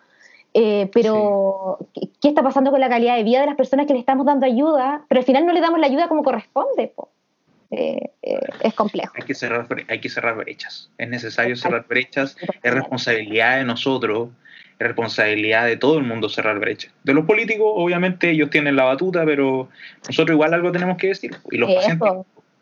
Eh, 0.57 0.89
pero, 0.93 1.77
¿qué, 1.93 2.29
está 2.29 2.41
pasando 2.41 2.71
con 2.71 2.79
la 2.79 2.87
calidad 2.87 3.17
de 3.17 3.23
vida 3.23 3.41
de 3.41 3.45
las 3.45 3.55
personas 3.55 3.85
que 3.85 3.93
le 3.93 3.99
estamos 3.99 4.25
dando 4.25 4.45
ayuda? 4.45 5.03
Pero 5.09 5.19
al 5.19 5.25
final 5.25 5.45
no 5.45 5.51
le 5.51 5.59
damos 5.59 5.79
la 5.79 5.87
ayuda 5.87 6.07
como 6.07 6.23
corresponde. 6.23 6.93
Eh, 7.71 8.09
eh, 8.21 8.39
es 8.61 8.73
complejo. 8.73 9.13
Hay 9.17 9.25
que, 9.25 9.35
cerrar, 9.35 9.67
hay 9.89 9.99
que 9.99 10.09
cerrar 10.09 10.37
brechas. 10.37 10.89
Es 10.97 11.09
necesario 11.09 11.57
cerrar 11.57 11.85
brechas. 11.87 12.37
Es 12.63 12.73
responsabilidad 12.73 13.57
de 13.57 13.65
nosotros 13.65 14.29
responsabilidad 14.79 15.65
de 15.65 15.77
todo 15.77 15.97
el 15.97 16.03
mundo 16.03 16.29
cerrar 16.29 16.59
brecha. 16.59 16.89
De 17.03 17.13
los 17.13 17.25
políticos, 17.25 17.71
obviamente, 17.73 18.31
ellos 18.31 18.49
tienen 18.49 18.75
la 18.75 18.83
batuta, 18.83 19.25
pero 19.25 19.69
nosotros 20.07 20.35
igual 20.35 20.53
algo 20.53 20.71
tenemos 20.71 20.97
que 20.97 21.07
decir. 21.07 21.35
Y 21.51 21.57
los 21.57 21.73
pacientes 21.73 22.09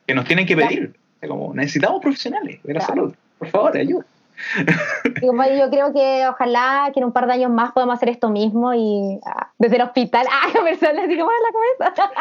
que 0.05 0.13
nos 0.13 0.25
tienen 0.25 0.45
que 0.45 0.55
pedir. 0.55 0.93
Como, 1.27 1.53
necesitamos 1.53 2.01
profesionales 2.01 2.59
de 2.63 2.73
la 2.73 2.81
salud. 2.81 3.15
Por 3.39 3.47
favor, 3.47 3.77
ayuda. 3.77 4.05
yo 5.21 5.69
creo 5.69 5.93
que 5.93 6.27
ojalá 6.27 6.89
que 6.93 6.99
en 6.99 7.05
un 7.05 7.11
par 7.13 7.27
de 7.27 7.33
años 7.33 7.51
más 7.51 7.71
podamos 7.71 7.95
hacer 7.95 8.09
esto 8.09 8.29
mismo 8.29 8.73
y 8.73 9.19
ah, 9.25 9.51
desde 9.57 9.77
el 9.77 9.83
hospital, 9.83 10.27
ah, 10.31 10.47
conversarles 10.53 11.05
así 11.05 11.17
como 11.17 11.31
en 11.31 11.43
la 11.43 11.87
cabeza. 11.87 12.11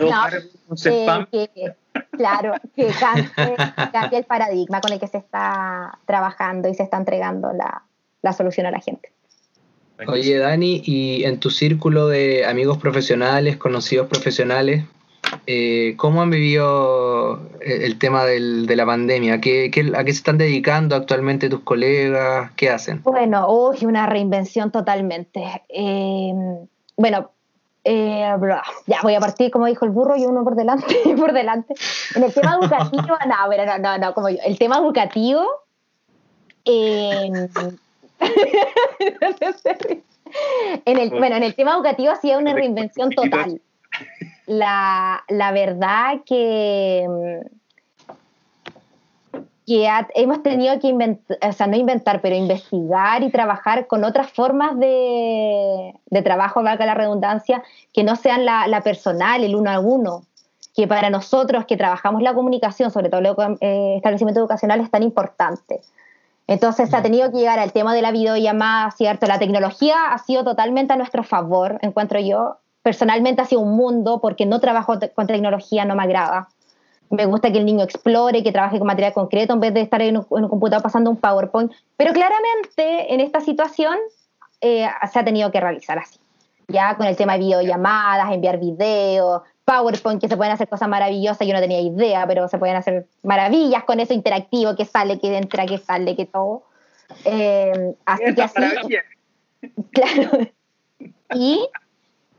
no, 0.00 0.90
eh, 0.90 1.48
que, 1.54 1.74
claro, 2.16 2.54
que 2.74 2.88
cambie, 3.92 4.18
el 4.18 4.24
paradigma 4.24 4.80
con 4.80 4.92
el 4.92 5.00
que 5.00 5.06
se 5.06 5.18
está 5.18 5.98
trabajando 6.06 6.68
y 6.68 6.74
se 6.74 6.82
está 6.82 6.96
entregando 6.96 7.52
la, 7.52 7.82
la 8.22 8.32
solución 8.32 8.66
a 8.66 8.70
la 8.70 8.80
gente. 8.80 9.13
Oye, 10.08 10.38
Dani, 10.38 10.82
y 10.84 11.24
en 11.24 11.38
tu 11.38 11.50
círculo 11.50 12.08
de 12.08 12.44
amigos 12.44 12.78
profesionales, 12.78 13.56
conocidos 13.56 14.08
profesionales, 14.08 14.84
eh, 15.46 15.94
¿cómo 15.96 16.22
han 16.22 16.30
vivido 16.30 17.40
el 17.60 17.98
tema 17.98 18.24
del, 18.24 18.66
de 18.66 18.76
la 18.76 18.86
pandemia? 18.86 19.40
¿Qué, 19.40 19.70
a 19.96 20.04
qué 20.04 20.12
se 20.12 20.18
están 20.18 20.38
dedicando 20.38 20.96
actualmente 20.96 21.48
tus 21.48 21.60
colegas? 21.60 22.50
¿Qué 22.56 22.70
hacen? 22.70 23.02
Bueno, 23.02 23.46
hoy 23.46 23.84
una 23.84 24.06
reinvención 24.06 24.70
totalmente. 24.70 25.62
Em, 25.68 26.66
bueno, 26.96 27.30
eh, 27.84 28.34
ya 28.86 29.00
voy 29.02 29.14
a 29.14 29.20
partir, 29.20 29.50
como 29.50 29.66
dijo 29.66 29.84
el 29.84 29.90
burro, 29.90 30.16
y 30.16 30.24
uno 30.24 30.42
por 30.42 30.56
delante, 30.56 30.96
por 31.16 31.32
delante. 31.32 31.74
En 32.14 32.24
el 32.24 32.32
tema 32.32 32.58
educativo, 32.60 33.02
no, 33.26 33.66
no, 33.66 33.78
no, 33.78 33.98
no, 33.98 34.14
como 34.14 34.28
yo. 34.30 34.38
El 34.44 34.58
tema 34.58 34.78
educativo, 34.78 35.44
eh, 36.64 37.30
en 40.84 40.98
el, 40.98 41.10
bueno, 41.10 41.36
en 41.36 41.42
el 41.42 41.54
tema 41.54 41.74
educativo 41.74 42.12
ha 42.12 42.16
sido 42.16 42.38
una 42.38 42.52
reinvención 42.52 43.10
total. 43.10 43.60
La, 44.46 45.24
la 45.28 45.52
verdad 45.52 46.20
que, 46.26 47.06
que 49.66 49.88
hemos 50.14 50.42
tenido 50.42 50.78
que 50.80 50.88
inventar, 50.88 51.38
o 51.48 51.52
sea, 51.52 51.66
no 51.66 51.76
inventar, 51.76 52.20
pero 52.20 52.34
investigar 52.34 53.22
y 53.22 53.30
trabajar 53.30 53.86
con 53.86 54.04
otras 54.04 54.30
formas 54.30 54.78
de, 54.78 55.94
de 56.06 56.22
trabajo, 56.22 56.62
valga 56.62 56.84
la 56.84 56.94
redundancia, 56.94 57.62
que 57.92 58.04
no 58.04 58.16
sean 58.16 58.44
la, 58.44 58.66
la, 58.66 58.82
personal, 58.82 59.42
el 59.42 59.54
uno 59.54 59.70
a 59.70 59.80
uno, 59.80 60.24
que 60.74 60.86
para 60.86 61.08
nosotros 61.08 61.64
que 61.66 61.76
trabajamos 61.76 62.22
la 62.22 62.34
comunicación, 62.34 62.90
sobre 62.90 63.08
todo 63.08 63.20
el 63.20 63.56
eh, 63.60 63.94
establecimiento 63.96 64.40
educacional, 64.40 64.80
es 64.80 64.90
tan 64.90 65.02
importante. 65.02 65.80
Entonces 66.46 66.90
se 66.90 66.96
ha 66.96 67.02
tenido 67.02 67.30
que 67.30 67.38
llegar 67.38 67.58
al 67.58 67.72
tema 67.72 67.94
de 67.94 68.02
la 68.02 68.12
videollamada, 68.12 68.90
¿cierto? 68.90 69.26
La 69.26 69.38
tecnología 69.38 70.12
ha 70.12 70.18
sido 70.18 70.44
totalmente 70.44 70.92
a 70.92 70.96
nuestro 70.96 71.24
favor, 71.24 71.78
encuentro 71.82 72.20
yo. 72.20 72.58
Personalmente 72.82 73.40
ha 73.40 73.46
sido 73.46 73.62
un 73.62 73.76
mundo 73.76 74.20
porque 74.20 74.44
no 74.44 74.60
trabajo 74.60 74.98
con 75.14 75.26
tecnología, 75.26 75.86
no 75.86 75.96
me 75.96 76.02
agrada. 76.02 76.48
Me 77.08 77.24
gusta 77.26 77.50
que 77.50 77.58
el 77.58 77.64
niño 77.64 77.84
explore, 77.84 78.42
que 78.42 78.52
trabaje 78.52 78.78
con 78.78 78.86
material 78.86 79.14
concreto 79.14 79.54
en 79.54 79.60
vez 79.60 79.72
de 79.72 79.80
estar 79.80 80.02
en 80.02 80.18
un, 80.18 80.48
computador 80.48 80.82
pasando 80.82 81.10
un 81.10 81.16
PowerPoint. 81.16 81.72
Pero 81.96 82.12
claramente 82.12 83.14
en 83.14 83.20
esta 83.20 83.40
situación 83.40 83.96
eh, 84.60 84.86
se 85.10 85.18
ha 85.18 85.24
tenido 85.24 85.50
que 85.50 85.60
realizar 85.60 85.98
así. 85.98 86.18
Ya 86.68 86.96
con 86.96 87.06
el 87.06 87.16
tema 87.16 87.34
de 87.34 87.40
videollamadas, 87.40 88.32
enviar 88.32 88.58
videos, 88.58 89.42
PowerPoint, 89.64 90.20
que 90.20 90.28
se 90.28 90.36
pueden 90.36 90.52
hacer 90.52 90.68
cosas 90.68 90.88
maravillosas, 90.88 91.46
yo 91.46 91.54
no 91.54 91.60
tenía 91.60 91.80
idea, 91.80 92.26
pero 92.26 92.48
se 92.48 92.58
pueden 92.58 92.76
hacer 92.76 93.06
maravillas 93.22 93.84
con 93.84 94.00
eso 94.00 94.12
interactivo, 94.12 94.76
que 94.76 94.84
sale, 94.84 95.18
que 95.18 95.36
entra, 95.36 95.66
que 95.66 95.78
sale, 95.78 96.14
que 96.16 96.26
todo. 96.26 96.64
Eh, 97.24 97.94
así 98.04 98.34
que 98.34 98.42
así. 98.42 98.60
Claro. 99.92 100.46
Y, 101.34 101.66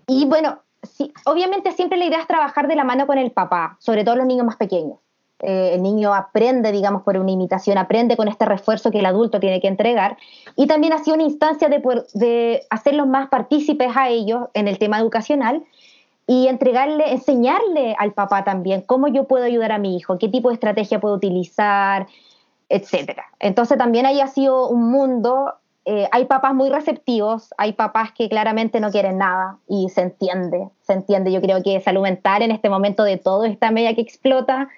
y 0.05 0.25
bueno, 0.25 0.59
sí, 0.83 1.11
obviamente 1.25 1.71
siempre 1.71 1.97
la 1.97 2.05
idea 2.05 2.19
es 2.19 2.27
trabajar 2.27 2.67
de 2.67 2.75
la 2.75 2.83
mano 2.83 3.07
con 3.07 3.17
el 3.17 3.31
papá, 3.31 3.77
sobre 3.79 4.03
todo 4.03 4.15
los 4.15 4.27
niños 4.27 4.45
más 4.45 4.57
pequeños. 4.57 4.99
Eh, 5.39 5.71
el 5.73 5.81
niño 5.81 6.13
aprende, 6.13 6.71
digamos, 6.71 7.01
por 7.01 7.17
una 7.17 7.31
imitación, 7.31 7.79
aprende 7.79 8.15
con 8.15 8.27
este 8.27 8.45
refuerzo 8.45 8.91
que 8.91 8.99
el 8.99 9.05
adulto 9.05 9.39
tiene 9.39 9.59
que 9.59 9.67
entregar. 9.67 10.17
Y 10.55 10.67
también 10.67 10.93
ha 10.93 11.03
sido 11.03 11.15
una 11.15 11.23
instancia 11.23 11.67
de, 11.67 11.81
de 12.13 12.61
hacerlos 12.69 13.07
más 13.07 13.29
partícipes 13.29 13.95
a 13.97 14.09
ellos 14.09 14.47
en 14.53 14.67
el 14.67 14.77
tema 14.77 14.99
educacional 14.99 15.63
y 16.27 16.47
entregarle, 16.47 17.11
enseñarle 17.11 17.95
al 17.99 18.13
papá 18.13 18.43
también 18.43 18.81
cómo 18.81 19.07
yo 19.07 19.25
puedo 19.25 19.45
ayudar 19.45 19.71
a 19.71 19.77
mi 19.77 19.95
hijo, 19.95 20.17
qué 20.17 20.27
tipo 20.27 20.49
de 20.49 20.55
estrategia 20.55 20.99
puedo 20.99 21.15
utilizar, 21.15 22.07
etcétera. 22.69 23.25
Entonces 23.39 23.77
también 23.77 24.05
ahí 24.05 24.19
ha 24.21 24.27
sido 24.27 24.67
un 24.69 24.89
mundo, 24.89 25.53
eh, 25.85 26.07
hay 26.11 26.25
papás 26.25 26.55
muy 26.55 26.69
receptivos, 26.69 27.53
hay 27.57 27.73
papás 27.73 28.11
que 28.11 28.27
claramente 28.27 28.79
no 28.79 28.89
quieren 28.89 29.19
nada 29.19 29.59
y 29.67 29.89
se 29.89 30.01
entiende, 30.01 30.69
se 30.81 30.93
entiende. 30.93 31.31
Yo 31.31 31.41
creo 31.41 31.61
que 31.61 31.79
salud 31.79 32.01
mental 32.01 32.41
en 32.41 32.51
este 32.51 32.69
momento 32.69 33.03
de 33.03 33.17
todo 33.17 33.45
esta 33.45 33.69
media 33.69 33.93
que 33.93 34.01
explota. 34.01 34.69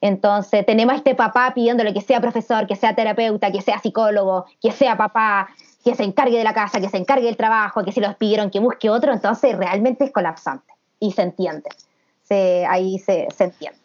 Entonces 0.00 0.64
tenemos 0.66 0.94
a 0.94 0.96
este 0.98 1.16
papá 1.16 1.52
pidiéndole 1.54 1.92
que 1.92 2.00
sea 2.00 2.20
profesor, 2.20 2.66
que 2.68 2.76
sea 2.76 2.94
terapeuta, 2.94 3.50
que 3.50 3.60
sea 3.60 3.78
psicólogo, 3.80 4.46
que 4.60 4.70
sea 4.70 4.96
papá, 4.96 5.48
que 5.84 5.96
se 5.96 6.04
encargue 6.04 6.38
de 6.38 6.44
la 6.44 6.54
casa, 6.54 6.80
que 6.80 6.88
se 6.88 6.96
encargue 6.96 7.26
del 7.26 7.36
trabajo, 7.36 7.84
que 7.84 7.90
si 7.90 8.00
los 8.00 8.14
pidieron 8.14 8.50
que 8.50 8.60
busque 8.60 8.88
otro, 8.88 9.12
entonces 9.12 9.56
realmente 9.56 10.04
es 10.04 10.12
colapsante 10.12 10.72
y 11.02 11.10
se 11.10 11.22
entiende. 11.22 11.68
Se, 12.22 12.64
ahí 12.64 12.98
se, 13.00 13.26
se 13.36 13.44
entiende. 13.44 13.78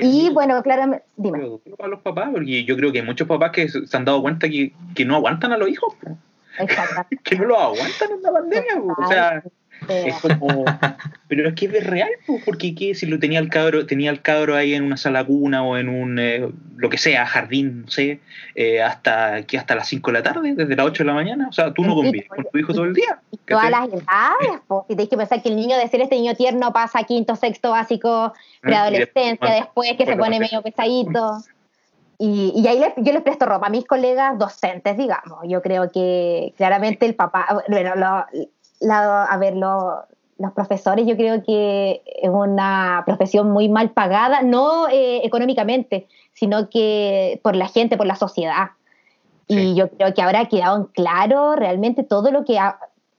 Y 0.00 0.30
bueno, 0.30 0.60
claramente, 0.62 1.04
dime. 1.16 1.58
Para 1.78 1.90
los 1.90 2.00
papás, 2.00 2.30
porque 2.32 2.64
yo 2.64 2.76
creo 2.76 2.92
que 2.92 3.00
hay 3.00 3.06
muchos 3.06 3.28
papás 3.28 3.52
que 3.52 3.68
se 3.68 3.96
han 3.96 4.04
dado 4.04 4.20
cuenta 4.20 4.48
que, 4.48 4.72
que 4.94 5.04
no 5.04 5.16
aguantan 5.16 5.52
a 5.52 5.58
los 5.58 5.68
hijos. 5.68 5.94
que 7.24 7.36
no 7.36 7.44
los 7.44 7.58
aguantan 7.58 8.10
en 8.12 8.22
la 8.22 8.32
pandemia. 8.32 8.82
O 8.98 9.06
sea, 9.06 9.42
es 9.88 10.14
como, 10.20 10.64
pero 11.28 11.48
es 11.48 11.54
que 11.54 11.66
es 11.66 11.86
real, 11.86 12.10
porque 12.44 12.74
¿qué? 12.74 12.94
si 12.94 13.06
lo 13.06 13.18
tenía 13.18 13.38
el 13.38 13.48
cabro, 13.48 13.86
tenía 13.86 14.10
el 14.10 14.22
cabro 14.22 14.56
ahí 14.56 14.74
en 14.74 14.84
una 14.84 14.96
sala 14.96 15.24
cuna 15.24 15.62
o 15.62 15.76
en 15.76 15.88
un 15.88 16.18
eh, 16.18 16.48
lo 16.76 16.90
que 16.90 16.98
sea, 16.98 17.26
jardín, 17.26 17.82
no 17.82 17.90
sé, 17.90 18.20
eh, 18.54 18.82
hasta 18.82 19.42
que 19.42 19.58
hasta 19.58 19.74
las 19.74 19.88
5 19.88 20.10
de 20.10 20.18
la 20.18 20.22
tarde, 20.22 20.54
desde 20.54 20.76
las 20.76 20.86
8 20.86 21.02
de 21.02 21.06
la 21.06 21.14
mañana, 21.14 21.46
o 21.48 21.52
sea, 21.52 21.72
tú 21.72 21.82
no 21.82 21.94
convives 21.94 22.28
con 22.28 22.44
tu 22.44 22.58
hijo 22.58 22.72
todo 22.72 22.84
el 22.84 22.94
día. 22.94 23.20
Todas 23.46 23.70
las 23.70 23.88
edades, 23.88 24.60
pues, 24.66 24.82
y 24.88 24.96
tienes 24.96 25.08
que 25.08 25.16
pensar 25.16 25.42
que 25.42 25.48
el 25.48 25.56
niño 25.56 25.76
de 25.76 25.88
ser 25.88 26.00
este 26.00 26.16
niño 26.16 26.34
tierno 26.34 26.72
pasa 26.72 27.02
quinto, 27.04 27.36
sexto 27.36 27.70
básico, 27.70 28.32
preadolescencia, 28.60 29.50
después 29.50 29.92
que 29.96 30.06
se 30.06 30.16
pone 30.16 30.38
medio 30.38 30.62
pesadito. 30.62 31.38
Y, 32.18 32.52
y 32.56 32.66
ahí 32.66 32.82
yo 32.96 33.12
les 33.12 33.22
presto 33.22 33.44
ropa 33.44 33.66
a 33.66 33.70
mis 33.70 33.84
colegas 33.84 34.38
docentes, 34.38 34.96
digamos. 34.96 35.40
Yo 35.46 35.60
creo 35.60 35.90
que 35.90 36.54
claramente 36.56 37.04
el 37.04 37.14
papá, 37.14 37.62
bueno, 37.68 37.94
lo, 37.94 38.24
a 38.80 39.36
ver, 39.38 39.56
los 39.56 40.52
profesores 40.54 41.06
yo 41.06 41.16
creo 41.16 41.42
que 41.42 42.02
es 42.04 42.30
una 42.30 43.02
profesión 43.06 43.50
muy 43.50 43.68
mal 43.68 43.90
pagada, 43.90 44.42
no 44.42 44.88
eh, 44.88 45.20
económicamente, 45.24 46.08
sino 46.32 46.68
que 46.68 47.40
por 47.42 47.56
la 47.56 47.68
gente, 47.68 47.96
por 47.96 48.06
la 48.06 48.16
sociedad. 48.16 48.70
Y 49.48 49.76
yo 49.76 49.88
creo 49.90 50.12
que 50.12 50.22
ahora 50.22 50.40
ha 50.40 50.48
quedado 50.48 50.76
en 50.76 50.84
claro 50.86 51.54
realmente 51.54 52.02
todo 52.02 52.32
lo 52.32 52.44
que, 52.44 52.58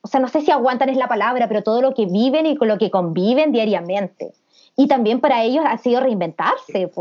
o 0.01 0.07
sea, 0.07 0.19
no 0.19 0.27
sé 0.27 0.41
si 0.41 0.51
aguantan 0.51 0.89
es 0.89 0.97
la 0.97 1.07
palabra, 1.07 1.47
pero 1.47 1.63
todo 1.63 1.81
lo 1.81 1.93
que 1.93 2.05
viven 2.05 2.45
y 2.45 2.57
con 2.57 2.67
lo 2.67 2.77
que 2.77 2.91
conviven 2.91 3.53
diariamente. 3.53 4.33
Y 4.75 4.87
también 4.87 5.21
para 5.21 5.43
ellos 5.43 5.63
ha 5.65 5.77
sido 5.77 6.01
reinventarse. 6.01 6.91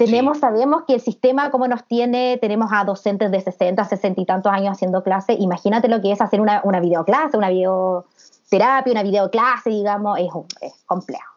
Tenemos, 0.00 0.38
sabemos 0.38 0.84
que 0.88 0.94
el 0.94 1.00
sistema 1.02 1.50
como 1.50 1.68
nos 1.68 1.86
tiene, 1.86 2.38
tenemos 2.40 2.70
a 2.72 2.84
docentes 2.84 3.30
de 3.30 3.38
60, 3.38 3.84
60 3.84 4.18
y 4.22 4.24
tantos 4.24 4.50
años 4.50 4.72
haciendo 4.72 5.02
clase. 5.02 5.34
Imagínate 5.38 5.88
lo 5.88 6.00
que 6.00 6.10
es 6.10 6.22
hacer 6.22 6.40
una, 6.40 6.62
una 6.64 6.80
videoclase, 6.80 7.36
una 7.36 7.50
videoterapia, 7.50 8.92
una 8.92 9.02
videoclase, 9.02 9.68
digamos, 9.68 10.18
es, 10.18 10.30
es 10.62 10.72
complejo. 10.86 11.30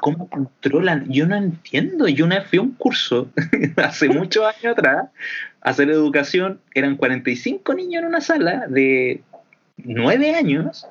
¿Cómo 0.00 0.30
controlan? 0.30 1.12
Yo 1.12 1.26
no 1.26 1.36
entiendo. 1.36 2.08
Yo 2.08 2.24
una 2.24 2.38
vez 2.38 2.48
fui 2.48 2.58
a 2.58 2.62
un 2.62 2.70
curso 2.70 3.28
hace 3.76 4.08
muchos 4.08 4.46
años 4.46 4.78
atrás 4.78 5.10
a 5.60 5.68
hacer 5.68 5.90
educación. 5.90 6.58
Eran 6.74 6.96
45 6.96 7.74
niños 7.74 8.02
en 8.02 8.08
una 8.08 8.22
sala 8.22 8.66
de 8.66 9.20
9 9.76 10.36
años 10.36 10.88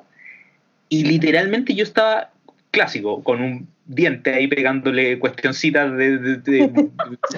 y 0.88 1.02
literalmente 1.06 1.74
yo 1.74 1.82
estaba 1.82 2.30
clásico, 2.70 3.24
con 3.24 3.42
un 3.42 3.68
diente 3.90 4.32
ahí 4.32 4.46
pegándole 4.46 5.18
cuestioncitas 5.18 5.96
de, 5.96 6.38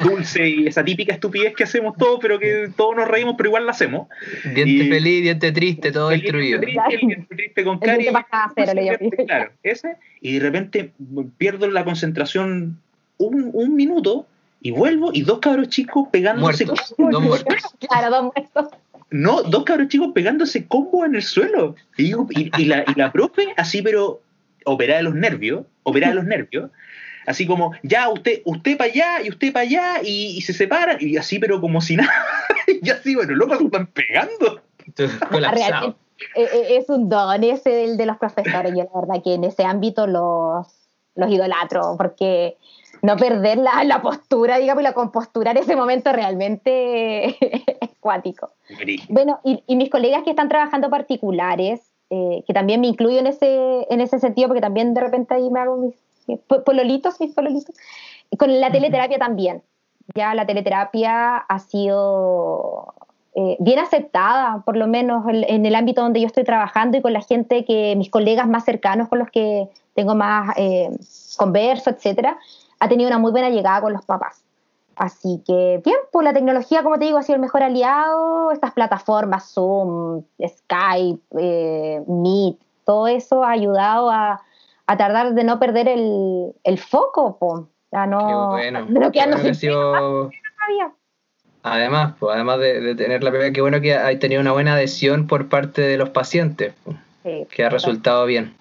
dulce 0.03 0.49
y 0.49 0.67
esa 0.67 0.85
típica 0.85 1.15
estupidez 1.15 1.55
que 1.55 1.65
hacemos 1.65 1.97
todos, 1.97 2.19
pero 2.21 2.39
que 2.39 2.71
todos 2.77 2.95
nos 2.95 3.09
reímos, 3.09 3.37
pero 3.39 3.49
igual 3.49 3.65
la 3.65 3.73
hacemos. 3.73 4.09
Diente 4.55 4.89
feliz, 4.89 5.23
diente 5.23 5.51
triste, 5.53 5.93
todo 5.93 6.11
destruido. 6.11 6.61
Diente 6.61 6.81
triste, 6.87 7.07
diente 7.07 7.35
triste 7.35 7.65
con 7.65 7.79
cari. 7.79 8.07
Claro, 9.27 9.51
ese, 9.63 9.97
y 10.21 10.35
de 10.35 10.41
repente 10.41 10.93
pierdo 11.39 11.71
la 11.71 11.85
concentración 11.85 12.79
un, 13.17 13.51
un, 13.55 13.75
minuto 13.75 14.27
y 14.61 14.73
vuelvo 14.73 15.11
y 15.13 15.23
dos 15.23 15.39
cabros 15.39 15.69
chicos 15.69 16.09
pegándose. 16.13 16.67
Muertos, 16.67 16.95
dos 16.99 17.23
muertos. 17.23 17.57
Claro, 17.89 18.11
dos 18.11 18.33
muertos. 18.35 18.79
No, 19.11 19.43
dos 19.43 19.65
cabros 19.65 19.89
chicos 19.89 20.11
pegándose 20.15 20.67
combo 20.67 21.07
en 21.07 21.15
el 21.15 21.23
suelo. 21.23 21.77
Y, 21.97 22.13
y, 22.59 22.65
la, 22.67 22.85
y 22.87 22.95
la 22.95 23.11
profe, 23.11 23.55
así, 23.57 23.81
pero 23.81 24.21
operada 24.65 25.03
los 25.03 25.15
nervios, 25.15 25.67
operada 25.83 26.15
los 26.17 26.25
nervios, 26.25 26.71
así 27.27 27.47
como, 27.47 27.73
ya, 27.83 28.09
usted, 28.09 28.43
usted 28.45 28.77
para 28.77 28.91
allá 28.91 29.23
y 29.25 29.31
usted 29.31 29.53
para 29.53 29.65
allá, 29.65 30.01
y, 30.03 30.41
se 30.43 30.53
separan, 30.53 30.97
y 31.01 31.17
así, 31.17 31.39
pero 31.39 31.61
como 31.61 31.81
si 31.81 31.97
nada. 31.97 32.13
y 32.67 32.91
así, 32.91 33.15
bueno, 33.15 33.35
locos 33.35 33.61
están 33.61 33.87
pegando. 33.87 34.61
Realmente, 35.31 35.97
eh, 36.35 36.49
eh, 36.53 36.77
es 36.77 36.89
un 36.89 37.09
don 37.09 37.43
ese 37.45 37.85
el 37.85 37.97
de 37.97 38.07
los 38.07 38.17
profesores. 38.19 38.73
Yo 38.77 38.89
la 38.93 39.01
verdad 39.01 39.23
que 39.23 39.35
en 39.35 39.45
ese 39.45 39.65
ámbito 39.65 40.07
los, 40.07 40.67
los 41.15 41.31
idolatro, 41.31 41.95
porque 41.97 42.57
no 43.03 43.17
perder 43.17 43.59
la, 43.59 43.83
la, 43.85 44.01
postura, 44.01 44.59
digamos, 44.59 44.83
y 44.83 44.85
la 44.85 44.93
compostura 44.93 45.51
en 45.51 45.59
ese 45.59 45.77
momento 45.77 46.13
realmente 46.13 47.37
es 47.85 47.91
cuático. 48.01 48.53
Bueno, 49.09 49.41
y, 49.45 49.63
y, 49.67 49.77
mis 49.77 49.91
colegas 49.91 50.23
que 50.23 50.31
están 50.31 50.49
trabajando 50.49 50.89
particulares, 50.89 51.92
eh, 52.15 52.45
que 52.47 52.53
también 52.53 52.83
me 52.83 52.89
incluyo 52.89 53.19
en 53.19 53.27
ese, 53.27 53.87
en 53.89 54.03
ese 54.03 54.19
sentido, 54.19 54.49
porque 54.49 54.61
también 54.61 54.93
de 54.93 55.01
repente 55.01 55.33
ahí 55.33 55.49
me 55.49 55.61
hago 55.61 55.79
mis, 55.79 55.95
pololitos, 56.63 57.19
mis 57.21 57.35
pololitos. 57.35 57.75
Con 58.39 58.61
la 58.61 58.71
teleterapia 58.71 59.19
también. 59.19 59.63
Ya 60.15 60.35
la 60.35 60.45
teleterapia 60.47 61.39
ha 61.39 61.59
sido 61.59 62.93
eh, 63.35 63.57
bien 63.61 63.79
aceptada, 63.79 64.63
por 64.67 64.77
lo 64.77 64.87
menos 64.89 65.25
en, 65.27 65.65
el 65.65 65.75
ámbito 65.75 66.03
donde 66.03 66.21
yo 66.21 66.27
estoy 66.27 66.45
trabajando 66.45 66.99
y 66.99 67.01
con 67.01 67.15
la 67.15 67.23
gente 67.23 67.65
que, 67.65 67.97
mis 67.97 68.11
colegas 68.11 68.47
más 68.47 68.67
cercanos 68.67 69.09
con 69.09 69.19
los 69.19 69.31
que 69.31 69.71
tengo 69.95 70.15
más 70.15 70.55
eh, 70.59 70.91
converso, 71.39 71.89
etcétera 71.89 72.37
ha 72.79 72.89
tenido 72.89 73.09
una 73.09 73.19
muy 73.19 73.31
buena 73.31 73.49
llegada 73.49 73.81
con 73.81 73.95
los 73.95 74.05
papás. 74.05 74.45
Así 74.97 75.43
que, 75.47 75.81
bien, 75.85 75.97
pues 76.11 76.25
la 76.25 76.33
tecnología, 76.33 76.83
como 76.83 76.99
te 76.99 77.07
digo, 77.07 77.19
ha 77.19 77.23
sido 77.23 77.37
el 77.37 77.43
mejor 77.43 77.63
aliado. 77.63 78.51
Estas 78.53 78.73
plataformas, 78.73 79.53
Zoom, 79.53 80.23
Skype, 80.47 81.23
eh, 81.39 82.03
Meet, 82.07 82.57
todo 82.85 83.07
eso 83.09 83.45
ha 83.45 83.51
ayudado 83.51 84.11
a, 84.11 84.43
a 84.87 84.97
tardar 84.97 85.35
de 85.35 85.45
no 85.45 85.59
perder 85.59 85.89
el, 85.89 86.53
el 86.65 86.79
foco, 86.79 87.37
pues. 87.39 87.65
Ya 87.93 88.07
no, 88.07 88.57
qué 88.57 88.71
bueno. 88.71 89.55
Sido... 89.55 90.31
Además, 91.63 92.15
pues, 92.19 92.35
además 92.35 92.59
de, 92.59 92.95
tener 92.95 93.23
la 93.23 93.31
primera, 93.31 93.53
qué 93.53 93.61
bueno 93.61 93.81
que 93.81 93.95
hay 93.95 94.19
tenido 94.19 94.41
una 94.41 94.53
buena 94.53 94.75
adhesión 94.75 95.27
por 95.27 95.49
parte 95.49 95.83
de 95.83 95.97
los 95.97 96.09
pacientes, 96.09 96.75
que 97.23 97.65
ha 97.65 97.69
resultado 97.69 98.27
bien. 98.27 98.55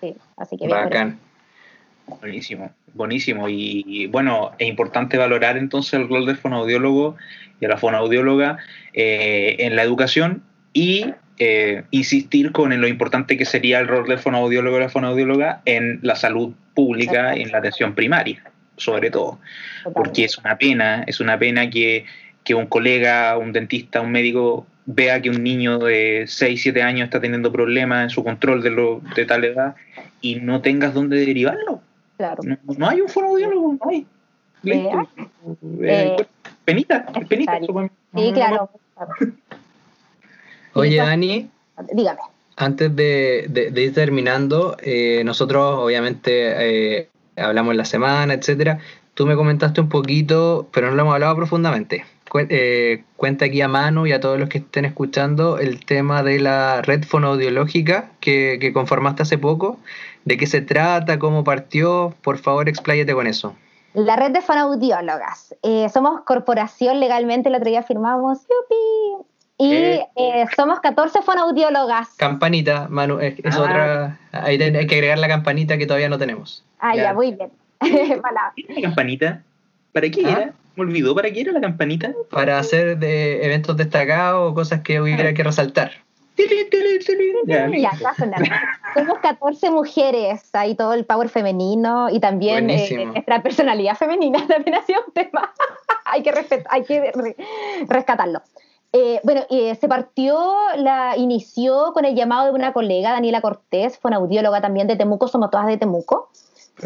Sí, 0.00 0.14
así 0.36 0.56
que 0.56 0.66
bien. 0.66 0.78
Bacán. 0.78 1.18
Buenísimo, 2.20 2.72
buenísimo. 2.94 3.48
Y, 3.48 4.06
bueno, 4.06 4.52
es 4.58 4.68
importante 4.68 5.16
valorar 5.16 5.56
entonces 5.56 5.94
el 5.94 6.08
rol 6.08 6.26
del 6.26 6.36
fonoaudiólogo 6.36 7.16
y 7.58 7.60
de 7.60 7.68
la 7.68 7.76
fonoaudióloga 7.76 8.58
eh, 8.94 9.56
en 9.60 9.76
la 9.76 9.82
educación 9.82 10.42
y 10.72 11.06
eh, 11.38 11.84
insistir 11.90 12.52
con 12.52 12.78
lo 12.80 12.88
importante 12.88 13.36
que 13.36 13.44
sería 13.44 13.78
el 13.78 13.88
rol 13.88 14.08
del 14.08 14.18
fonoaudiólogo 14.18 14.78
y 14.78 14.80
la 14.80 14.88
fonoaudióloga 14.88 15.62
en 15.64 16.00
la 16.02 16.16
salud 16.16 16.54
pública, 16.74 17.34
en 17.34 17.52
la 17.52 17.58
atención 17.58 17.94
primaria, 17.94 18.42
sobre 18.76 19.10
todo. 19.10 19.38
Porque 19.94 20.24
es 20.24 20.38
una 20.38 20.56
pena, 20.58 21.04
es 21.06 21.20
una 21.20 21.38
pena 21.38 21.70
que, 21.70 22.04
que 22.44 22.54
un 22.54 22.66
colega, 22.66 23.36
un 23.36 23.52
dentista, 23.52 24.00
un 24.00 24.10
médico 24.10 24.66
vea 24.86 25.20
que 25.20 25.28
un 25.28 25.42
niño 25.42 25.78
de 25.78 26.24
6, 26.26 26.62
7 26.62 26.82
años 26.82 27.04
está 27.04 27.20
teniendo 27.20 27.52
problemas 27.52 28.04
en 28.04 28.10
su 28.10 28.24
control 28.24 28.62
de, 28.62 28.70
lo, 28.70 29.02
de 29.14 29.26
tal 29.26 29.44
edad 29.44 29.76
y 30.22 30.36
no 30.36 30.62
tengas 30.62 30.94
dónde 30.94 31.18
derivarlo. 31.18 31.82
Claro. 32.18 32.42
No, 32.76 32.88
hay 32.88 33.00
un 33.00 33.08
fonoaudiólogo, 33.08 33.74
no 33.74 33.90
hay. 33.90 34.06
Eh, 34.64 34.90
eh, 35.82 36.26
penita, 36.64 37.06
penita. 37.28 37.60
Sí, 38.16 38.32
claro. 38.34 38.70
Oye, 40.74 40.96
Dani. 40.96 41.48
Dígame. 41.92 42.18
Antes 42.56 42.94
de, 42.96 43.72
ir 43.76 43.94
terminando, 43.94 44.76
eh, 44.82 45.22
nosotros 45.24 45.76
obviamente 45.78 47.08
hablamos 47.36 47.70
en 47.70 47.76
la 47.76 47.84
semana, 47.84 48.34
etcétera. 48.34 48.80
Tú 49.14 49.24
me 49.24 49.36
comentaste 49.36 49.80
un 49.80 49.88
poquito, 49.88 50.68
pero 50.72 50.88
no 50.88 50.96
lo 50.96 51.02
hemos 51.02 51.14
hablado 51.14 51.36
profundamente. 51.36 52.04
cuenta 53.14 53.44
aquí 53.44 53.60
a 53.60 53.68
mano 53.68 54.08
y 54.08 54.12
a 54.12 54.18
todos 54.18 54.40
los 54.40 54.48
que 54.48 54.58
estén 54.58 54.86
escuchando 54.86 55.58
el 55.58 55.84
tema 55.84 56.24
de 56.24 56.40
la 56.40 56.82
red 56.82 57.04
fonoaudiológica 57.04 58.10
que, 58.18 58.58
que 58.60 58.72
conformaste 58.72 59.22
hace 59.22 59.38
poco 59.38 59.78
¿De 60.24 60.36
qué 60.36 60.46
se 60.46 60.60
trata? 60.60 61.18
¿Cómo 61.18 61.44
partió? 61.44 62.14
Por 62.22 62.38
favor, 62.38 62.68
expláyate 62.68 63.14
con 63.14 63.26
eso. 63.26 63.54
La 63.94 64.16
red 64.16 64.32
de 64.32 64.42
fonoaudiólogas. 64.42 65.54
Eh, 65.62 65.88
somos 65.88 66.20
corporación 66.22 67.00
legalmente, 67.00 67.48
el 67.48 67.54
otro 67.54 67.70
día 67.70 67.82
firmamos, 67.82 68.40
¡yupi! 68.42 69.24
Y 69.60 69.72
eh, 69.72 70.06
eh, 70.14 70.44
somos 70.54 70.78
14 70.80 71.22
fonoaudiólogas. 71.22 72.10
Campanita, 72.16 72.86
Manu, 72.88 73.18
es, 73.18 73.34
ah. 73.44 73.60
otra. 73.60 74.18
Ahí 74.30 74.62
hay 74.62 74.86
que 74.86 74.94
agregar 74.94 75.18
la 75.18 75.26
campanita 75.26 75.78
que 75.78 75.86
todavía 75.86 76.08
no 76.08 76.18
tenemos. 76.18 76.64
Ah, 76.78 76.94
ya, 76.94 77.12
muy 77.12 77.32
bien. 77.32 77.50
la 78.22 78.80
campanita? 78.82 79.42
¿Para 79.92 80.10
qué 80.10 80.22
¿Ah? 80.26 80.30
era? 80.30 80.52
Me 80.76 80.82
olvidó, 80.84 81.12
¿para 81.12 81.32
qué 81.32 81.40
era 81.40 81.50
la 81.50 81.60
campanita? 81.60 82.12
Para 82.30 82.58
hacer 82.58 82.98
de 82.98 83.44
eventos 83.44 83.76
destacados 83.76 84.52
o 84.52 84.54
cosas 84.54 84.82
que 84.82 85.00
hubiera 85.00 85.34
que 85.34 85.42
resaltar. 85.42 85.90
Somos 88.94 89.18
14 89.18 89.70
mujeres, 89.70 90.48
ahí 90.52 90.74
todo 90.74 90.92
el 90.92 91.04
power 91.04 91.28
femenino 91.28 92.08
y 92.10 92.20
también 92.20 92.70
eh, 92.70 93.06
nuestra 93.06 93.42
personalidad 93.42 93.96
femenina 93.96 94.38
también 94.48 94.76
ha 94.76 94.82
sido 94.82 95.00
un 95.06 95.12
tema. 95.12 95.52
hay 96.04 96.22
que, 96.22 96.32
hay 96.70 96.84
que 96.84 97.36
rescatarlo. 97.88 98.42
Eh, 98.92 99.20
bueno, 99.22 99.42
eh, 99.50 99.74
se 99.74 99.86
partió, 99.86 100.56
la 100.76 101.16
inició 101.16 101.92
con 101.92 102.06
el 102.06 102.14
llamado 102.14 102.46
de 102.46 102.52
una 102.52 102.72
colega, 102.72 103.12
Daniela 103.12 103.42
Cortés, 103.42 103.98
fue 103.98 104.08
una 104.10 104.16
audióloga 104.16 104.62
también 104.62 104.86
de 104.86 104.96
Temuco, 104.96 105.28
somos 105.28 105.50
todas 105.50 105.66
de 105.66 105.76
Temuco, 105.76 106.30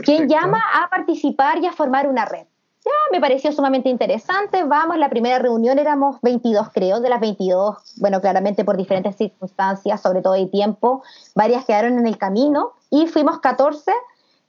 quien 0.04 0.28
llama 0.28 0.60
a 0.82 0.88
participar 0.88 1.58
y 1.58 1.66
a 1.66 1.72
formar 1.72 2.08
una 2.08 2.24
red. 2.24 2.46
Ya, 2.84 2.90
me 3.12 3.20
pareció 3.20 3.52
sumamente 3.52 3.88
interesante. 3.88 4.64
Vamos, 4.64 4.98
la 4.98 5.08
primera 5.08 5.38
reunión 5.38 5.78
éramos 5.78 6.20
22, 6.20 6.68
creo, 6.72 7.00
de 7.00 7.08
las 7.08 7.20
22, 7.20 7.76
bueno, 7.98 8.20
claramente 8.20 8.64
por 8.64 8.76
diferentes 8.76 9.16
circunstancias, 9.16 10.02
sobre 10.02 10.20
todo 10.20 10.32
de 10.32 10.46
tiempo, 10.46 11.02
varias 11.34 11.64
quedaron 11.64 11.98
en 11.98 12.06
el 12.06 12.18
camino 12.18 12.72
y 12.90 13.06
fuimos 13.06 13.38
14 13.38 13.92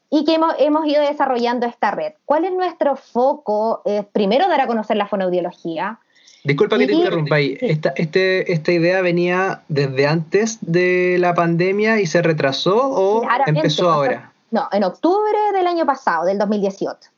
y 0.10 0.26
que 0.26 0.36
hemos, 0.36 0.56
hemos 0.58 0.88
ido 0.88 1.02
desarrollando 1.02 1.68
esta 1.68 1.92
red. 1.92 2.14
¿Cuál 2.26 2.46
es 2.46 2.54
nuestro 2.54 2.96
foco? 2.96 3.84
primero, 4.14 4.48
dar 4.48 4.62
a 4.62 4.68
conocer 4.68 4.98
la 4.98 5.08
fonoaudiología. 5.08 6.00
Disculpa 6.44 6.78
que 6.78 6.88
te 6.88 6.94
interrumpa 6.94 7.36
ahí. 7.36 7.58
Esta, 7.62 7.94
este, 7.96 8.52
¿Esta 8.52 8.72
idea 8.72 9.02
venía 9.02 9.64
desde 9.70 10.08
antes 10.08 10.58
de 10.62 11.18
la 11.20 11.34
pandemia 11.34 12.02
y 12.02 12.08
se 12.08 12.22
retrasó 12.22 12.76
o 12.78 13.28
empezó 13.46 13.92
ahora? 13.92 14.34
No, 14.52 14.68
en 14.72 14.84
octubre 14.84 15.38
del 15.54 15.68
año 15.68 15.86
pasado, 15.86 16.26
del 16.26 16.38
2018. 16.38 17.10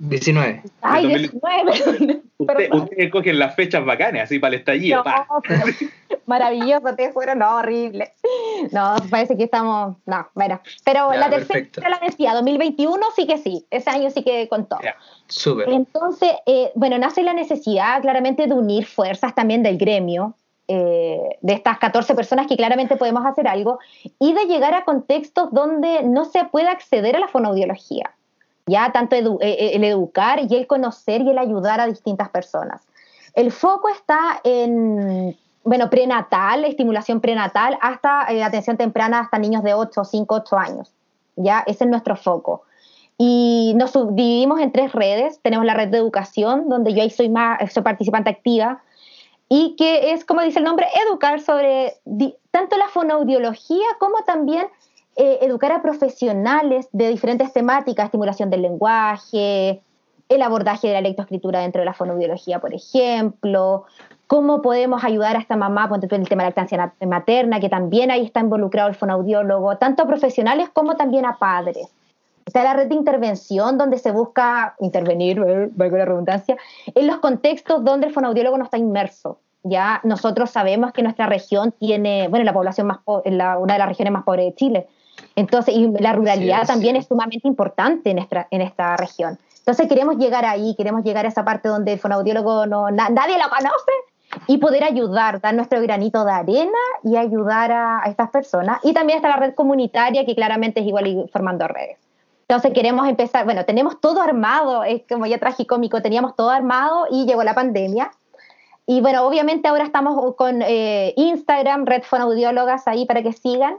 19. 0.00 0.62
Ay, 0.80 1.06
19. 1.06 2.22
Ustedes 2.38 2.72
usted 2.72 3.10
cogen 3.12 3.38
las 3.38 3.54
fechas 3.54 3.84
bacanas, 3.84 4.24
así 4.24 4.38
para 4.38 4.54
el 4.54 4.60
estallido. 4.60 5.04
maravilloso, 6.26 6.94
te 6.96 7.12
juro, 7.12 7.34
no, 7.34 7.56
horrible. 7.56 8.12
No, 8.72 8.96
parece 9.10 9.36
que 9.36 9.44
estamos. 9.44 9.96
No, 10.06 10.28
bueno. 10.34 10.60
Pero 10.84 11.12
la 11.12 11.28
tercera 11.28 11.88
la 11.88 12.00
decía, 12.04 12.32
2021 12.34 12.98
sí 13.14 13.26
que 13.26 13.38
sí. 13.38 13.66
Ese 13.70 13.90
año 13.90 14.10
sí 14.10 14.22
que 14.22 14.48
contó. 14.48 14.78
Súper. 15.26 15.68
Entonces, 15.68 16.32
eh, 16.46 16.70
bueno, 16.74 16.98
nace 16.98 17.22
la 17.22 17.34
necesidad 17.34 18.00
claramente 18.00 18.46
de 18.46 18.54
unir 18.54 18.86
fuerzas 18.86 19.34
también 19.34 19.62
del 19.62 19.78
gremio. 19.78 20.34
Eh, 20.72 21.36
de 21.40 21.52
estas 21.54 21.78
14 21.78 22.14
personas 22.14 22.46
que 22.46 22.56
claramente 22.56 22.94
podemos 22.94 23.26
hacer 23.26 23.48
algo 23.48 23.80
y 24.20 24.32
de 24.34 24.44
llegar 24.44 24.72
a 24.72 24.84
contextos 24.84 25.48
donde 25.50 26.04
no 26.04 26.26
se 26.26 26.44
pueda 26.44 26.70
acceder 26.70 27.16
a 27.16 27.18
la 27.18 27.26
fonoaudiología 27.26 28.14
ya 28.70 28.92
tanto 28.92 29.16
el 29.16 29.84
educar 29.84 30.40
y 30.48 30.56
el 30.56 30.66
conocer 30.66 31.22
y 31.22 31.30
el 31.30 31.38
ayudar 31.38 31.80
a 31.80 31.86
distintas 31.86 32.30
personas. 32.30 32.82
El 33.34 33.52
foco 33.52 33.88
está 33.88 34.40
en, 34.44 35.36
bueno, 35.64 35.90
prenatal, 35.90 36.64
estimulación 36.64 37.20
prenatal, 37.20 37.78
hasta 37.82 38.22
atención 38.44 38.76
temprana 38.76 39.20
hasta 39.20 39.38
niños 39.38 39.62
de 39.62 39.74
8, 39.74 40.04
5, 40.04 40.34
8 40.34 40.58
años. 40.58 40.92
¿ya? 41.36 41.62
Ese 41.66 41.84
es 41.84 41.90
nuestro 41.90 42.16
foco. 42.16 42.62
Y 43.18 43.74
nos 43.76 43.90
subdividimos 43.90 44.60
en 44.60 44.72
tres 44.72 44.92
redes. 44.92 45.40
Tenemos 45.42 45.66
la 45.66 45.74
red 45.74 45.88
de 45.88 45.98
educación, 45.98 46.68
donde 46.68 46.94
yo 46.94 47.02
ahí 47.02 47.10
soy, 47.10 47.28
más, 47.28 47.58
soy 47.72 47.82
participante 47.82 48.30
activa, 48.30 48.82
y 49.52 49.74
que 49.76 50.12
es, 50.12 50.24
como 50.24 50.42
dice 50.42 50.60
el 50.60 50.64
nombre, 50.64 50.86
educar 51.06 51.40
sobre 51.40 51.96
tanto 52.50 52.78
la 52.78 52.88
fonoaudiología 52.88 53.86
como 53.98 54.22
también 54.22 54.68
eh, 55.22 55.38
educar 55.42 55.70
a 55.70 55.82
profesionales 55.82 56.88
de 56.92 57.08
diferentes 57.08 57.52
temáticas, 57.52 58.06
estimulación 58.06 58.48
del 58.48 58.62
lenguaje, 58.62 59.82
el 60.30 60.40
abordaje 60.40 60.88
de 60.88 60.94
la 60.94 61.02
lectoescritura 61.02 61.60
dentro 61.60 61.80
de 61.80 61.84
la 61.84 61.92
fonoaudiología, 61.92 62.58
por 62.58 62.72
ejemplo, 62.72 63.84
cómo 64.26 64.62
podemos 64.62 65.04
ayudar 65.04 65.36
a 65.36 65.40
esta 65.40 65.56
mamá, 65.56 65.90
con 65.90 66.00
el 66.02 66.08
tema 66.08 66.24
de 66.24 66.36
la 66.36 66.44
lactancia 66.44 66.94
materna, 67.06 67.60
que 67.60 67.68
también 67.68 68.10
ahí 68.10 68.24
está 68.24 68.40
involucrado 68.40 68.88
el 68.88 68.94
fonoaudiólogo, 68.94 69.76
tanto 69.76 70.04
a 70.04 70.06
profesionales 70.06 70.70
como 70.72 70.96
también 70.96 71.26
a 71.26 71.36
padres. 71.36 71.88
Está 72.46 72.64
la 72.64 72.72
red 72.72 72.86
de 72.88 72.94
intervención 72.94 73.76
donde 73.76 73.98
se 73.98 74.12
busca 74.12 74.74
intervenir, 74.80 75.38
valga 75.74 75.98
la 75.98 76.04
redundancia, 76.06 76.56
en 76.94 77.06
los 77.06 77.18
contextos 77.18 77.84
donde 77.84 78.06
el 78.06 78.14
fonoaudiólogo 78.14 78.56
no 78.56 78.64
está 78.64 78.78
inmerso. 78.78 79.38
Ya 79.64 80.00
nosotros 80.02 80.48
sabemos 80.48 80.94
que 80.94 81.02
nuestra 81.02 81.26
región 81.26 81.72
tiene, 81.72 82.28
bueno, 82.28 82.46
la 82.46 82.54
población 82.54 82.86
más 82.86 83.00
una 83.04 83.74
de 83.74 83.78
las 83.78 83.88
regiones 83.88 84.14
más 84.14 84.24
pobres 84.24 84.46
de 84.46 84.54
Chile. 84.54 84.86
Entonces, 85.40 85.74
y 85.74 85.90
la 85.98 86.12
ruralidad 86.12 86.66
también 86.66 86.96
es 86.96 87.06
sumamente 87.06 87.48
importante 87.48 88.10
en 88.10 88.18
esta, 88.18 88.46
en 88.50 88.60
esta 88.60 88.94
región. 88.98 89.38
Entonces 89.60 89.88
queremos 89.88 90.16
llegar 90.16 90.44
ahí, 90.44 90.74
queremos 90.76 91.02
llegar 91.02 91.24
a 91.24 91.28
esa 91.28 91.46
parte 91.46 91.68
donde 91.68 91.94
el 91.94 91.98
fonoaudiólogo 91.98 92.66
no, 92.66 92.90
nadie 92.90 93.38
lo 93.38 93.48
conoce 93.48 93.92
y 94.46 94.58
poder 94.58 94.84
ayudar, 94.84 95.40
dar 95.40 95.54
nuestro 95.54 95.80
granito 95.80 96.26
de 96.26 96.32
arena 96.32 96.78
y 97.02 97.16
ayudar 97.16 97.72
a, 97.72 98.02
a, 98.04 98.10
estas 98.10 98.28
personas. 98.28 98.80
Y 98.82 98.92
también 98.92 99.16
está 99.16 99.30
la 99.30 99.36
red 99.36 99.54
comunitaria 99.54 100.26
que 100.26 100.34
claramente 100.34 100.80
es 100.80 100.86
igual 100.86 101.26
formando 101.32 101.66
redes. 101.66 101.96
Entonces 102.42 102.72
queremos 102.74 103.08
empezar, 103.08 103.46
bueno, 103.46 103.64
tenemos 103.64 103.98
todo 103.98 104.20
armado, 104.20 104.84
es 104.84 105.02
como 105.08 105.24
ya 105.24 105.38
tragicómico, 105.38 106.02
teníamos 106.02 106.36
todo 106.36 106.50
armado 106.50 107.06
y 107.10 107.24
llegó 107.24 107.44
la 107.44 107.54
pandemia. 107.54 108.10
Y 108.84 109.00
bueno, 109.00 109.26
obviamente 109.26 109.68
ahora 109.68 109.84
estamos 109.84 110.34
con 110.34 110.60
eh, 110.60 111.14
Instagram, 111.16 111.86
Red 111.86 112.02
Audiólogas 112.10 112.86
ahí 112.86 113.06
para 113.06 113.22
que 113.22 113.32
sigan. 113.32 113.76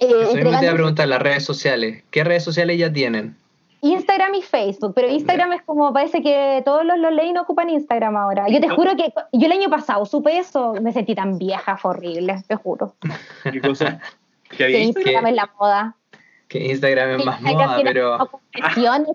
Eh, 0.00 0.34
me 0.34 0.42
te 0.42 0.44
voy 0.44 0.66
a 0.66 0.72
preguntar 0.74 1.08
las 1.08 1.20
redes 1.20 1.44
sociales. 1.44 2.02
¿Qué 2.10 2.24
redes 2.24 2.44
sociales 2.44 2.78
ya 2.78 2.92
tienen? 2.92 3.36
Instagram 3.82 4.34
y 4.34 4.42
Facebook, 4.42 4.92
pero 4.94 5.08
Instagram 5.08 5.54
es 5.54 5.62
como, 5.62 5.92
parece 5.92 6.22
que 6.22 6.62
todos 6.64 6.84
los, 6.84 6.98
los 6.98 7.12
no 7.32 7.42
ocupan 7.42 7.70
Instagram 7.70 8.16
ahora. 8.16 8.46
Yo 8.48 8.60
te 8.60 8.68
juro 8.68 8.94
que 8.96 9.12
yo 9.32 9.46
el 9.46 9.52
año 9.52 9.70
pasado 9.70 10.04
supe 10.04 10.38
eso, 10.38 10.74
me 10.82 10.92
sentí 10.92 11.14
tan 11.14 11.38
vieja, 11.38 11.78
fue 11.78 11.92
horrible, 11.92 12.42
te 12.46 12.56
juro. 12.56 12.94
¿Qué 13.50 13.60
cosa? 13.60 14.00
¿Qué 14.50 14.80
Instagram 14.82 15.26
es 15.28 15.34
la 15.34 15.50
moda 15.58 15.96
que 16.50 16.66
Instagram 16.66 17.20
es 17.20 17.24
más 17.24 17.40
moda, 17.40 17.80
pero... 17.84 18.28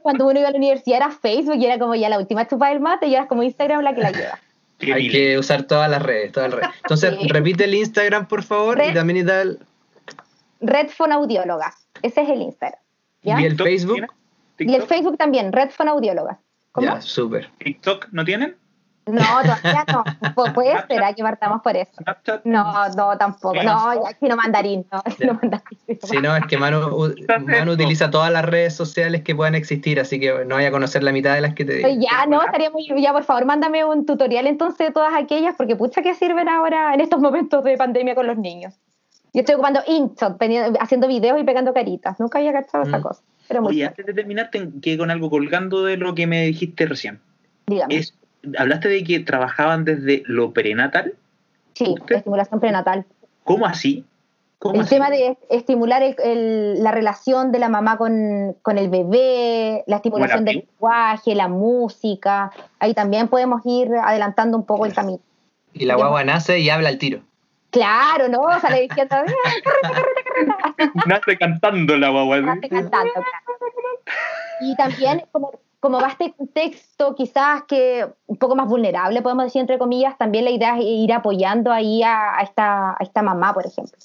Cuando 0.02 0.26
uno 0.26 0.40
iba 0.40 0.48
a 0.48 0.52
la 0.52 0.58
universidad 0.58 0.98
era 0.98 1.12
Facebook 1.12 1.58
y 1.58 1.66
era 1.66 1.78
como 1.78 1.94
ya 1.94 2.08
la 2.08 2.18
última 2.18 2.48
chupa 2.48 2.70
del 2.70 2.80
mate 2.80 3.08
y 3.08 3.14
ahora 3.14 3.24
es 3.24 3.30
como 3.30 3.44
Instagram 3.44 3.82
la 3.82 3.94
que 3.94 4.02
la 4.02 4.12
lleva. 4.12 4.40
Hay 4.80 5.10
que 5.10 5.38
usar 5.38 5.64
todas 5.64 5.92
las 5.92 6.02
redes, 6.02 6.32
todas 6.32 6.50
las 6.50 6.60
redes. 6.62 6.76
Entonces, 6.78 7.14
repite 7.28 7.66
el 7.66 7.76
Instagram, 7.76 8.30
por 8.30 8.44
favor, 8.44 8.82
y 8.90 8.94
también 8.94 9.18
está 9.18 9.42
el... 9.42 9.60
Red 10.68 10.90
Audiólogas, 11.00 11.88
ese 12.02 12.22
es 12.22 12.30
el 12.30 12.42
Instagram. 12.42 12.80
¿Y 13.22 13.32
el 13.32 13.58
Facebook? 13.58 14.08
Y 14.58 14.74
el 14.74 14.84
Facebook 14.84 15.18
también, 15.18 15.52
Red 15.52 15.72
Audiólogas. 15.80 16.38
Ya, 16.78 17.02
súper. 17.02 17.50
¿TikTok 17.58 18.08
no 18.12 18.26
tienen? 18.26 18.56
No, 19.08 19.22
todavía 19.22 19.86
no. 19.92 20.04
Puede 20.54 20.74
esperar 20.74 21.14
que 21.14 21.22
partamos 21.22 21.62
por 21.62 21.76
eso. 21.78 21.92
No, 22.44 22.90
no, 22.90 23.18
tampoco. 23.18 23.62
No, 23.62 23.94
ya 23.94 24.28
no 24.28 24.36
mandarín. 24.36 24.86
No, 24.92 25.04
no 25.26 25.34
mandarín. 25.42 25.80
Sí, 26.02 26.18
no, 26.18 26.36
es 26.36 26.46
que 26.48 26.58
Manu, 26.58 27.14
Manu 27.46 27.72
utiliza 27.72 28.10
todas 28.10 28.32
las 28.32 28.44
redes 28.46 28.76
sociales 28.76 29.22
que 29.22 29.36
puedan 29.36 29.54
existir, 29.54 30.00
así 30.00 30.20
que 30.20 30.46
no 30.46 30.56
vaya 30.56 30.70
a 30.70 30.72
conocer 30.72 31.04
la 31.04 31.12
mitad 31.12 31.36
de 31.36 31.42
las 31.42 31.54
que 31.54 31.66
te 31.66 31.76
digo. 31.76 31.90
Ya, 32.00 32.26
no, 32.26 32.42
estaría 32.42 32.72
muy. 32.72 32.88
Ya, 33.00 33.14
por 33.14 33.24
favor, 33.24 33.46
mándame 33.46 33.86
un 33.86 34.06
tutorial 34.06 34.48
entonces 34.48 34.88
de 34.88 34.92
todas 34.92 35.14
aquellas, 35.16 35.56
porque 35.56 35.76
pucha 35.76 36.02
que 36.02 36.16
sirven 36.16 36.50
ahora 36.50 36.94
en 36.94 37.02
estos 37.02 37.20
momentos 37.20 37.64
de 37.64 37.78
pandemia 37.78 38.16
con 38.16 38.26
los 38.26 38.38
niños. 38.38 38.74
Yo 39.36 39.42
estoy 39.42 39.56
ocupando 39.56 39.82
InShot, 39.86 40.38
haciendo 40.80 41.08
videos 41.08 41.40
y 41.40 41.44
pegando 41.44 41.74
caritas. 41.74 42.20
Nunca 42.20 42.40
había 42.40 42.54
gastado 42.54 42.86
esa 42.86 42.98
mm. 42.98 43.02
cosa. 43.02 43.22
Pero 43.48 43.62
muy 43.62 43.74
Oye, 43.74 43.86
antes 43.86 44.06
de 44.06 44.14
terminar, 44.14 44.50
quedé 44.50 44.98
con 44.98 45.12
algo 45.12 45.30
colgando 45.30 45.84
de 45.84 45.98
lo 45.98 46.16
que 46.16 46.26
me 46.26 46.46
dijiste 46.46 46.88
recién. 46.88 47.20
Dígame 47.68 48.02
hablaste 48.58 48.90
de 48.90 49.04
que 49.04 49.20
trabajaban 49.20 49.86
desde 49.86 50.24
lo 50.26 50.52
prenatal. 50.52 51.16
Sí, 51.74 51.96
estimulación 52.10 52.60
prenatal. 52.60 53.06
¿Cómo 53.44 53.66
así? 53.66 54.06
el 54.74 54.88
tema 54.88 55.12
de 55.12 55.38
estimular 55.50 56.02
la 56.18 56.92
relación 56.92 57.52
de 57.52 57.60
la 57.60 57.70
mamá 57.70 57.98
con, 57.98 58.56
el 58.78 58.90
bebé, 58.90 59.84
la 59.86 59.98
estimulación 59.98 60.44
del 60.44 60.66
lenguaje, 60.68 61.36
la 61.36 61.48
música. 61.48 62.52
Ahí 62.80 62.96
también 62.96 63.28
podemos 63.28 63.62
ir 63.66 63.90
adelantando 63.94 64.58
un 64.58 64.66
poco 64.66 64.88
el 64.88 64.94
camino. 64.94 65.20
Y 65.74 65.86
la 65.86 65.96
guagua 65.96 66.24
nace 66.24 66.60
y 66.60 66.70
habla 66.70 66.90
al 66.90 66.98
tiro. 66.98 67.22
Claro, 67.76 68.30
¿no? 68.30 68.60
Sale 68.62 68.82
diciendo, 68.88 69.18
Nace 71.06 71.38
cantando 71.38 71.98
la 71.98 72.10
guagua. 72.10 72.40
Nace 72.40 72.70
cantando, 72.70 73.12
Y 74.62 74.76
también, 74.78 75.26
como 75.34 75.52
como 75.82 76.02
va 76.02 76.08
este 76.08 76.34
contexto 76.34 77.14
quizás 77.14 77.62
que 77.68 78.08
un 78.26 78.38
poco 78.38 78.56
más 78.56 78.68
vulnerable, 78.68 79.22
podemos 79.22 79.46
decir 79.46 79.62
entre 79.62 79.78
comillas, 79.78 80.18
también 80.18 80.44
la 80.46 80.50
idea 80.50 80.76
es 80.80 80.84
ir 80.84 81.14
apoyando 81.14 81.72
ahí 81.72 82.02
a, 82.02 82.38
esta, 82.42 82.94
a 82.94 82.98
esta 83.02 83.22
mamá, 83.22 83.54
por 83.54 83.68
ejemplo, 83.68 83.96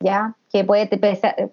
¿ya? 0.00 0.34
que 0.50 0.64
puede 0.64 0.88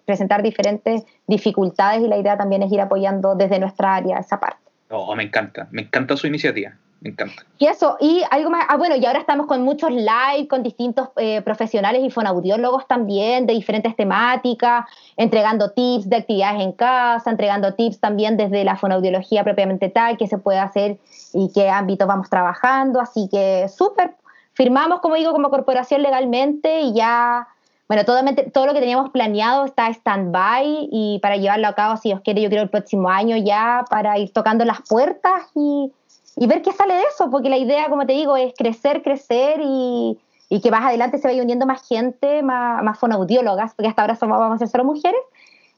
presentar 0.05 0.41
diferentes 0.41 1.03
dificultades 1.27 2.01
y 2.01 2.07
la 2.07 2.17
idea 2.17 2.35
también 2.35 2.63
es 2.63 2.71
ir 2.71 2.81
apoyando 2.81 3.35
desde 3.35 3.59
nuestra 3.59 3.93
área 3.93 4.17
esa 4.17 4.39
parte. 4.39 4.57
Oh, 4.89 5.15
me 5.15 5.21
encanta, 5.21 5.67
me 5.69 5.83
encanta 5.83 6.17
su 6.17 6.25
iniciativa 6.25 6.73
me 7.05 7.11
encanta. 7.11 7.45
Y 7.59 7.67
eso, 7.67 7.97
y 7.99 8.23
algo 8.31 8.49
más, 8.49 8.65
ah, 8.67 8.77
bueno, 8.77 8.95
y 8.95 9.05
ahora 9.05 9.19
estamos 9.19 9.45
con 9.45 9.61
muchos 9.61 9.91
live, 9.91 10.47
con 10.49 10.63
distintos 10.63 11.09
eh, 11.17 11.41
profesionales 11.43 12.01
y 12.03 12.09
fonaudiólogos 12.09 12.87
también 12.87 13.45
de 13.45 13.53
diferentes 13.53 13.95
temáticas, 13.95 14.85
entregando 15.15 15.69
tips 15.69 16.09
de 16.09 16.15
actividades 16.15 16.61
en 16.61 16.71
casa, 16.71 17.29
entregando 17.29 17.75
tips 17.75 17.99
también 17.99 18.37
desde 18.37 18.63
la 18.63 18.75
fonaudiología 18.75 19.43
propiamente 19.43 19.89
tal, 19.89 20.17
qué 20.17 20.27
se 20.27 20.39
puede 20.39 20.57
hacer 20.57 20.97
y 21.31 21.51
qué 21.53 21.69
ámbitos 21.69 22.07
vamos 22.07 22.27
trabajando, 22.27 22.99
así 22.99 23.29
que 23.31 23.67
súper, 23.69 24.15
firmamos, 24.53 24.99
como 24.99 25.13
digo, 25.13 25.31
como 25.31 25.49
corporación 25.49 26.01
legalmente 26.01 26.81
y 26.81 26.93
ya... 26.93 27.47
Bueno, 27.87 28.03
todo, 28.03 28.19
todo 28.51 28.65
lo 28.65 28.73
que 28.73 28.79
teníamos 28.79 29.11
planeado 29.11 29.63
está 29.63 29.89
stand-by 29.89 30.89
y 30.91 31.19
para 31.21 31.37
llevarlo 31.37 31.67
a 31.67 31.75
cabo, 31.75 31.97
si 31.97 32.09
Dios 32.09 32.21
quiere, 32.21 32.41
yo 32.41 32.49
creo 32.49 32.63
el 32.63 32.69
próximo 32.71 33.09
año 33.09 33.37
ya, 33.37 33.85
para 33.91 34.17
ir 34.17 34.33
tocando 34.33 34.65
las 34.65 34.81
puertas 34.89 35.43
y, 35.53 35.91
y 36.35 36.47
ver 36.47 36.61
qué 36.61 36.71
sale 36.71 36.95
de 36.95 37.03
eso, 37.03 37.29
porque 37.29 37.49
la 37.49 37.57
idea, 37.57 37.89
como 37.89 38.05
te 38.05 38.13
digo, 38.13 38.35
es 38.35 38.53
crecer, 38.57 39.01
crecer 39.01 39.61
y, 39.63 40.19
y 40.49 40.61
que 40.61 40.71
más 40.71 40.83
adelante 40.83 41.17
se 41.17 41.27
vaya 41.27 41.41
uniendo 41.41 41.65
más 41.65 41.87
gente, 41.87 42.43
más, 42.43 42.83
más 42.83 42.99
fonoaudiólogas, 42.99 43.73
porque 43.73 43.89
hasta 43.89 44.01
ahora 44.01 44.15
somos, 44.15 44.37
vamos 44.39 44.55
a 44.55 44.59
ser 44.59 44.67
solo 44.67 44.83
mujeres, 44.83 45.21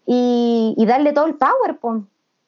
y, 0.05 0.73
y 0.77 0.85
darle 0.85 1.13
todo 1.13 1.25
el 1.25 1.35
power. 1.35 1.77
Por, 1.79 2.01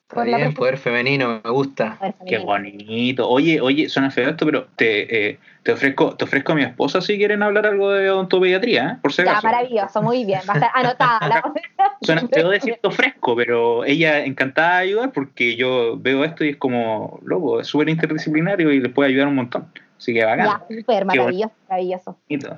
por 0.09 0.25
bien, 0.25 0.53
poder 0.55 0.77
femenino, 0.77 1.39
me 1.43 1.51
gusta. 1.51 1.97
Qué 2.25 2.39
bonito. 2.39 3.29
Oye, 3.29 3.61
oye, 3.61 3.89
suena 3.89 4.09
feo 4.09 4.29
esto, 4.29 4.43
pero 4.43 4.67
te, 4.75 5.29
eh, 5.29 5.39
te, 5.61 5.71
ofrezco, 5.71 6.15
te 6.15 6.23
ofrezco 6.23 6.53
a 6.53 6.55
mi 6.55 6.63
esposa 6.63 6.99
si 6.99 7.17
quieren 7.17 7.43
hablar 7.43 7.67
algo 7.67 7.91
de 7.91 8.09
odontopediatría, 8.09 8.89
¿eh? 8.89 8.97
por 9.03 9.13
si 9.13 9.21
acaso. 9.21 9.41
Ya, 9.43 9.51
maravilloso, 9.51 10.01
muy 10.01 10.25
bien, 10.25 10.39
va 10.49 10.53
a 10.53 10.57
estar 10.57 10.71
anotada. 10.73 11.53
suena 12.01 12.27
feo 12.27 12.49
decir 12.49 12.79
ofrezco, 12.81 13.35
pero 13.35 13.85
ella 13.85 14.25
encantada 14.25 14.77
de 14.77 14.83
ayudar 14.85 15.11
porque 15.11 15.55
yo 15.55 15.95
veo 15.99 16.23
esto 16.23 16.43
y 16.43 16.49
es 16.49 16.57
como, 16.57 17.19
loco, 17.23 17.61
es 17.61 17.67
súper 17.67 17.89
interdisciplinario 17.89 18.71
y 18.71 18.79
les 18.79 18.91
puede 18.91 19.09
ayudar 19.09 19.27
un 19.27 19.35
montón. 19.35 19.67
Así 19.99 20.13
que 20.13 20.25
bacán. 20.25 20.47
Ya, 20.47 20.75
súper, 20.75 21.05
maravilloso, 21.05 21.53
maravilloso. 21.67 22.17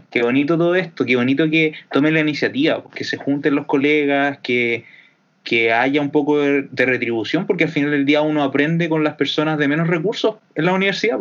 Qué 0.09 0.23
bonito 0.23 0.57
todo 0.57 0.75
esto, 0.75 1.03
qué 1.03 1.17
bonito 1.17 1.49
que 1.49 1.73
tomen 1.91 2.13
la 2.13 2.21
iniciativa, 2.21 2.81
que 2.95 3.03
se 3.03 3.17
junten 3.17 3.55
los 3.55 3.65
colegas, 3.65 4.37
que 4.37 4.85
que 5.43 5.73
haya 5.73 6.01
un 6.01 6.11
poco 6.11 6.37
de, 6.37 6.67
retribución, 6.85 7.47
porque 7.47 7.65
al 7.65 7.69
final 7.71 7.91
del 7.91 8.05
día 8.05 8.21
uno 8.21 8.43
aprende 8.43 8.89
con 8.89 9.03
las 9.03 9.15
personas 9.15 9.57
de 9.57 9.67
menos 9.67 9.87
recursos 9.87 10.35
en 10.55 10.65
la 10.65 10.73
universidad. 10.73 11.19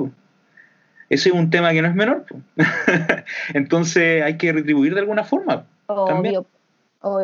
Ese 1.09 1.31
es 1.31 1.35
un 1.35 1.51
tema 1.51 1.73
que 1.73 1.83
no 1.83 1.89
es 1.89 1.95
menor. 1.95 2.25
Entonces 3.55 4.23
hay 4.23 4.37
que 4.37 4.53
retribuir 4.53 4.95
de 4.95 5.01
alguna 5.01 5.25
forma. 5.25 5.64
Obvio. 5.87 6.47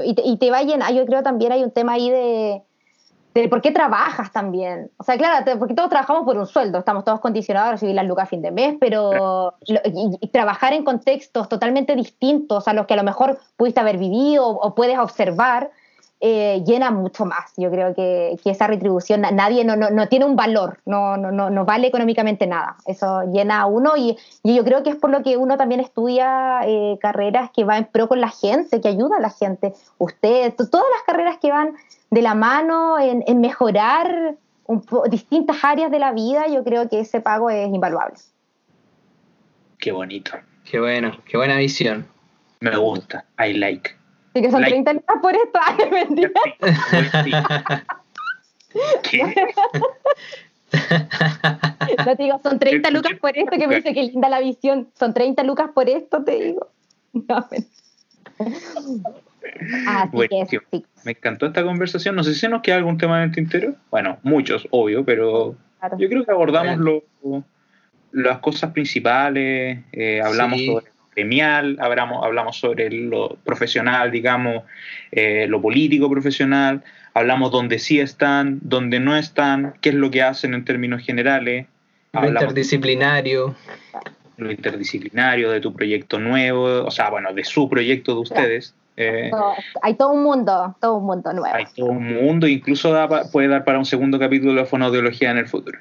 Y, 0.05 0.15
te, 0.15 0.23
y 0.25 0.39
te 0.39 0.51
va 0.51 0.59
a 0.59 0.91
yo 0.91 1.05
creo 1.05 1.23
también 1.23 1.53
hay 1.53 1.63
un 1.63 1.71
tema 1.71 1.93
ahí 1.93 2.11
de, 2.11 2.63
de 3.43 3.49
por 3.49 3.61
qué 3.61 3.71
trabajas 3.71 4.33
también. 4.33 4.91
O 4.97 5.05
sea, 5.05 5.17
claro, 5.19 5.45
porque 5.59 5.75
todos 5.75 5.91
trabajamos 5.91 6.25
por 6.25 6.39
un 6.39 6.47
sueldo, 6.47 6.79
estamos 6.79 7.05
todos 7.05 7.21
condicionados 7.21 7.69
a 7.69 7.73
recibir 7.73 7.95
las 7.95 8.07
lucas 8.07 8.25
a 8.25 8.27
fin 8.27 8.43
de 8.43 8.51
mes, 8.51 8.77
pero 8.81 9.55
trabajar 10.33 10.73
en 10.73 10.85
contextos 10.85 11.49
totalmente 11.49 11.95
distintos 11.95 12.67
a 12.67 12.73
los 12.73 12.87
que 12.87 12.95
a 12.95 12.97
lo 12.97 13.05
mejor 13.05 13.39
pudiste 13.57 13.81
haber 13.81 13.99
vivido 13.99 14.49
o 14.49 14.75
puedes 14.75 14.99
observar, 14.99 15.71
eh, 16.29 16.65
llena 16.67 16.91
mucho 16.91 17.25
más. 17.25 17.53
Yo 17.57 17.71
creo 17.71 17.95
que, 17.95 18.37
esa 18.45 18.67
retribución, 18.67 19.21
nadie 19.21 19.65
no, 19.65 19.77
no, 19.77 20.09
tiene 20.09 20.25
un 20.25 20.35
valor, 20.35 20.81
no, 20.85 21.17
no, 21.17 21.31
no, 21.31 21.65
vale 21.65 21.87
económicamente 21.87 22.49
nada. 22.49 22.77
Eso 22.85 23.23
llena 23.33 23.61
a 23.61 23.67
uno 23.67 23.97
y, 23.97 24.17
yo 24.43 24.65
creo 24.65 24.83
que 24.83 24.91
es 24.91 24.97
por 24.97 25.11
lo 25.11 25.23
que 25.23 25.37
uno 25.37 25.57
también 25.57 25.81
estudia 25.81 26.63
eh, 26.67 26.99
carreras 27.01 27.51
que 27.55 27.63
va 27.63 27.79
en 27.79 27.85
pro 27.85 28.09
con 28.09 28.21
la 28.21 28.31
gente, 28.31 28.81
que 28.81 28.89
ayuda 28.89 29.19
a 29.19 29.21
la 29.21 29.31
gente. 29.31 29.73
Usted, 29.99 30.53
todas 30.57 30.87
las 30.97 31.03
carreras 31.07 31.39
que 31.39 31.53
van 31.53 31.77
de 32.11 32.23
la 32.23 32.35
mano 32.35 32.99
en, 32.99 33.41
mejorar 33.41 34.35
distintas 35.09 35.63
áreas 35.63 35.93
de 35.93 36.01
la 36.01 36.11
vida, 36.11 36.49
yo 36.49 36.65
creo 36.65 36.89
que 36.89 36.99
ese 36.99 37.21
pago 37.21 37.51
es 37.51 37.69
invaluable. 37.69 38.17
Qué 39.79 39.93
bonito. 39.93 40.33
Qué 40.65 40.81
bueno, 40.81 41.17
qué 41.25 41.37
buena 41.37 41.57
visión. 41.57 42.09
Me 42.59 42.77
gusta, 42.77 43.27
I 43.39 43.53
like. 43.53 43.91
Y 44.37 44.43
que 44.43 44.51
son 44.51 44.63
30 44.63 44.93
lucas 44.93 45.17
por 45.23 45.35
esto, 45.35 45.59
ay, 45.67 45.91
mentira. 45.91 46.31
¿Qué? 49.03 49.23
No 52.05 52.17
te 52.17 52.23
digo, 52.23 52.39
son 52.43 52.59
30 52.59 52.91
lucas 52.91 53.13
por 53.19 53.37
esto, 53.37 53.57
que 53.57 53.67
me 53.67 53.77
dice 53.77 53.95
que 53.95 54.03
linda 54.03 54.29
la 54.29 54.41
visión. 54.41 54.89
Son 54.99 55.15
30 55.15 55.43
lucas 55.45 55.71
por 55.75 55.89
esto, 55.89 56.23
te 56.23 56.39
digo. 56.39 56.69
No, 57.15 57.49
me 61.05 61.13
encantó 61.13 61.47
esta 61.47 61.65
conversación. 61.65 62.15
No 62.15 62.23
sé 62.23 62.35
si 62.35 62.47
nos 62.47 62.61
queda 62.61 62.77
algún 62.77 62.99
tema 62.99 63.23
en 63.23 63.31
el 63.31 63.35
tintero. 63.35 63.75
Bueno, 63.91 64.19
muchos, 64.23 64.69
obvio, 64.71 65.03
pero 65.07 65.57
yo 65.97 66.09
creo 66.11 66.27
que 66.27 66.33
abordamos 66.33 66.77
lo, 66.77 67.05
las 68.13 68.41
cosas 68.41 68.73
principales, 68.73 69.79
eh, 69.93 70.21
hablamos 70.23 70.61
sobre 70.63 70.96
gremial, 71.17 71.79
hablamos, 71.81 72.25
hablamos 72.25 72.59
sobre 72.59 72.91
lo 72.91 73.37
profesional, 73.43 74.11
digamos, 74.11 74.65
eh, 75.11 75.47
lo 75.49 75.61
político 75.63 76.11
profesional, 76.11 76.85
hablamos 77.15 77.51
donde 77.51 77.79
sí 77.79 77.99
están, 77.99 78.59
donde 78.63 79.01
no 79.01 79.17
están, 79.17 79.75
qué 79.81 79.89
es 79.89 79.95
lo 79.95 80.11
que 80.11 80.23
hacen 80.23 80.55
en 80.55 80.65
términos 80.65 81.03
generales. 81.03 81.67
Lo 82.13 82.29
interdisciplinario. 82.29 83.57
Lo 84.37 84.51
interdisciplinario 84.51 85.51
de 85.51 85.61
tu 85.61 85.73
proyecto 85.73 86.21
nuevo, 86.21 86.85
o 86.85 86.91
sea, 86.91 87.09
bueno, 87.09 87.33
de 87.33 87.45
su 87.45 87.69
proyecto 87.69 88.15
de 88.15 88.21
ustedes. 88.21 88.75
Eh, 88.99 89.31
hay 89.83 89.95
todo 89.95 90.13
un 90.13 90.23
mundo, 90.23 90.77
todo 90.81 90.97
un 90.97 91.07
mundo 91.07 91.33
nuevo. 91.33 91.55
Hay 91.55 91.65
todo 91.75 91.87
un 91.87 92.15
mundo, 92.15 92.47
incluso 92.47 92.95
puede 93.33 93.49
dar 93.49 93.65
para 93.65 93.79
un 93.79 93.87
segundo 93.87 94.19
capítulo 94.19 94.55
de 94.55 94.67
fonoaudiología 94.67 95.31
en 95.31 95.39
el 95.39 95.49
futuro. 95.49 95.79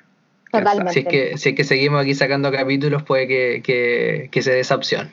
Si 0.91 0.99
es, 0.99 1.05
que, 1.05 1.37
si 1.37 1.49
es 1.49 1.55
que 1.55 1.63
seguimos 1.65 2.01
aquí 2.01 2.13
sacando 2.13 2.51
capítulos, 2.51 3.03
puede 3.03 3.27
que, 3.27 4.29
que, 4.31 4.41
se 4.41 4.51
dé 4.51 4.61
esa 4.61 4.75
opción. 4.75 5.11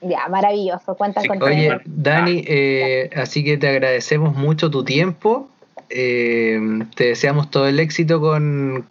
Ya, 0.00 0.28
maravilloso. 0.28 0.94
Cuenta 0.94 1.22
con 1.26 1.42
Oye, 1.42 1.80
Dani, 1.84 2.44
eh, 2.46 3.10
así 3.16 3.42
que 3.44 3.56
te 3.56 3.68
agradecemos 3.68 4.36
mucho 4.36 4.70
tu 4.70 4.84
tiempo. 4.84 5.48
Eh, 5.90 6.60
te 6.94 7.08
deseamos 7.08 7.50
todo 7.50 7.66
el 7.66 7.80
éxito 7.80 8.20
con, 8.20 8.86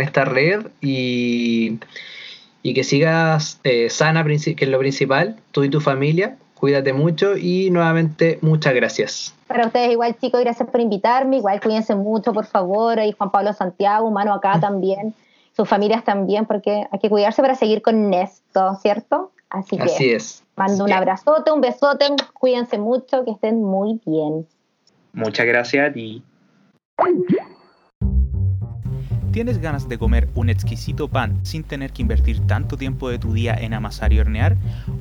esta 0.00 0.24
red 0.24 0.66
y, 0.80 1.78
y 2.62 2.74
que 2.74 2.84
sigas 2.84 3.58
eh, 3.64 3.90
sana, 3.90 4.24
que 4.24 4.54
es 4.58 4.68
lo 4.68 4.78
principal, 4.78 5.36
tú 5.50 5.64
y 5.64 5.70
tu 5.70 5.80
familia. 5.80 6.36
Cuídate 6.54 6.92
mucho 6.92 7.38
y 7.38 7.70
nuevamente 7.70 8.38
muchas 8.42 8.74
gracias. 8.74 9.34
Para 9.46 9.66
ustedes 9.66 9.90
igual 9.90 10.14
chicos, 10.20 10.42
gracias 10.42 10.68
por 10.68 10.80
invitarme, 10.80 11.38
igual 11.38 11.58
cuídense 11.60 11.94
mucho 11.94 12.34
por 12.34 12.44
favor, 12.44 12.98
y 12.98 13.12
Juan 13.12 13.30
Pablo 13.30 13.54
Santiago, 13.54 14.06
humano 14.06 14.34
acá 14.34 14.60
también, 14.60 15.14
sus 15.56 15.66
familias 15.66 16.04
también, 16.04 16.44
porque 16.44 16.86
hay 16.92 16.98
que 17.00 17.08
cuidarse 17.08 17.40
para 17.40 17.54
seguir 17.54 17.80
con 17.80 18.12
esto, 18.12 18.74
¿cierto? 18.82 19.32
Así 19.50 19.76
que 19.76 19.82
Así 19.82 20.10
es. 20.10 20.44
mando 20.56 20.84
un 20.84 20.92
abrazote, 20.92 21.50
un 21.50 21.60
besote, 21.60 22.06
cuídense 22.34 22.78
mucho, 22.78 23.24
que 23.24 23.32
estén 23.32 23.62
muy 23.62 24.00
bien. 24.06 24.46
Muchas 25.12 25.46
gracias 25.46 25.90
a 25.90 25.92
ti. 25.92 26.22
¿Tienes 29.32 29.58
ganas 29.58 29.88
de 29.88 29.96
comer 29.96 30.28
un 30.34 30.50
exquisito 30.50 31.06
pan 31.06 31.38
sin 31.44 31.62
tener 31.62 31.92
que 31.92 32.02
invertir 32.02 32.40
tanto 32.48 32.76
tiempo 32.76 33.08
de 33.08 33.20
tu 33.20 33.32
día 33.32 33.54
en 33.54 33.74
amasar 33.74 34.12
y 34.12 34.18
hornear? 34.18 34.56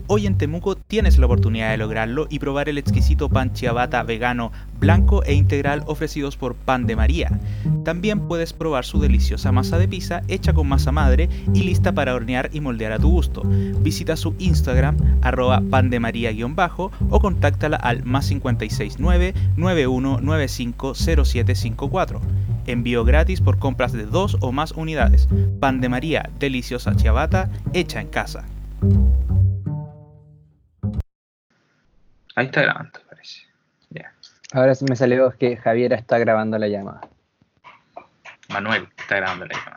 Hoy 0.05 0.27
en 0.27 0.37
Temuco 0.37 0.75
tienes 0.75 1.17
la 1.17 1.25
oportunidad 1.25 1.71
de 1.71 1.77
lograrlo 1.77 2.27
y 2.29 2.37
probar 2.37 2.69
el 2.69 2.77
exquisito 2.77 3.27
pan 3.27 3.55
ciabatta 3.55 4.03
vegano, 4.03 4.51
blanco 4.79 5.23
e 5.23 5.33
integral 5.33 5.81
ofrecidos 5.87 6.37
por 6.37 6.53
Pan 6.53 6.85
de 6.85 6.95
María. 6.95 7.39
También 7.83 8.27
puedes 8.27 8.53
probar 8.53 8.85
su 8.85 8.99
deliciosa 8.99 9.51
masa 9.51 9.79
de 9.79 9.87
pizza 9.87 10.21
hecha 10.27 10.53
con 10.53 10.67
masa 10.67 10.91
madre 10.91 11.27
y 11.55 11.63
lista 11.63 11.91
para 11.91 12.13
hornear 12.13 12.51
y 12.53 12.61
moldear 12.61 12.91
a 12.91 12.99
tu 12.99 13.09
gusto. 13.09 13.41
Visita 13.81 14.15
su 14.15 14.35
Instagram 14.37 14.95
arroba 15.23 15.59
pandemaría-bajo 15.59 16.91
o 17.09 17.19
contáctala 17.19 17.77
al 17.77 18.03
más 18.03 18.29
569 18.29 19.33
91950754. 19.57 22.19
Envío 22.67 23.03
gratis 23.03 23.41
por 23.41 23.57
compras 23.57 23.93
de 23.93 24.05
dos 24.19 24.35
o 24.41 24.51
más 24.51 24.73
unidades. 24.73 25.29
Pan 25.61 25.79
de 25.79 25.87
María, 25.87 26.29
deliciosa 26.39 26.93
ciabatta, 26.93 27.49
hecha 27.73 28.01
en 28.01 28.09
casa. 28.09 28.45
Ahí 32.35 32.47
está 32.47 32.63
grabando, 32.63 32.99
parece. 33.07 33.43
Ahora 34.51 34.73
me 34.89 34.95
salió 34.95 35.31
que 35.37 35.55
Javiera 35.55 35.95
está 35.95 36.17
grabando 36.17 36.57
la 36.57 36.67
llamada. 36.67 37.01
Manuel 38.49 38.89
está 38.97 39.17
grabando 39.17 39.45
la 39.45 39.53
llamada. 39.53 39.75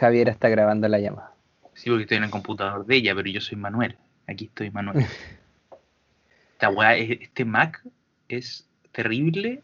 Javiera 0.00 0.32
está 0.32 0.48
grabando 0.50 0.88
la 0.88 0.98
llamada. 0.98 1.32
Sí, 1.72 1.88
porque 1.88 2.02
estoy 2.02 2.18
en 2.18 2.24
el 2.24 2.30
computador 2.30 2.84
de 2.84 2.96
ella, 2.96 3.14
pero 3.14 3.30
yo 3.30 3.40
soy 3.40 3.56
Manuel. 3.56 3.96
Aquí 4.26 4.46
estoy 4.46 4.70
Manuel. 4.70 5.06
este 6.98 7.44
Mac 7.46 7.82
es 8.28 8.68
terrible 8.92 9.62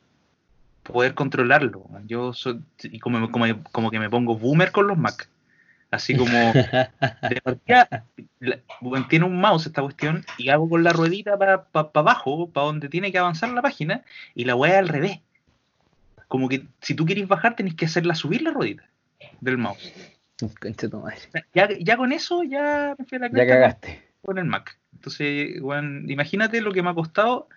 poder 0.83 1.15
controlarlo. 1.15 1.89
Yo 2.07 2.33
soy, 2.33 2.61
y 2.83 2.99
como, 2.99 3.31
como, 3.31 3.91
que 3.91 3.99
me 3.99 4.11
pongo 4.11 4.37
boomer 4.37 4.73
con 4.73 4.87
los 4.87 4.99
Mac. 4.99 5.29
Así 5.91 6.17
como, 6.17 6.35
de 6.35 7.41
partida, 7.43 8.07
tiene 9.11 9.27
un 9.27 9.39
mouse 9.39 9.67
esta 9.67 9.83
cuestión 9.83 10.25
y 10.39 10.49
hago 10.49 10.69
con 10.69 10.83
la 10.83 10.93
ruedita 10.93 11.37
para 11.37 11.67
abajo, 11.73 12.49
para 12.49 12.67
donde 12.67 12.89
tiene 12.89 13.13
que 13.13 13.19
avanzar 13.19 13.51
la 13.51 13.61
página, 13.61 14.03
y 14.35 14.45
la 14.45 14.55
voy 14.55 14.71
al 14.71 14.89
revés. 14.89 15.21
Como 16.29 16.49
que 16.49 16.67
si 16.81 16.95
tú 16.95 17.05
quieres 17.05 17.29
bajar, 17.29 17.57
tenés 17.57 17.75
que 17.75 17.85
hacerla 17.85 18.15
subir 18.15 18.41
la 18.41 18.53
ruedita 18.53 18.85
del 19.41 19.59
mouse. 19.59 19.93
Ya, 21.55 21.69
ya 21.79 21.97
con 21.97 22.13
eso, 22.13 22.43
ya 22.43 22.95
me 22.99 23.05
fui 23.05 23.17
a 23.17 23.21
la 23.21 23.31
Ya 23.31 23.47
cagaste. 23.47 24.03
Con 24.23 24.39
el 24.39 24.47
Mac. 24.47 24.79
Entonces, 24.95 25.61
bueno, 25.61 26.11
imagínate 26.11 26.63
lo 26.63 26.73
que 26.73 26.83
me 26.83 26.91
ha 26.91 26.95
costado 26.95 27.49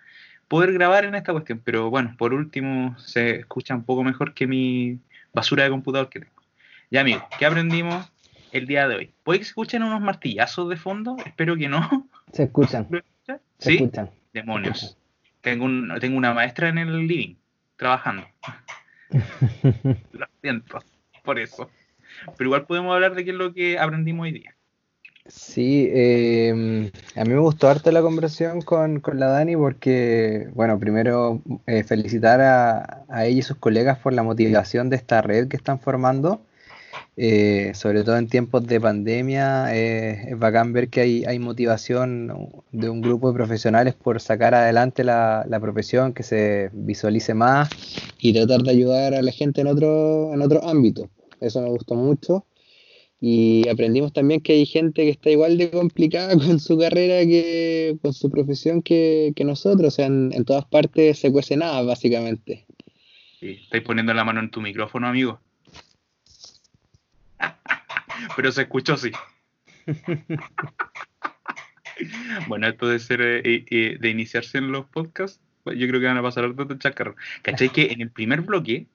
poder 0.48 0.72
grabar 0.72 1.04
en 1.04 1.14
esta 1.14 1.32
cuestión. 1.32 1.60
Pero 1.64 1.90
bueno, 1.90 2.14
por 2.18 2.34
último, 2.34 2.98
se 2.98 3.40
escucha 3.40 3.74
un 3.74 3.84
poco 3.84 4.04
mejor 4.04 4.34
que 4.34 4.46
mi 4.46 4.98
basura 5.32 5.64
de 5.64 5.70
computador 5.70 6.08
que 6.08 6.20
tengo. 6.20 6.42
Ya 6.90 7.00
amigos, 7.00 7.24
¿qué 7.38 7.46
aprendimos 7.46 8.10
el 8.52 8.66
día 8.66 8.88
de 8.88 8.96
hoy? 8.96 9.12
¿Puede 9.22 9.40
que 9.40 9.44
se 9.44 9.50
escuchen 9.50 9.82
unos 9.82 10.00
martillazos 10.00 10.68
de 10.68 10.76
fondo? 10.76 11.16
Espero 11.24 11.56
que 11.56 11.68
no. 11.68 12.08
Se 12.32 12.44
escuchan. 12.44 12.88
Se 12.88 13.40
¿Sí? 13.58 13.74
escuchan. 13.76 14.10
Demonios. 14.32 14.96
Tengo, 15.40 15.64
un, 15.64 15.92
tengo 16.00 16.16
una 16.16 16.34
maestra 16.34 16.68
en 16.68 16.78
el 16.78 17.06
living, 17.06 17.36
trabajando. 17.76 18.26
lo 20.12 20.26
siento, 20.42 20.82
por 21.24 21.38
eso. 21.38 21.70
Pero 22.36 22.48
igual 22.48 22.66
podemos 22.66 22.94
hablar 22.94 23.14
de 23.14 23.24
qué 23.24 23.30
es 23.30 23.36
lo 23.36 23.52
que 23.52 23.78
aprendimos 23.78 24.24
hoy 24.24 24.32
día. 24.32 24.55
Sí, 25.28 25.88
eh, 25.92 26.90
a 27.16 27.24
mí 27.24 27.30
me 27.30 27.38
gustó 27.38 27.68
harto 27.68 27.90
la 27.90 28.02
conversación 28.02 28.60
con, 28.60 29.02
la 29.14 29.26
Dani 29.26 29.56
porque, 29.56 30.48
bueno, 30.54 30.78
primero 30.78 31.42
eh, 31.66 31.82
felicitar 31.82 32.40
a, 32.40 33.04
ella 33.24 33.38
y 33.38 33.42
sus 33.42 33.56
colegas 33.56 33.98
por 33.98 34.12
la 34.12 34.22
motivación 34.22 34.88
de 34.88 34.96
esta 34.96 35.22
red 35.22 35.48
que 35.48 35.56
están 35.56 35.80
formando, 35.80 36.42
eh, 37.16 37.72
sobre 37.74 38.04
todo 38.04 38.18
en 38.18 38.28
tiempos 38.28 38.66
de 38.66 38.80
pandemia. 38.80 39.74
es 39.74 40.38
bacán 40.38 40.72
ver 40.72 40.88
que 40.90 41.00
hay, 41.00 41.24
hay, 41.24 41.38
motivación 41.38 42.52
de 42.72 42.88
un 42.88 43.00
grupo 43.00 43.28
de 43.28 43.34
profesionales 43.34 43.94
por 43.94 44.20
sacar 44.20 44.54
adelante 44.54 45.02
la, 45.02 45.44
la, 45.48 45.60
profesión, 45.60 46.12
que 46.12 46.22
se 46.22 46.70
visualice 46.72 47.34
más 47.34 47.68
y 48.18 48.32
tratar 48.32 48.62
de 48.62 48.70
ayudar 48.70 49.14
a 49.14 49.22
la 49.22 49.32
gente 49.32 49.60
en 49.62 49.66
otro, 49.66 50.32
en 50.32 50.42
otro 50.42 50.62
ámbito. 50.68 51.08
Eso 51.40 51.60
me 51.62 51.68
gustó 51.68 51.94
mucho. 51.94 52.44
Y 53.20 53.66
aprendimos 53.68 54.12
también 54.12 54.40
que 54.40 54.52
hay 54.52 54.66
gente 54.66 55.04
que 55.04 55.10
está 55.10 55.30
igual 55.30 55.56
de 55.56 55.70
complicada 55.70 56.34
con 56.36 56.60
su 56.60 56.78
carrera 56.78 57.24
que 57.24 57.96
con 58.02 58.12
su 58.12 58.30
profesión 58.30 58.82
que, 58.82 59.32
nosotros. 59.44 59.94
O 59.94 59.96
sea, 59.96 60.06
en, 60.06 60.44
todas 60.44 60.64
partes 60.66 61.18
se 61.18 61.32
cuece 61.32 61.56
nada, 61.56 61.82
básicamente. 61.82 62.66
Sí, 63.40 63.58
estáis 63.62 63.82
poniendo 63.82 64.14
la 64.14 64.24
mano 64.24 64.40
en 64.40 64.50
tu 64.50 64.60
micrófono, 64.60 65.08
amigo. 65.08 65.40
Pero 68.36 68.52
se 68.52 68.62
escuchó, 68.62 68.96
sí. 68.96 69.10
bueno, 72.48 72.66
esto 72.66 72.88
de 72.88 72.98
ser 72.98 73.20
eh, 73.22 73.42
eh, 73.44 73.96
de 74.00 74.10
iniciarse 74.10 74.58
en 74.58 74.72
los 74.72 74.86
podcasts, 74.86 75.40
yo 75.64 75.88
creo 75.88 76.00
que 76.00 76.06
van 76.06 76.16
a 76.16 76.22
pasar 76.22 76.54
de 76.54 76.78
chacarro. 76.78 77.16
¿Cachai? 77.42 77.70
Que 77.70 77.92
en 77.92 78.00
el 78.00 78.10
primer 78.10 78.42
bloque 78.42 78.86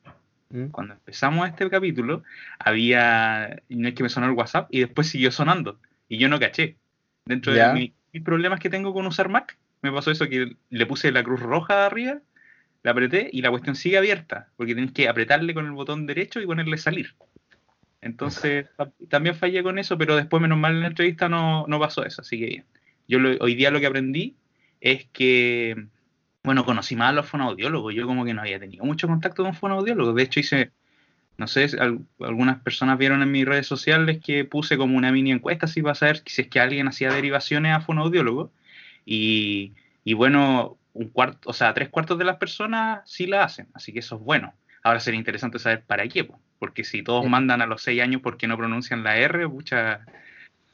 ¿Mm? 0.52 0.68
Cuando 0.68 0.94
empezamos 0.94 1.48
este 1.48 1.70
capítulo, 1.70 2.24
había. 2.60 3.62
No 3.70 3.88
es 3.88 3.94
que 3.94 4.04
me 4.04 4.10
sonó 4.10 4.28
el 4.28 4.34
WhatsApp 4.34 4.68
y 4.72 4.80
después 4.82 5.08
siguió 5.08 5.32
sonando. 5.32 5.80
Y 6.08 6.18
yo 6.18 6.30
no 6.30 6.40
caché. 6.40 6.78
Dentro 7.26 7.54
de 7.54 7.94
mis, 8.12 8.24
problemas 8.24 8.60
que 8.60 8.70
tengo 8.70 8.94
con 8.94 9.06
usar 9.06 9.30
Mac, 9.30 9.58
me 9.82 9.92
pasó 9.92 10.12
eso 10.12 10.28
que 10.28 10.58
le 10.70 10.86
puse 10.86 11.12
la 11.12 11.24
cruz 11.24 11.40
roja 11.40 11.86
arriba 11.86 12.20
la 12.84 12.92
apreté 12.92 13.30
y 13.32 13.42
la 13.42 13.50
cuestión 13.50 13.76
sigue 13.76 13.98
abierta, 13.98 14.50
porque 14.58 14.74
tienes 14.74 14.94
que 14.94 15.08
apretarle 15.08 15.54
con 15.54 15.66
el 15.66 15.72
botón 15.72 16.08
derecho 16.08 16.42
y 16.42 16.46
ponerle 16.46 16.78
salir. 16.78 17.16
Entonces, 18.02 18.68
también 19.10 19.36
fallé 19.36 19.62
con 19.62 19.78
eso, 19.78 19.98
pero 19.98 20.16
después, 20.16 20.42
menos 20.42 20.58
mal, 20.58 20.74
en 20.74 20.82
la 20.82 20.88
entrevista 20.88 21.30
no, 21.30 21.66
no 21.68 21.80
pasó 21.80 22.04
eso, 22.04 22.22
así 22.22 22.40
que 22.40 22.46
bien. 22.46 22.66
Yo 23.08 23.20
hoy 23.40 23.56
día 23.56 23.72
lo 23.72 23.80
que 23.80 23.88
aprendí 23.88 24.36
es 24.80 25.06
que, 25.12 25.88
bueno, 26.44 26.66
conocí 26.66 26.96
más 26.96 27.10
a 27.10 27.14
los 27.14 27.28
fonoaudiólogos. 27.28 27.94
Yo 27.94 28.08
como 28.08 28.26
que 28.26 28.34
no 28.34 28.42
había 28.42 28.60
tenido 28.60 28.84
mucho 28.84 29.08
contacto 29.08 29.44
con 29.44 29.54
fonoaudiólogos. 29.54 30.16
De 30.16 30.24
hecho, 30.24 30.40
hice, 30.40 30.72
no 31.38 31.48
sé, 31.48 31.70
algunas 32.20 32.62
personas 32.62 32.98
vieron 32.98 33.22
en 33.22 33.32
mis 33.32 33.46
redes 33.46 33.68
sociales 33.68 34.20
que 34.24 34.46
puse 34.46 34.78
como 34.78 34.98
una 34.98 35.12
mini 35.12 35.32
encuesta 35.32 35.66
así 35.66 35.82
para 35.82 35.96
saber 35.96 36.24
si 36.26 36.42
es 36.42 36.48
que 36.48 36.60
alguien 36.60 36.88
hacía 36.88 37.12
derivaciones 37.12 37.74
a 37.74 37.82
fonoaudiólogos. 37.82 38.50
Y, 39.06 39.74
y 40.04 40.14
bueno, 40.14 40.78
un 40.94 41.10
cuarto, 41.10 41.50
o 41.50 41.54
sea, 41.54 41.74
tres 41.74 41.90
cuartos 41.90 42.18
de 42.18 42.26
las 42.26 42.38
personas 42.38 43.02
sí 43.06 43.28
la 43.28 43.44
hacen, 43.44 43.68
así 43.74 43.94
que 43.94 44.00
eso 44.00 44.16
es 44.16 44.22
bueno. 44.22 44.54
Ahora 44.84 45.00
sería 45.00 45.20
interesante 45.20 45.60
saber 45.60 45.84
para 45.84 46.08
qué, 46.08 46.28
porque 46.60 46.84
si 46.84 47.04
todos 47.04 47.28
mandan 47.28 47.62
a 47.62 47.68
los 47.68 47.84
seis 47.84 48.02
años 48.02 48.22
porque 48.22 48.48
no 48.48 48.58
pronuncian 48.58 49.04
la 49.04 49.18
R, 49.18 49.48
mucha, 49.48 50.02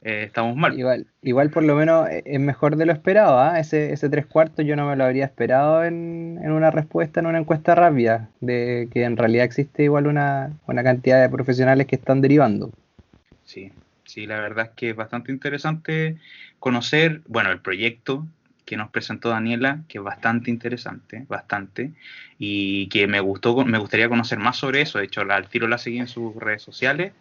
eh, 0.02 0.24
estamos 0.24 0.56
mal. 0.56 0.78
Igual, 0.78 1.06
igual 1.22 1.50
por 1.50 1.64
lo 1.64 1.74
menos 1.74 2.08
eh, 2.08 2.22
es 2.24 2.40
mejor 2.40 2.76
de 2.76 2.86
lo 2.86 2.92
esperado, 2.92 3.38
¿ah? 3.38 3.58
ese, 3.58 3.92
ese 3.92 4.08
tres 4.08 4.26
cuartos 4.26 4.64
yo 4.64 4.76
no 4.76 4.88
me 4.88 4.96
lo 4.96 5.04
habría 5.04 5.24
esperado 5.24 5.84
en, 5.84 6.38
en, 6.42 6.52
una 6.52 6.70
respuesta, 6.70 7.20
en 7.20 7.26
una 7.26 7.38
encuesta 7.38 7.74
rápida, 7.74 8.28
de 8.40 8.88
que 8.92 9.04
en 9.04 9.16
realidad 9.16 9.44
existe 9.44 9.84
igual 9.84 10.06
una, 10.06 10.52
una 10.66 10.82
cantidad 10.84 11.20
de 11.20 11.28
profesionales 11.28 11.86
que 11.86 11.96
están 11.96 12.20
derivando. 12.20 12.70
Sí, 13.44 13.72
sí, 14.04 14.26
la 14.26 14.40
verdad 14.40 14.66
es 14.66 14.72
que 14.76 14.90
es 14.90 14.96
bastante 14.96 15.32
interesante 15.32 16.16
conocer, 16.58 17.22
bueno, 17.26 17.50
el 17.50 17.60
proyecto, 17.60 18.26
que 18.68 18.76
nos 18.76 18.90
presentó 18.90 19.30
Daniela, 19.30 19.80
que 19.88 19.96
es 19.96 20.04
bastante 20.04 20.50
interesante, 20.50 21.24
bastante, 21.26 21.92
y 22.38 22.88
que 22.88 23.06
me 23.06 23.18
gustó, 23.20 23.64
me 23.64 23.78
gustaría 23.78 24.10
conocer 24.10 24.38
más 24.38 24.58
sobre 24.58 24.82
eso. 24.82 24.98
De 24.98 25.06
hecho, 25.06 25.22
al 25.22 25.48
tiro 25.48 25.66
la 25.68 25.78
seguí 25.78 25.98
en 25.98 26.06
sus 26.06 26.36
redes 26.36 26.60
sociales 26.62 27.14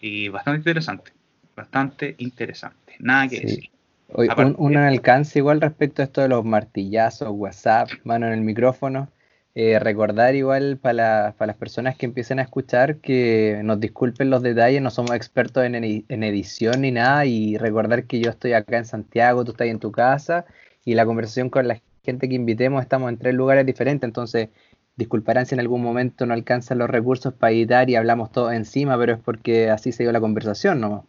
y 0.00 0.28
bastante 0.28 0.58
interesante, 0.58 1.10
bastante 1.54 2.14
interesante. 2.18 2.94
Nada 2.98 3.28
que 3.28 3.40
decir. 3.40 3.70
un, 4.08 4.76
alcance 4.76 5.38
igual 5.38 5.60
respecto 5.60 6.02
a 6.02 6.04
esto 6.04 6.20
de 6.20 6.28
los 6.28 6.44
martillazos, 6.44 7.28
WhatsApp, 7.30 7.88
mano 8.04 8.26
en 8.26 8.32
el 8.32 8.40
micrófono. 8.42 9.08
Eh, 9.54 9.78
recordar 9.78 10.34
igual 10.34 10.78
para, 10.78 11.34
las 11.38 11.56
personas 11.56 11.94
que 11.96 12.06
empiecen 12.06 12.38
a 12.38 12.42
escuchar 12.42 12.96
que 12.96 13.60
nos 13.62 13.80
disculpen 13.80 14.30
los 14.30 14.42
detalles, 14.42 14.80
no 14.80 14.90
somos 14.90 15.10
expertos 15.10 15.64
en, 15.64 15.74
en, 15.74 16.22
edición 16.22 16.80
ni 16.80 16.90
nada 16.90 17.26
y 17.26 17.58
recordar 17.58 18.04
que 18.04 18.18
yo 18.18 18.30
estoy 18.30 18.54
acá 18.54 18.78
en 18.78 18.86
Santiago, 18.86 19.44
tú 19.44 19.50
estás 19.50 19.66
en 19.66 19.78
tu 19.78 19.92
casa 19.92 20.46
y 20.86 20.94
la 20.94 21.04
conversación 21.04 21.50
con 21.50 21.68
la 21.68 21.82
gente 22.02 22.30
que 22.30 22.34
invitemos 22.34 22.80
estamos 22.82 23.10
en 23.10 23.18
tres 23.18 23.34
lugares 23.34 23.66
diferentes, 23.66 24.08
entonces 24.08 24.48
disculparán 24.96 25.44
si 25.44 25.54
en 25.54 25.60
algún 25.60 25.82
momento 25.82 26.24
no 26.24 26.32
alcanzan 26.32 26.78
los 26.78 26.88
recursos 26.88 27.34
para 27.34 27.52
editar 27.52 27.90
y 27.90 27.96
hablamos 27.96 28.32
todo 28.32 28.52
encima, 28.52 28.96
pero 28.98 29.14
es 29.14 29.18
porque 29.20 29.68
así 29.70 29.92
se 29.92 30.02
dio 30.02 30.12
la 30.12 30.20
conversación 30.20 30.80
nomás. 30.80 31.04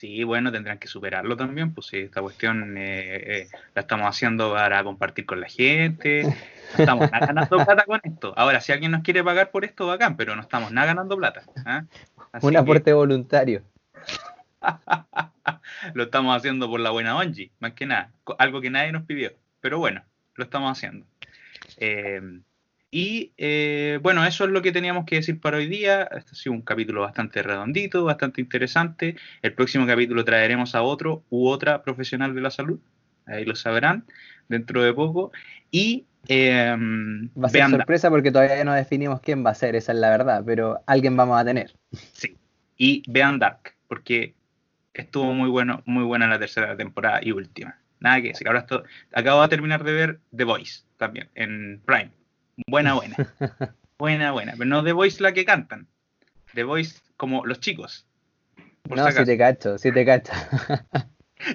Sí, 0.00 0.24
bueno, 0.24 0.50
tendrán 0.50 0.78
que 0.78 0.88
superarlo 0.88 1.36
también, 1.36 1.74
pues 1.74 1.88
sí, 1.88 1.98
esta 1.98 2.22
cuestión 2.22 2.78
eh, 2.78 3.16
eh, 3.16 3.48
la 3.74 3.82
estamos 3.82 4.06
haciendo 4.06 4.50
para 4.54 4.82
compartir 4.82 5.26
con 5.26 5.42
la 5.42 5.46
gente, 5.46 6.22
no 6.22 6.30
estamos 6.78 7.10
nada 7.10 7.26
ganando 7.26 7.56
plata 7.66 7.84
con 7.84 8.00
esto. 8.02 8.32
Ahora, 8.34 8.62
si 8.62 8.72
alguien 8.72 8.92
nos 8.92 9.02
quiere 9.02 9.22
pagar 9.22 9.50
por 9.50 9.62
esto, 9.66 9.86
bacán, 9.86 10.16
pero 10.16 10.34
no 10.34 10.40
estamos 10.40 10.72
nada 10.72 10.86
ganando 10.86 11.18
plata. 11.18 11.42
¿ah? 11.66 11.84
Un 12.40 12.56
aporte 12.56 12.94
voluntario. 12.94 13.62
lo 15.92 16.04
estamos 16.04 16.34
haciendo 16.34 16.70
por 16.70 16.80
la 16.80 16.88
buena 16.88 17.18
Onji, 17.18 17.52
más 17.58 17.74
que 17.74 17.84
nada. 17.84 18.10
Algo 18.38 18.62
que 18.62 18.70
nadie 18.70 18.92
nos 18.92 19.02
pidió. 19.02 19.32
Pero 19.60 19.80
bueno, 19.80 20.02
lo 20.34 20.44
estamos 20.44 20.72
haciendo. 20.72 21.04
Eh, 21.76 22.22
y 22.90 23.32
eh, 23.38 23.98
bueno, 24.02 24.26
eso 24.26 24.44
es 24.44 24.50
lo 24.50 24.62
que 24.62 24.72
teníamos 24.72 25.04
que 25.04 25.16
decir 25.16 25.40
para 25.40 25.58
hoy 25.58 25.68
día. 25.68 26.02
Este 26.04 26.32
ha 26.32 26.34
sido 26.34 26.54
un 26.54 26.62
capítulo 26.62 27.02
bastante 27.02 27.42
redondito, 27.42 28.04
bastante 28.04 28.40
interesante. 28.40 29.16
El 29.42 29.52
próximo 29.54 29.86
capítulo 29.86 30.24
traeremos 30.24 30.74
a 30.74 30.82
otro 30.82 31.22
u 31.30 31.48
otra 31.48 31.82
profesional 31.82 32.34
de 32.34 32.40
la 32.40 32.50
salud. 32.50 32.80
Ahí 33.26 33.44
lo 33.44 33.54
sabrán 33.54 34.04
dentro 34.48 34.82
de 34.82 34.92
poco. 34.92 35.30
Y 35.70 36.06
eh, 36.26 36.76
va 37.40 37.46
a 37.46 37.50
ser 37.50 37.70
sorpresa 37.70 38.10
porque 38.10 38.32
todavía 38.32 38.64
no 38.64 38.74
definimos 38.74 39.20
quién 39.20 39.46
va 39.46 39.50
a 39.50 39.54
ser, 39.54 39.76
esa 39.76 39.92
es 39.92 39.98
la 39.98 40.10
verdad, 40.10 40.42
pero 40.44 40.80
alguien 40.86 41.16
vamos 41.16 41.40
a 41.40 41.44
tener. 41.44 41.72
Sí. 42.12 42.36
Y 42.76 43.02
vean 43.06 43.38
Dark, 43.38 43.74
porque 43.86 44.34
estuvo 44.94 45.32
muy 45.32 45.48
bueno, 45.48 45.82
muy 45.86 46.02
buena 46.02 46.26
la 46.26 46.38
tercera 46.38 46.76
temporada 46.76 47.20
y 47.22 47.30
última. 47.30 47.78
Nada 48.00 48.20
que 48.20 48.28
decir. 48.28 48.48
Ahora 48.48 48.60
esto, 48.60 48.82
acabo 49.12 49.42
de 49.42 49.48
terminar 49.48 49.84
de 49.84 49.92
ver 49.92 50.20
The 50.34 50.44
Voice 50.44 50.82
también 50.96 51.28
en 51.34 51.80
Prime. 51.84 52.10
Buena, 52.66 52.94
buena. 52.94 53.16
buena, 53.98 54.32
buena. 54.32 54.52
Pero 54.52 54.64
no 54.66 54.84
The 54.84 54.92
Voice 54.92 55.22
la 55.22 55.32
que 55.32 55.44
cantan. 55.44 55.88
The 56.54 56.64
Voice 56.64 57.00
como 57.16 57.44
los 57.46 57.60
chicos. 57.60 58.06
no, 58.88 59.10
si, 59.10 59.24
te 59.24 59.38
cacho, 59.38 59.78
si 59.78 59.92
te 59.92 60.04
cacho. 60.04 60.32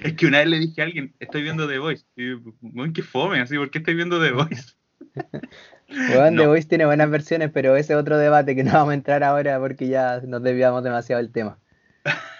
es 0.02 0.14
que 0.14 0.26
una 0.26 0.38
vez 0.38 0.48
le 0.48 0.58
dije 0.58 0.80
a 0.80 0.84
alguien, 0.84 1.14
estoy 1.20 1.42
viendo 1.42 1.68
The 1.68 1.78
Voice. 1.78 2.04
Y, 2.16 2.34
bueno, 2.60 2.92
qué 2.92 3.02
fome, 3.02 3.40
así, 3.40 3.56
¿por 3.56 3.70
qué 3.70 3.78
estoy 3.78 3.94
viendo 3.94 4.22
The 4.22 4.32
Voice? 4.32 4.74
Bueno, 5.88 6.42
The 6.42 6.48
Voice 6.48 6.68
tiene 6.68 6.84
buenas 6.84 7.08
versiones, 7.10 7.50
pero 7.52 7.76
ese 7.76 7.94
otro 7.94 8.18
debate 8.18 8.56
que 8.56 8.64
no 8.64 8.72
vamos 8.72 8.90
a 8.90 8.94
entrar 8.94 9.22
ahora 9.22 9.60
porque 9.60 9.86
ya 9.86 10.20
nos 10.26 10.42
desviamos 10.42 10.82
demasiado 10.82 11.22
del 11.22 11.30
tema. 11.30 11.58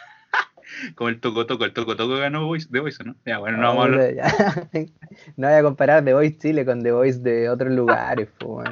como 0.95 1.09
el 1.09 1.21
Toco 1.21 1.47
Toco, 1.47 1.65
el 1.65 1.73
Toco 1.73 1.97
Toco 1.97 2.17
ganó 2.17 2.47
Voice, 2.47 2.69
The 2.71 2.81
Voice, 2.81 3.03
¿no? 3.05 3.17
Ya, 3.25 3.39
bueno, 3.39 3.59
no, 3.59 3.69
vamos 3.69 3.83
a 3.83 3.85
hablar. 3.87 4.69
no 5.37 5.49
voy 5.49 5.57
a 5.57 5.63
comparar 5.63 6.05
The 6.05 6.15
Voice 6.15 6.39
Chile 6.39 6.65
con 6.65 6.83
The 6.83 6.93
Voice 6.93 7.19
de 7.21 7.49
otros 7.49 7.73
lugares, 7.73 8.29
pues, 8.39 8.69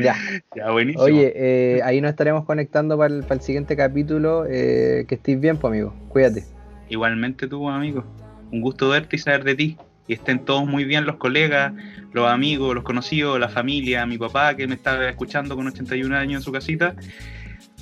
Ya. 0.00 0.16
Ya, 0.54 0.70
buenísimo. 0.70 1.04
Oye, 1.04 1.32
eh, 1.34 1.82
ahí 1.82 2.00
nos 2.00 2.10
estaremos 2.10 2.44
conectando 2.44 2.96
para 2.96 3.14
el, 3.14 3.40
siguiente 3.40 3.76
capítulo. 3.76 4.46
Eh, 4.48 5.04
que 5.08 5.16
estés 5.16 5.38
bien, 5.38 5.58
pues, 5.58 5.70
amigo. 5.72 5.94
Cuídate. 6.08 6.44
Igualmente 6.88 7.46
tú, 7.46 7.68
amigo. 7.68 8.04
Un 8.52 8.60
gusto 8.60 8.88
verte 8.88 9.16
y 9.16 9.18
saber 9.18 9.44
de 9.44 9.54
ti. 9.54 9.76
Y 10.08 10.14
estén 10.14 10.44
todos 10.44 10.66
muy 10.66 10.84
bien 10.84 11.04
los 11.04 11.16
colegas, 11.16 11.72
los 12.12 12.28
amigos, 12.28 12.74
los 12.74 12.84
conocidos, 12.84 13.40
la 13.40 13.48
familia, 13.48 14.06
mi 14.06 14.18
papá 14.18 14.54
que 14.54 14.68
me 14.68 14.76
está 14.76 15.08
escuchando 15.08 15.56
con 15.56 15.66
81 15.66 16.16
años 16.16 16.40
en 16.40 16.42
su 16.42 16.52
casita. 16.52 16.94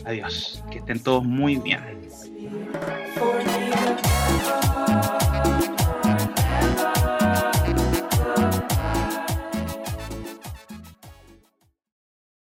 Adiós. 0.04 0.62
Que 0.70 0.78
estén 0.78 1.02
todos 1.02 1.24
muy 1.24 1.56
bien. 1.56 1.80